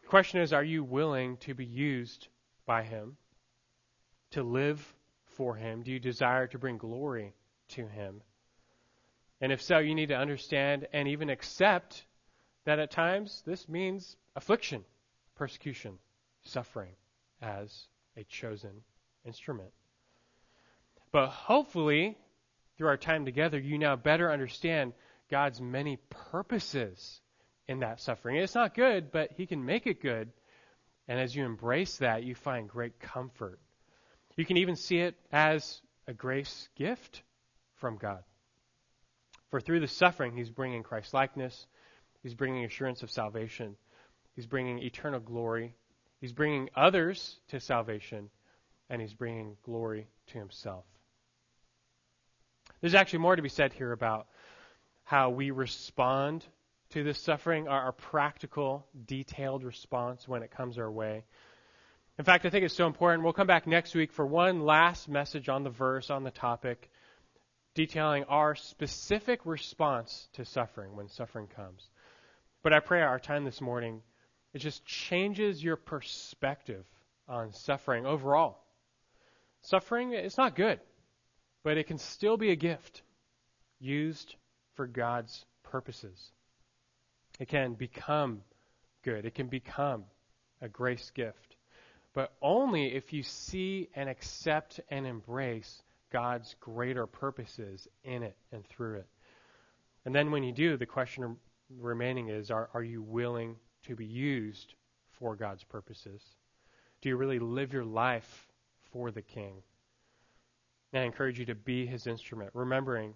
the 0.03 0.09
question 0.09 0.42
is 0.42 0.53
are 0.53 0.62
you 0.62 0.84
willing 0.84 1.38
to 1.38 1.55
be 1.55 1.64
used 1.64 2.28
by 2.66 2.82
him, 2.82 3.16
to 4.32 4.42
live 4.42 4.94
for 5.24 5.55
him? 5.55 5.82
Do 5.82 5.90
you 5.90 5.99
desire 5.99 6.49
to 6.49 6.59
bring 6.59 6.76
glory 6.76 7.32
to 7.68 7.86
him? 7.86 8.20
And 9.40 9.51
if 9.51 9.62
so, 9.62 9.78
you 9.78 9.94
need 9.94 10.09
to 10.09 10.18
understand 10.18 10.86
and 10.92 11.09
even 11.09 11.30
accept 11.30 12.05
that 12.66 12.78
at 12.78 12.90
times 12.90 13.42
this 13.47 13.70
means 13.70 14.18
affliction, 14.34 14.84
persecution, 15.34 15.99
suffering 16.44 16.92
as 17.41 17.87
a 18.16 18.24
chosen 18.24 18.82
instrument. 19.24 19.70
But 21.12 21.28
hopefully, 21.28 22.16
through 22.76 22.89
our 22.89 22.97
time 22.97 23.24
together, 23.24 23.59
you 23.59 23.78
now 23.78 23.97
better 23.97 24.30
understand 24.30 24.93
God's 25.30 25.61
many 25.61 25.99
purposes 26.30 27.20
in 27.68 27.80
that 27.80 28.01
suffering. 28.01 28.37
It's 28.37 28.55
not 28.55 28.74
good, 28.74 29.11
but 29.11 29.32
He 29.32 29.47
can 29.47 29.64
make 29.64 29.87
it 29.87 30.01
good. 30.01 30.30
And 31.09 31.20
as 31.20 31.34
you 31.34 31.45
embrace 31.45 31.99
that, 31.99 32.24
you 32.24 32.34
find 32.34 32.68
great 32.68 32.99
comfort. 33.01 33.61
You 34.37 34.45
can 34.45 34.59
even 34.59 34.76
see 34.76 34.99
it 34.99 35.14
as 35.32 35.80
a 36.07 36.12
grace 36.12 36.68
gift 36.76 37.22
from 37.76 37.97
God. 37.97 38.22
For 39.51 39.61
through 39.61 39.80
the 39.80 39.89
suffering, 39.89 40.37
he's 40.37 40.51
bringing 40.51 40.82
Christ 40.82 41.14
likeness, 41.14 41.66
he's 42.22 42.34
bringing 42.34 42.64
assurance 42.64 43.03
of 43.03 43.11
salvation, 43.11 43.76
he's 44.34 44.47
bringing 44.47 44.80
eternal 44.80 45.20
glory, 45.20 45.74
he's 46.21 46.33
bringing 46.33 46.71
others 46.75 47.39
to 47.49 47.61
salvation, 47.61 48.31
and 48.89 49.01
he's 49.01 49.14
bringing 49.14 49.57
glory 49.64 50.09
to 50.29 50.39
himself. 50.39 50.85
There's 52.81 52.95
actually 52.95 53.21
more 53.21 53.37
to 53.37 53.43
be 53.43 53.49
said 53.49 53.73
here 53.73 53.93
about 53.93 54.27
how 55.05 55.31
we 55.31 55.51
respond 55.51 56.45
to 56.91 57.03
this 57.03 57.19
suffering, 57.19 57.69
our, 57.69 57.85
our 57.85 57.93
practical, 57.93 58.87
detailed 59.07 59.64
response 59.64 60.29
when 60.29 60.43
it 60.43 60.51
comes 60.51 60.79
our 60.79 60.91
way. 60.91 61.25
In 62.19 62.25
fact, 62.25 62.47
I 62.47 62.51
think 62.51 62.64
it's 62.64 62.75
so 62.75 62.87
important. 62.87 63.25
We'll 63.25 63.33
come 63.33 63.47
back 63.47 63.67
next 63.67 63.95
week 63.95 64.12
for 64.12 64.27
one 64.27 64.64
last 64.64 65.09
message 65.09 65.49
on 65.49 65.64
the 65.64 65.71
verse, 65.71 66.11
on 66.11 66.23
the 66.23 66.31
topic 66.31 66.91
detailing 67.77 68.25
our 68.25 68.55
specific 68.55 69.41
response 69.45 70.29
to 70.33 70.45
suffering 70.45 70.97
when 70.97 71.09
suffering 71.09 71.47
comes. 71.47 71.89
But 72.62 72.73
I 72.73 72.81
pray 72.81 73.03
our 73.03 73.21
time 73.21 73.45
this 73.45 73.61
morning, 73.61 74.01
it 74.57 74.61
just 74.61 74.87
changes 74.87 75.63
your 75.63 75.77
perspective 75.77 76.87
on 77.29 77.53
suffering 77.53 78.07
overall. 78.07 78.57
Suffering 79.61 80.15
is 80.15 80.39
not 80.39 80.57
good, 80.57 80.81
but 81.63 81.77
it 81.77 81.87
can 81.87 81.99
still 81.99 82.39
be 82.39 82.53
a 82.53 82.57
gift 82.57 83.03
used 83.81 84.35
for 84.73 84.87
God's 84.87 85.45
purposes. 85.63 86.31
It 87.39 87.49
can 87.49 87.75
become 87.75 88.41
good. 89.05 89.27
It 89.27 89.35
can 89.35 89.49
become 89.49 90.05
a 90.63 90.71
grace 90.71 91.11
gift. 91.15 91.57
But 92.15 92.33
only 92.41 92.95
if 92.95 93.13
you 93.13 93.23
see 93.23 93.91
and 93.95 94.09
accept 94.09 94.81
and 94.89 95.07
embrace 95.07 95.83
God's 96.11 96.57
greater 96.61 97.07
purposes 97.07 97.87
in 98.05 98.23
it 98.23 98.39
and 98.53 98.65
through 98.65 99.01
it. 99.01 99.09
And 100.07 100.15
then 100.15 100.31
when 100.31 100.43
you 100.43 100.53
do, 100.53 100.79
the 100.79 100.87
question 100.87 101.37
remaining 101.79 102.31
is 102.31 102.51
are, 102.51 102.71
are 102.73 102.83
you 102.83 103.03
willing 103.03 103.57
to 103.87 103.97
be 103.97 104.07
used 104.07 104.74
for 105.18 105.37
God's 105.37 105.64
purposes? 105.64 106.22
Do 107.01 107.09
you 107.09 107.16
really 107.16 107.39
live 107.39 107.72
your 107.72 107.84
life 107.84 108.47
for 108.93 109.11
the 109.11 109.22
King? 109.22 109.62
And 110.93 111.03
I 111.03 111.07
encourage 111.07 111.39
you 111.39 111.47
to 111.47 111.55
be 111.55 111.87
his 111.87 112.07
instrument, 112.07 112.51
remembering 112.55 113.14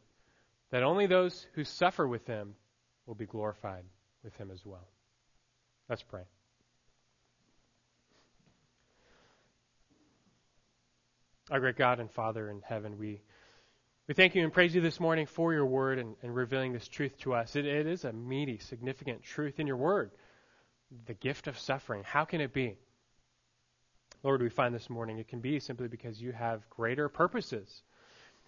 that 0.70 0.82
only 0.82 1.06
those 1.06 1.46
who 1.54 1.64
suffer 1.64 2.06
with 2.06 2.26
him 2.26 2.54
will 3.06 3.14
be 3.14 3.26
glorified 3.26 3.84
with 4.22 4.36
him 4.36 4.50
as 4.50 4.64
well. 4.64 4.88
Let's 5.88 6.02
pray. 6.02 6.22
Our 11.50 11.58
great 11.58 11.76
God 11.76 11.98
and 11.98 12.10
Father 12.10 12.48
in 12.48 12.60
heaven, 12.64 12.96
we, 12.96 13.22
we 14.06 14.14
thank 14.14 14.36
you 14.36 14.44
and 14.44 14.52
praise 14.52 14.72
you 14.72 14.80
this 14.80 15.00
morning 15.00 15.26
for 15.26 15.52
your 15.52 15.66
word 15.66 15.98
and, 15.98 16.14
and 16.22 16.32
revealing 16.32 16.72
this 16.72 16.86
truth 16.86 17.18
to 17.22 17.34
us. 17.34 17.56
It, 17.56 17.66
it 17.66 17.88
is 17.88 18.04
a 18.04 18.12
meaty, 18.12 18.58
significant 18.58 19.24
truth 19.24 19.58
in 19.58 19.66
your 19.66 19.76
word. 19.76 20.12
The 21.06 21.14
gift 21.14 21.46
of 21.46 21.58
suffering. 21.58 22.02
How 22.04 22.24
can 22.24 22.40
it 22.40 22.52
be? 22.52 22.76
Lord, 24.22 24.42
we 24.42 24.50
find 24.50 24.74
this 24.74 24.90
morning 24.90 25.18
it 25.18 25.28
can 25.28 25.40
be 25.40 25.60
simply 25.60 25.88
because 25.88 26.20
you 26.20 26.32
have 26.32 26.68
greater 26.68 27.08
purposes. 27.08 27.82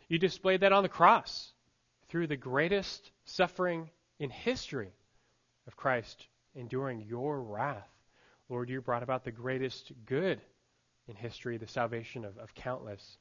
You 0.08 0.18
displayed 0.18 0.60
that 0.60 0.72
on 0.72 0.82
the 0.82 0.88
cross 0.88 1.52
through 2.08 2.26
the 2.26 2.36
greatest 2.36 3.10
suffering 3.24 3.88
in 4.18 4.28
history 4.28 4.92
of 5.66 5.76
Christ 5.76 6.26
enduring 6.54 7.00
your 7.00 7.40
wrath. 7.40 7.88
Lord, 8.48 8.68
you 8.68 8.80
brought 8.82 9.02
about 9.02 9.24
the 9.24 9.30
greatest 9.30 9.92
good 10.04 10.40
in 11.08 11.16
history, 11.16 11.56
the 11.56 11.66
salvation 11.66 12.24
of, 12.24 12.36
of 12.38 12.54
countless, 12.54 13.16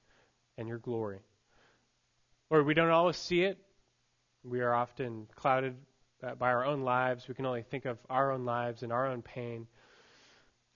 and 0.57 0.67
your 0.67 0.77
glory. 0.77 1.21
Lord, 2.49 2.65
we 2.65 2.73
don't 2.73 2.89
always 2.89 3.15
see 3.15 3.43
it. 3.43 3.57
We 4.43 4.59
are 4.59 4.73
often 4.73 5.27
clouded 5.35 5.75
by 6.21 6.49
our 6.49 6.65
own 6.65 6.81
lives. 6.81 7.27
We 7.27 7.33
can 7.33 7.45
only 7.45 7.63
think 7.63 7.85
of 7.85 7.97
our 8.09 8.31
own 8.31 8.45
lives 8.45 8.83
and 8.83 8.91
our 8.91 9.07
own 9.07 9.21
pain. 9.21 9.67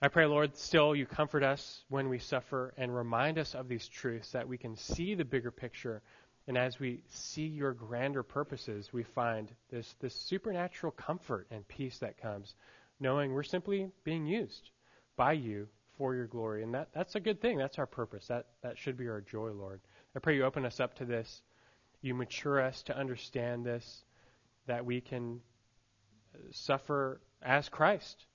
I 0.02 0.08
pray, 0.08 0.26
Lord, 0.26 0.56
still 0.56 0.94
you 0.94 1.06
comfort 1.06 1.42
us 1.42 1.84
when 1.88 2.08
we 2.08 2.18
suffer 2.18 2.74
and 2.76 2.94
remind 2.94 3.38
us 3.38 3.54
of 3.54 3.68
these 3.68 3.88
truths 3.88 4.32
that 4.32 4.46
we 4.46 4.58
can 4.58 4.76
see 4.76 5.14
the 5.14 5.24
bigger 5.24 5.50
picture. 5.50 6.02
And 6.46 6.58
as 6.58 6.78
we 6.78 7.00
see 7.08 7.46
your 7.46 7.72
grander 7.72 8.22
purposes, 8.22 8.92
we 8.92 9.02
find 9.02 9.50
this, 9.70 9.94
this 10.00 10.14
supernatural 10.14 10.92
comfort 10.92 11.46
and 11.50 11.66
peace 11.66 11.98
that 11.98 12.20
comes, 12.20 12.54
knowing 13.00 13.32
we're 13.32 13.42
simply 13.42 13.90
being 14.04 14.26
used 14.26 14.70
by 15.16 15.32
you 15.32 15.66
for 15.96 16.14
your 16.14 16.26
glory. 16.26 16.62
And 16.62 16.74
that, 16.74 16.88
that's 16.94 17.14
a 17.14 17.20
good 17.20 17.40
thing. 17.40 17.56
That's 17.56 17.78
our 17.78 17.86
purpose. 17.86 18.26
That, 18.26 18.46
that 18.62 18.78
should 18.78 18.96
be 18.98 19.08
our 19.08 19.22
joy, 19.22 19.50
Lord. 19.52 19.80
I 20.14 20.18
pray 20.18 20.36
you 20.36 20.44
open 20.44 20.66
us 20.66 20.78
up 20.78 20.94
to 20.96 21.04
this. 21.04 21.42
You 22.02 22.14
mature 22.14 22.60
us 22.60 22.82
to 22.84 22.96
understand 22.96 23.64
this, 23.64 24.04
that 24.66 24.84
we 24.84 25.00
can 25.00 25.40
uh, 26.34 26.38
suffer 26.50 27.20
as 27.42 27.68
Christ 27.68 28.26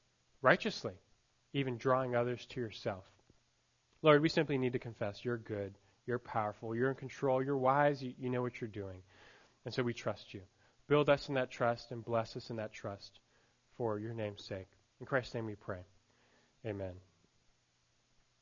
righteously 0.42 0.94
even 1.54 1.78
drawing 1.78 2.16
others 2.16 2.46
to 2.48 2.62
yourself. 2.62 3.04
Lord, 4.02 4.22
we 4.22 4.30
simply 4.30 4.58
need 4.58 4.74
to 4.74 4.80
confess 4.80 5.24
you're 5.24 5.38
good, 5.38 5.74
you're 6.06 6.20
powerful, 6.20 6.76
you're 6.76 6.90
in 6.90 6.96
control, 6.96 7.44
you're 7.44 7.58
wise, 7.58 8.02
you, 8.02 8.14
you 8.18 8.30
know 8.30 8.42
what 8.42 8.60
you're 8.60 8.70
doing. 8.70 9.02
And 9.66 9.74
so 9.74 9.84
we 9.84 9.94
trust 9.94 10.34
you. 10.34 10.42
Build 10.88 11.10
us 11.10 11.30
in 11.30 11.36
that 11.36 11.52
trust 11.52 11.92
and 11.92 12.04
bless 12.04 12.36
us 12.36 12.50
in 12.50 12.56
that 12.56 12.74
trust 12.74 13.20
for 13.78 14.00
your 14.00 14.14
name's 14.14 14.44
sake. 14.44 14.68
In 15.00 15.06
Christ's 15.06 15.36
name 15.36 15.46
we 15.46 15.56
pray. 15.56 15.86
Amen. 16.66 16.94